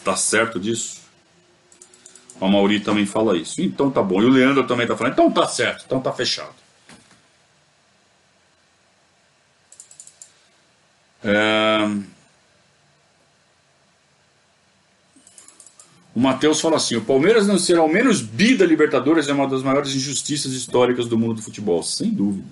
Está 0.07 0.15
certo 0.15 0.61
disso? 0.61 1.01
A 2.41 2.47
Mauri 2.47 2.79
também 2.79 3.05
fala 3.05 3.37
isso. 3.37 3.61
Então 3.61 3.91
tá 3.91 4.01
bom. 4.01 4.23
E 4.23 4.25
o 4.25 4.29
Leandro 4.29 4.65
também 4.65 4.87
tá 4.87 4.97
falando. 4.97 5.15
Então 5.15 5.33
tá 5.33 5.49
certo. 5.49 5.83
Então 5.85 6.01
tá 6.01 6.13
fechado. 6.13 6.55
É... 11.25 11.91
O 16.15 16.21
Matheus 16.21 16.61
fala 16.61 16.77
assim: 16.77 16.95
o 16.95 17.05
Palmeiras 17.05 17.49
não 17.49 17.59
ser 17.59 17.77
ao 17.77 17.89
menos 17.89 18.23
bi 18.23 18.57
da 18.57 18.65
Libertadores 18.65 19.29
é 19.29 19.33
uma 19.33 19.49
das 19.49 19.65
maiores 19.65 19.93
injustiças 19.93 20.53
históricas 20.53 21.09
do 21.09 21.19
mundo 21.19 21.35
do 21.35 21.43
futebol, 21.43 21.83
sem 21.83 22.11
dúvida. 22.11 22.47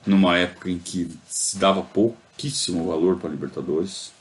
numa 0.06 0.38
época 0.38 0.70
em 0.70 0.78
que 0.78 1.10
se 1.28 1.58
dava 1.58 1.82
pouquíssimo 1.82 2.86
valor 2.86 3.18
para 3.18 3.28
a 3.28 3.32
Libertadores. 3.32 4.12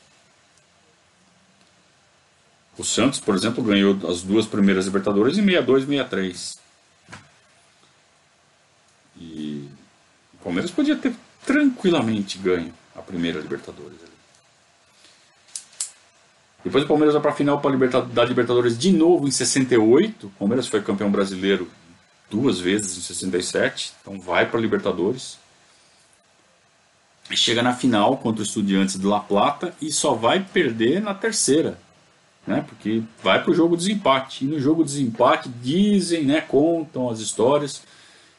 O 2.78 2.84
Santos, 2.84 3.20
por 3.20 3.36
exemplo, 3.36 3.64
ganhou 3.64 3.98
as 4.10 4.22
duas 4.22 4.46
primeiras 4.46 4.86
Libertadores 4.86 5.38
em 5.38 5.46
62 5.46 5.84
e 5.84 5.88
63. 5.88 6.60
E 9.18 9.70
o 10.34 10.44
Palmeiras 10.44 10.72
podia 10.72 10.96
ter 10.96 11.16
tranquilamente 11.46 12.38
ganho 12.38 12.74
a 12.96 13.02
primeira 13.02 13.40
Libertadores. 13.40 14.11
Depois 16.64 16.84
o 16.84 16.88
Palmeiras 16.88 17.14
vai 17.14 17.22
para 17.22 17.32
a 17.32 17.36
final 17.36 17.62
da 18.14 18.24
Libertadores 18.24 18.78
de 18.78 18.92
novo 18.92 19.28
em 19.28 19.32
68. 19.32 20.28
O 20.28 20.30
Palmeiras 20.32 20.68
foi 20.68 20.82
campeão 20.82 21.10
brasileiro 21.10 21.68
duas 22.30 22.60
vezes 22.60 22.98
em 22.98 23.02
67, 23.02 23.94
então 24.02 24.20
vai 24.20 24.46
para 24.46 24.58
a 24.58 24.62
Libertadores 24.62 25.42
chega 27.36 27.62
na 27.62 27.74
final 27.74 28.18
contra 28.18 28.42
o 28.42 28.46
Estudiantes 28.46 29.00
de 29.00 29.06
La 29.06 29.20
Plata 29.20 29.74
e 29.82 29.92
só 29.92 30.14
vai 30.14 30.40
perder 30.40 31.02
na 31.02 31.14
terceira, 31.14 31.80
né? 32.46 32.64
Porque 32.68 33.04
vai 33.24 33.42
para 33.42 33.52
o 33.52 33.56
jogo 33.56 33.76
de 33.78 33.86
desempate. 33.86 34.46
E 34.46 34.48
no 34.48 34.60
jogo 34.60 34.84
de 34.84 34.92
desempate 34.92 35.50
dizem, 35.62 36.24
né, 36.24 36.42
contam 36.42 37.10
as 37.10 37.20
histórias 37.20 37.84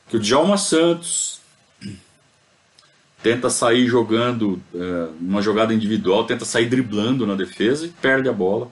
que 0.08 0.16
o 0.16 0.20
Djalma 0.20 0.58
Santos 0.58 1.40
tenta 3.22 3.48
sair 3.48 3.86
jogando 3.86 4.60
é, 4.74 5.08
uma 5.20 5.40
jogada 5.40 5.72
individual, 5.72 6.24
tenta 6.24 6.44
sair 6.44 6.66
driblando 6.66 7.26
na 7.26 7.34
defesa 7.34 7.86
e 7.86 7.88
perde 7.88 8.28
a 8.28 8.32
bola. 8.32 8.70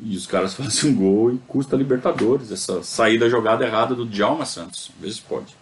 E 0.00 0.16
os 0.16 0.26
caras 0.26 0.54
fazem 0.56 0.90
um 0.90 0.94
gol 0.94 1.34
e 1.34 1.38
custa 1.48 1.74
a 1.74 1.78
Libertadores. 1.78 2.52
Essa 2.52 2.82
saída 2.82 3.28
jogada 3.28 3.64
errada 3.66 3.94
do 3.94 4.06
Djalma 4.06 4.46
Santos. 4.46 4.90
Às 4.96 5.02
vezes 5.02 5.20
pode. 5.20 5.56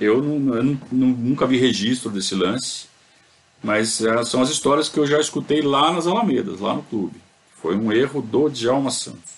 Eu, 0.00 0.22
não, 0.22 0.54
eu 0.54 0.62
não, 0.62 0.78
nunca 1.08 1.46
vi 1.46 1.56
registro 1.56 2.10
desse 2.10 2.34
lance, 2.34 2.86
mas 3.62 4.00
é, 4.02 4.24
são 4.24 4.42
as 4.42 4.50
histórias 4.50 4.88
que 4.88 4.98
eu 4.98 5.06
já 5.06 5.18
escutei 5.18 5.62
lá 5.62 5.92
nas 5.92 6.06
Alamedas, 6.06 6.60
lá 6.60 6.74
no 6.74 6.82
clube. 6.82 7.16
Foi 7.54 7.74
um 7.74 7.90
erro 7.90 8.20
do 8.20 8.48
Djalma 8.48 8.90
Santos. 8.90 9.36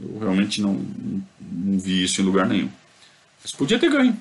Eu 0.00 0.18
realmente 0.20 0.60
não, 0.60 0.74
não, 0.74 1.22
não 1.40 1.78
vi 1.78 2.04
isso 2.04 2.20
em 2.20 2.24
lugar 2.24 2.46
nenhum. 2.46 2.70
Mas 3.42 3.52
podia 3.52 3.78
ter 3.78 3.90
ganho. 3.90 4.16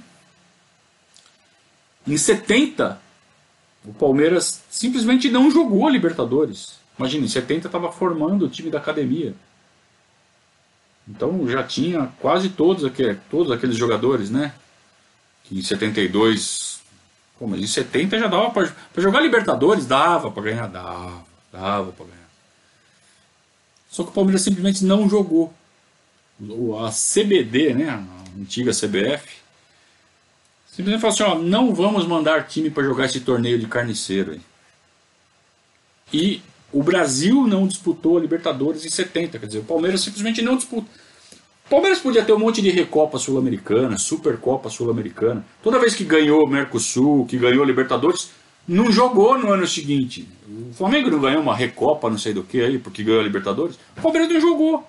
Em 2.07 2.17
70, 2.17 2.99
o 3.85 3.93
Palmeiras 3.93 4.63
simplesmente 4.69 5.29
não 5.29 5.51
jogou 5.51 5.87
a 5.87 5.91
Libertadores. 5.91 6.79
Imagina, 6.97 7.25
em 7.25 7.29
70 7.29 7.67
estava 7.67 7.91
formando 7.91 8.45
o 8.45 8.49
time 8.49 8.69
da 8.69 8.77
academia. 8.77 9.33
Então 11.07 11.47
já 11.47 11.63
tinha 11.63 12.11
quase 12.19 12.49
todos, 12.49 12.85
aqueles, 12.85 13.17
todos 13.29 13.51
aqueles 13.51 13.75
jogadores, 13.75 14.29
né? 14.29 14.53
que 15.51 15.59
em 15.59 15.61
72. 15.61 16.79
Pô, 17.37 17.47
mas 17.47 17.59
em 17.59 17.67
70 17.67 18.19
já 18.19 18.27
dava 18.27 18.51
para 18.51 18.71
jogar 18.97 19.19
Libertadores, 19.19 19.85
dava 19.85 20.31
para 20.31 20.43
ganhar, 20.43 20.67
dava, 20.67 21.25
dava 21.51 21.91
para 21.91 22.05
ganhar. 22.05 22.29
Só 23.89 24.03
que 24.03 24.09
o 24.09 24.13
Palmeiras 24.13 24.41
simplesmente 24.41 24.85
não 24.85 25.09
jogou. 25.09 25.53
A 26.79 26.89
CBD, 26.89 27.73
né, 27.73 27.89
a 27.89 28.39
antiga 28.39 28.71
CBF, 28.71 29.40
simplesmente 30.71 31.01
falou 31.01 31.13
assim: 31.13 31.23
ó, 31.23 31.35
não 31.35 31.73
vamos 31.73 32.05
mandar 32.07 32.47
time 32.47 32.69
para 32.69 32.83
jogar 32.83 33.05
esse 33.05 33.19
torneio 33.19 33.59
de 33.59 33.67
carniceiro 33.67 34.31
aí. 34.31 34.41
E 36.13 36.41
o 36.71 36.81
Brasil 36.81 37.45
não 37.47 37.67
disputou 37.67 38.17
a 38.17 38.21
Libertadores 38.21 38.85
em 38.85 38.89
70, 38.89 39.39
quer 39.39 39.45
dizer, 39.45 39.59
o 39.59 39.63
Palmeiras 39.63 40.01
simplesmente 40.01 40.41
não 40.41 40.55
disputou 40.55 40.87
Palmeiras 41.71 41.99
podia 41.99 42.21
ter 42.21 42.33
um 42.33 42.37
monte 42.37 42.61
de 42.61 42.69
Recopa 42.69 43.17
Sul-Americana, 43.17 43.97
Supercopa 43.97 44.69
Sul-Americana. 44.69 45.45
Toda 45.63 45.79
vez 45.79 45.95
que 45.95 46.03
ganhou 46.03 46.45
Mercosul, 46.45 47.25
que 47.25 47.37
ganhou 47.37 47.63
Libertadores, 47.63 48.29
não 48.67 48.91
jogou 48.91 49.37
no 49.37 49.53
ano 49.53 49.65
seguinte. 49.65 50.27
O 50.69 50.73
Flamengo 50.73 51.09
não 51.09 51.21
ganhou 51.21 51.41
uma 51.41 51.55
Recopa, 51.55 52.09
não 52.09 52.17
sei 52.17 52.33
do 52.33 52.43
que 52.43 52.59
aí, 52.59 52.77
porque 52.77 53.05
ganhou 53.05 53.21
a 53.21 53.23
Libertadores. 53.23 53.79
O 53.97 54.01
Palmeiras 54.01 54.29
não 54.29 54.41
jogou. 54.41 54.85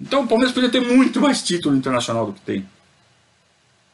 Então 0.00 0.24
o 0.24 0.26
Palmeiras 0.26 0.52
podia 0.52 0.70
ter 0.70 0.80
muito 0.80 1.20
mais 1.20 1.40
título 1.40 1.76
internacional 1.76 2.26
do 2.26 2.32
que 2.32 2.40
tem. 2.40 2.66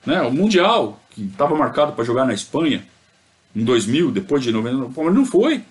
Né? 0.07 0.23
O 0.23 0.31
Mundial, 0.31 1.01
que 1.11 1.25
estava 1.25 1.57
marcado 1.57 1.93
para 1.93 2.05
jogar 2.05 2.25
na 2.25 2.33
Espanha 2.33 2.87
em 3.55 3.65
2000, 3.65 4.13
depois 4.13 4.43
de 4.43 4.53
90, 4.53 4.85
o 4.85 4.93
Palmeiras 4.93 5.19
não 5.19 5.27
foi. 5.27 5.65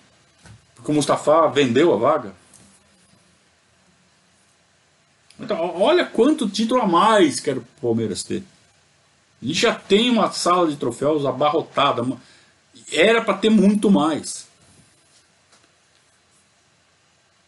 Porque 0.74 0.90
o 0.90 0.94
Mustafa 0.94 1.48
vendeu 1.48 1.94
a 1.94 1.96
vaga. 1.96 2.34
Então, 5.40 5.80
olha 5.80 6.04
quanto 6.04 6.48
título 6.48 6.82
a 6.82 6.86
mais 6.86 7.40
quer 7.40 7.56
o 7.56 7.64
Palmeiras 7.80 8.22
ter. 8.22 8.42
A 9.42 9.46
gente 9.46 9.60
já 9.60 9.74
tem 9.74 10.10
uma 10.10 10.30
sala 10.32 10.68
de 10.68 10.76
troféus 10.76 11.24
abarrotada. 11.24 12.04
Era 12.92 13.22
para 13.22 13.34
ter 13.34 13.50
muito 13.50 13.90
mais. 13.90 14.46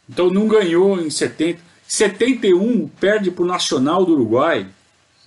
Então 0.08 0.30
não 0.30 0.48
ganhou 0.48 1.00
em 1.00 1.10
70. 1.10 1.60
71 1.86 2.88
perde 3.00 3.30
para 3.30 3.44
o 3.44 3.46
Nacional 3.46 4.04
do 4.04 4.12
Uruguai, 4.12 4.66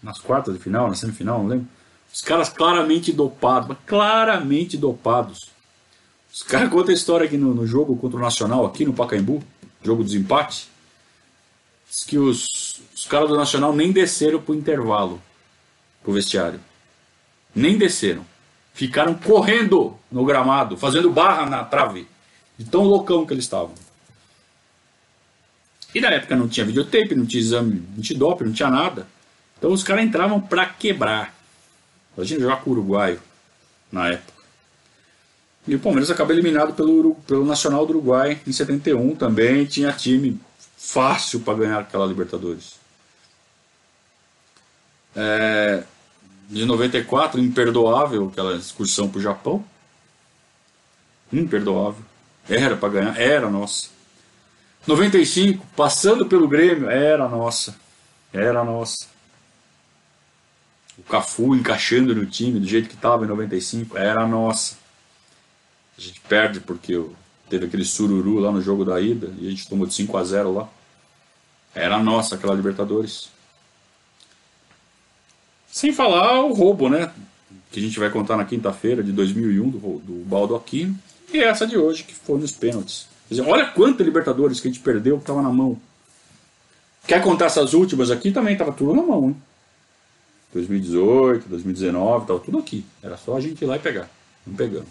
nas 0.02 0.20
quartas 0.20 0.54
de 0.54 0.60
final, 0.60 0.88
na 0.88 0.96
semifinal, 0.96 1.40
não 1.40 1.48
lembro. 1.48 1.68
Os 2.14 2.22
caras 2.22 2.50
claramente 2.50 3.14
dopados, 3.14 3.78
claramente 3.86 4.78
dopados. 4.78 5.50
Os 6.34 6.44
caras 6.44 6.70
contam 6.72 6.92
a 6.92 6.94
história 6.94 7.26
aqui 7.26 7.38
no, 7.38 7.54
no, 7.54 7.66
jogo 7.66 7.96
contra 7.96 8.18
o 8.18 8.22
Nacional, 8.22 8.66
aqui 8.66 8.86
no 8.86 8.94
Pacaembu, 8.94 9.42
jogo 9.84 10.04
dos 10.04 10.14
empates. 10.14 10.70
Diz 11.90 12.04
que 12.04 12.18
os, 12.18 12.82
os 12.96 13.06
caras 13.06 13.30
do 13.30 13.38
Nacional 13.38 13.74
nem 13.74 13.92
desceram 13.92 14.42
pro 14.42 14.56
intervalo, 14.56 15.22
pro 16.04 16.14
vestiário. 16.14 16.60
Nem 17.54 17.78
desceram. 17.78 18.26
Ficaram 18.74 19.14
correndo 19.14 19.98
no 20.12 20.26
gramado, 20.26 20.78
fazendo 20.78 21.12
barra 21.12 21.46
na 21.46 21.64
trave. 21.64 22.08
De 22.58 22.66
tão 22.66 22.84
loucão 22.84 23.26
que 23.26 23.34
eles 23.34 23.44
estavam. 23.44 23.74
E 25.94 26.00
na 26.00 26.10
época 26.10 26.36
não 26.36 26.48
tinha 26.48 26.66
videotape, 26.66 27.16
não 27.16 27.26
tinha 27.26 27.42
exame 27.42 27.84
antidoping, 27.98 28.46
não 28.46 28.54
tinha 28.54 28.70
nada. 28.70 29.08
Então 29.62 29.72
os 29.72 29.84
caras 29.84 30.04
entravam 30.04 30.42
para 30.42 30.66
quebrar. 30.66 31.36
Imagina 32.18 32.42
jogar 32.42 32.64
com 32.64 32.72
o 32.72 32.74
uruguaio 32.74 33.22
na 33.92 34.08
época. 34.08 34.42
E 35.68 35.76
o 35.76 35.80
Palmeiras 35.80 36.10
acaba 36.10 36.34
eliminado 36.34 36.74
pelo, 36.74 37.14
pelo 37.28 37.46
Nacional 37.46 37.86
do 37.86 37.92
Uruguai 37.92 38.42
em 38.48 38.52
71 38.52 39.16
também. 39.16 39.64
Tinha 39.66 39.94
time 39.94 40.42
fácil 40.76 41.42
para 41.42 41.60
ganhar 41.60 41.78
aquela 41.78 42.08
Libertadores. 42.08 42.74
É, 45.16 45.84
de 46.50 46.66
94, 46.66 47.40
imperdoável 47.40 48.30
aquela 48.30 48.56
excursão 48.56 49.08
para 49.08 49.20
o 49.20 49.22
Japão. 49.22 49.64
Imperdoável. 51.32 52.04
Era 52.50 52.76
para 52.76 52.90
ganhar, 52.90 53.22
era 53.22 53.48
nossa. 53.48 53.90
95, 54.88 55.64
passando 55.76 56.26
pelo 56.26 56.48
Grêmio, 56.48 56.90
era 56.90 57.30
nossa. 57.30 57.76
Era 58.34 58.64
nossa. 58.64 59.12
O 60.98 61.04
Cafu 61.04 61.56
encaixando 61.56 62.14
no 62.14 62.26
time 62.26 62.60
do 62.60 62.68
jeito 62.68 62.90
que 62.90 62.96
estava 62.96 63.26
em 63.26 63.28
95, 63.28 63.98
era 63.98 64.28
nossa. 64.28 64.78
A 65.98 66.02
gente 66.02 66.20
perde 66.22 66.60
porque 66.60 67.02
teve 67.50 67.66
aquele 67.66 67.86
sururu 67.86 68.40
lá 68.40 68.52
no 68.52 68.62
jogo 68.62 68.84
da 68.86 69.00
ida 69.00 69.34
e 69.40 69.48
a 69.48 69.50
gente 69.50 69.68
tomou 69.68 69.86
de 69.86 69.94
5 69.94 70.18
a 70.18 70.24
0 70.24 70.54
lá. 70.54 70.70
Era 71.74 71.98
nossa 72.00 72.36
aquela 72.36 72.54
Libertadores. 72.54 73.30
Sem 75.72 75.94
falar 75.94 76.42
o 76.42 76.54
roubo, 76.54 76.90
né? 76.90 77.12
Que 77.72 77.80
a 77.80 77.84
gente 77.84 77.98
vai 77.98 78.10
contar 78.10 78.36
na 78.36 78.44
quinta-feira 78.44 79.02
de 79.02 79.12
2001 79.12 79.70
do, 79.70 79.80
do 80.00 80.26
Baldo 80.26 80.56
Aquino. 80.56 80.98
E 81.34 81.40
essa 81.40 81.66
de 81.66 81.78
hoje, 81.78 82.04
que 82.04 82.14
foi 82.14 82.40
nos 82.40 82.52
pênaltis. 82.52 83.08
Dizer, 83.30 83.44
olha 83.44 83.66
quanta 83.68 84.04
Libertadores 84.04 84.60
que 84.60 84.68
a 84.68 84.72
gente 84.72 84.84
perdeu 84.84 85.16
que 85.16 85.24
estava 85.24 85.42
na 85.42 85.50
mão. 85.50 85.80
Quer 87.08 87.24
contar 87.24 87.46
essas 87.46 87.74
últimas 87.74 88.12
aqui? 88.12 88.32
Também 88.32 88.54
estava 88.54 88.74
tudo 88.74 88.94
na 88.94 89.02
mão, 89.02 89.30
hein? 89.30 89.36
2018, 90.54 91.48
2019, 91.48 92.24
estava 92.24 92.40
tudo 92.40 92.58
aqui. 92.60 92.86
Era 93.02 93.18
só 93.18 93.38
a 93.38 93.42
gente 93.42 93.62
ir 93.62 93.68
lá 93.68 93.78
e 93.78 93.80
pegar. 93.80 94.10
Não 94.46 94.54
pegamos. 94.54 94.90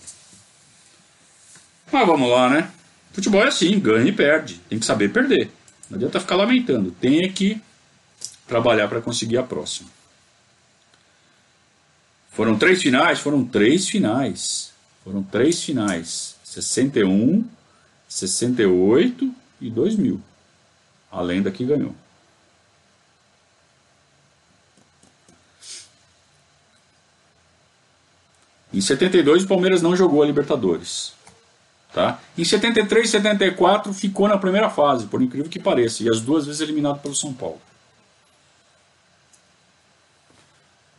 Mas 1.93 2.07
vamos 2.07 2.31
lá, 2.31 2.49
né? 2.49 2.71
Futebol 3.13 3.43
é 3.43 3.49
assim, 3.49 3.79
ganha 3.79 4.09
e 4.09 4.13
perde. 4.13 4.61
Tem 4.69 4.79
que 4.79 4.87
saber 4.87 5.13
perder. 5.13 5.51
Não 5.89 5.97
adianta 5.97 6.21
ficar 6.21 6.37
lamentando. 6.37 6.93
Tem 6.93 7.31
que 7.33 7.61
trabalhar 8.47 8.89
para 8.89 9.01
conseguir 9.01 9.39
a 9.39 9.43
próxima. 9.43 9.89
Foram 12.31 12.57
três 12.57 12.81
finais? 12.81 13.19
Foram 13.19 13.45
três 13.45 13.89
finais. 13.89 14.73
Foram 15.05 15.23
três 15.23 15.63
finais. 15.63 16.37
61, 16.45 17.45
68 18.09 19.35
e 19.61 19.71
2000. 19.71 20.21
A 21.11 21.21
lenda 21.21 21.51
que 21.51 21.65
ganhou. 21.65 21.95
Em 28.73 28.81
72 28.81 29.45
o 29.45 29.49
Palmeiras 29.49 29.83
não 29.83 29.97
jogou 29.97 30.23
a 30.23 30.27
Libertadores. 30.27 31.13
Tá? 31.93 32.21
Em 32.39 32.45
73 32.45 33.09
e 33.09 33.11
74 33.11 33.93
ficou 33.93 34.29
na 34.29 34.39
primeira 34.39 34.71
fase, 34.71 35.07
por 35.07 35.21
incrível 35.21 35.51
que 35.51 35.59
pareça, 35.59 36.05
e 36.05 36.09
as 36.09 36.21
duas 36.21 36.47
vezes 36.47 36.61
eliminado 36.61 37.01
pelo 37.01 37.15
São 37.15 37.33
Paulo. 37.33 37.61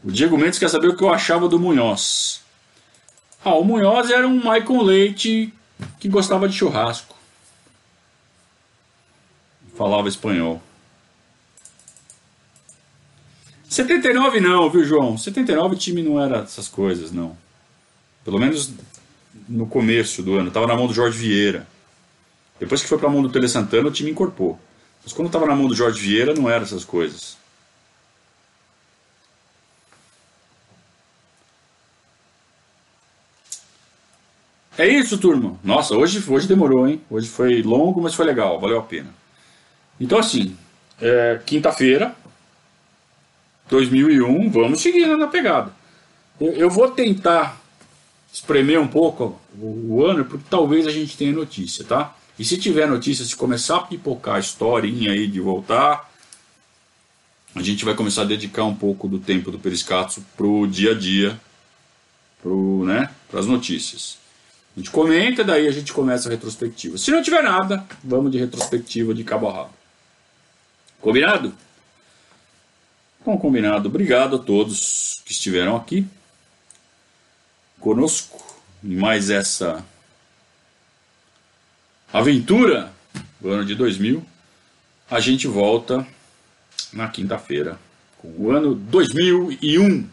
O 0.03 0.11
Diego 0.11 0.37
Mendes 0.37 0.59
quer 0.59 0.69
saber 0.69 0.89
o 0.89 0.97
que 0.97 1.03
eu 1.03 1.13
achava 1.13 1.47
do 1.47 1.59
Munhoz. 1.59 2.41
Ah, 3.43 3.55
o 3.55 3.63
Munhoz 3.63 4.09
era 4.09 4.27
um 4.27 4.35
Michael 4.35 4.81
Leite 4.81 5.53
que 5.99 6.09
gostava 6.09 6.49
de 6.49 6.55
churrasco. 6.55 7.15
Falava 9.75 10.09
espanhol. 10.09 10.61
79 13.69 14.41
não, 14.41 14.69
viu, 14.69 14.83
João? 14.83 15.17
79 15.17 15.75
o 15.75 15.77
time 15.77 16.03
não 16.03 16.21
era 16.21 16.39
essas 16.39 16.67
coisas, 16.67 17.11
não. 17.11 17.37
Pelo 18.23 18.39
menos 18.39 18.71
no 19.47 19.65
começo 19.67 20.21
do 20.21 20.35
ano. 20.35 20.47
Estava 20.49 20.67
na 20.67 20.75
mão 20.75 20.87
do 20.87 20.93
Jorge 20.93 21.17
Vieira. 21.17 21.67
Depois 22.59 22.81
que 22.81 22.87
foi 22.87 22.97
para 22.97 23.07
a 23.07 23.11
mão 23.11 23.21
do 23.21 23.29
Tele 23.29 23.47
Santana, 23.47 23.87
o 23.87 23.91
time 23.91 24.11
incorporou. 24.11 24.59
Mas 25.03 25.13
quando 25.13 25.27
estava 25.27 25.45
na 25.47 25.55
mão 25.55 25.67
do 25.67 25.75
Jorge 25.75 25.99
Vieira, 25.99 26.33
não 26.33 26.49
era 26.49 26.63
essas 26.63 26.85
coisas. 26.85 27.37
É 34.77 34.87
isso, 34.87 35.17
turma. 35.17 35.59
Nossa, 35.63 35.95
hoje, 35.95 36.23
hoje 36.27 36.47
demorou, 36.47 36.87
hein? 36.87 37.01
Hoje 37.09 37.27
foi 37.27 37.61
longo, 37.61 38.01
mas 38.01 38.15
foi 38.15 38.25
legal, 38.25 38.59
valeu 38.59 38.79
a 38.79 38.83
pena. 38.83 39.13
Então, 39.99 40.17
assim, 40.17 40.57
é, 40.99 41.39
quinta-feira, 41.45 42.15
2001, 43.69 44.49
vamos 44.49 44.81
seguindo 44.81 45.15
na 45.17 45.27
pegada. 45.27 45.71
Eu, 46.39 46.53
eu, 46.53 46.69
vou 46.69 46.89
tentar 46.89 47.60
espremer 48.31 48.79
um 48.79 48.87
pouco 48.87 49.39
o, 49.59 50.05
ano, 50.05 50.23
porque 50.25 50.45
talvez 50.49 50.87
a 50.87 50.91
gente 50.91 51.17
tenha 51.17 51.33
notícia, 51.33 51.83
tá? 51.83 52.15
E 52.39 52.45
se 52.45 52.57
tiver 52.57 52.87
notícia, 52.87 53.25
se 53.25 53.35
começar 53.35 53.77
a 53.77 53.81
pipocar 53.81 54.35
a 54.35 54.39
historinha 54.39 55.11
aí 55.11 55.27
de 55.27 55.39
voltar, 55.39 56.09
a 57.53 57.61
gente 57.61 57.83
vai 57.83 57.93
começar 57.93 58.21
a 58.21 58.25
dedicar 58.25 58.63
um 58.63 58.73
pouco 58.73 59.07
do 59.07 59.19
tempo 59.19 59.51
do 59.51 59.59
Periscato 59.59 60.23
pro 60.37 60.65
dia 60.65 60.91
a 60.91 60.97
dia, 60.97 61.39
pro, 62.41 62.85
né, 62.85 63.09
as 63.33 63.45
notícias. 63.45 64.17
A 64.75 64.79
gente 64.79 64.89
comenta, 64.89 65.43
daí 65.43 65.67
a 65.67 65.71
gente 65.71 65.91
começa 65.91 66.29
a 66.29 66.31
retrospectiva. 66.31 66.97
Se 66.97 67.11
não 67.11 67.21
tiver 67.21 67.43
nada, 67.43 67.85
vamos 68.01 68.31
de 68.31 68.37
retrospectiva 68.37 69.13
de 69.13 69.25
cabo 69.25 69.49
a 69.49 69.53
rabo. 69.53 69.73
Combinado? 71.01 71.53
Então, 73.21 73.37
combinado. 73.37 73.89
Obrigado 73.89 74.37
a 74.37 74.39
todos 74.39 75.21
que 75.25 75.33
estiveram 75.33 75.75
aqui 75.75 76.07
conosco 77.81 78.39
em 78.83 78.95
mais 78.95 79.29
essa 79.29 79.83
aventura 82.13 82.93
do 83.41 83.49
ano 83.49 83.65
de 83.65 83.75
2000. 83.75 84.25
A 85.09 85.19
gente 85.19 85.47
volta 85.47 86.07
na 86.93 87.09
quinta-feira 87.09 87.77
com 88.19 88.29
o 88.37 88.51
ano 88.51 88.73
2001 88.73 90.07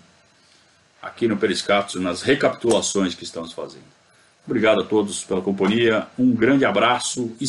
aqui 1.00 1.28
no 1.28 1.36
Periscatos, 1.36 2.00
nas 2.00 2.22
recapitulações 2.22 3.14
que 3.14 3.22
estamos 3.22 3.52
fazendo. 3.52 3.84
Obrigado 4.44 4.80
a 4.80 4.84
todos 4.84 5.22
pela 5.22 5.42
companhia, 5.42 6.06
um 6.18 6.32
grande 6.32 6.64
abraço 6.64 7.36
e 7.38 7.46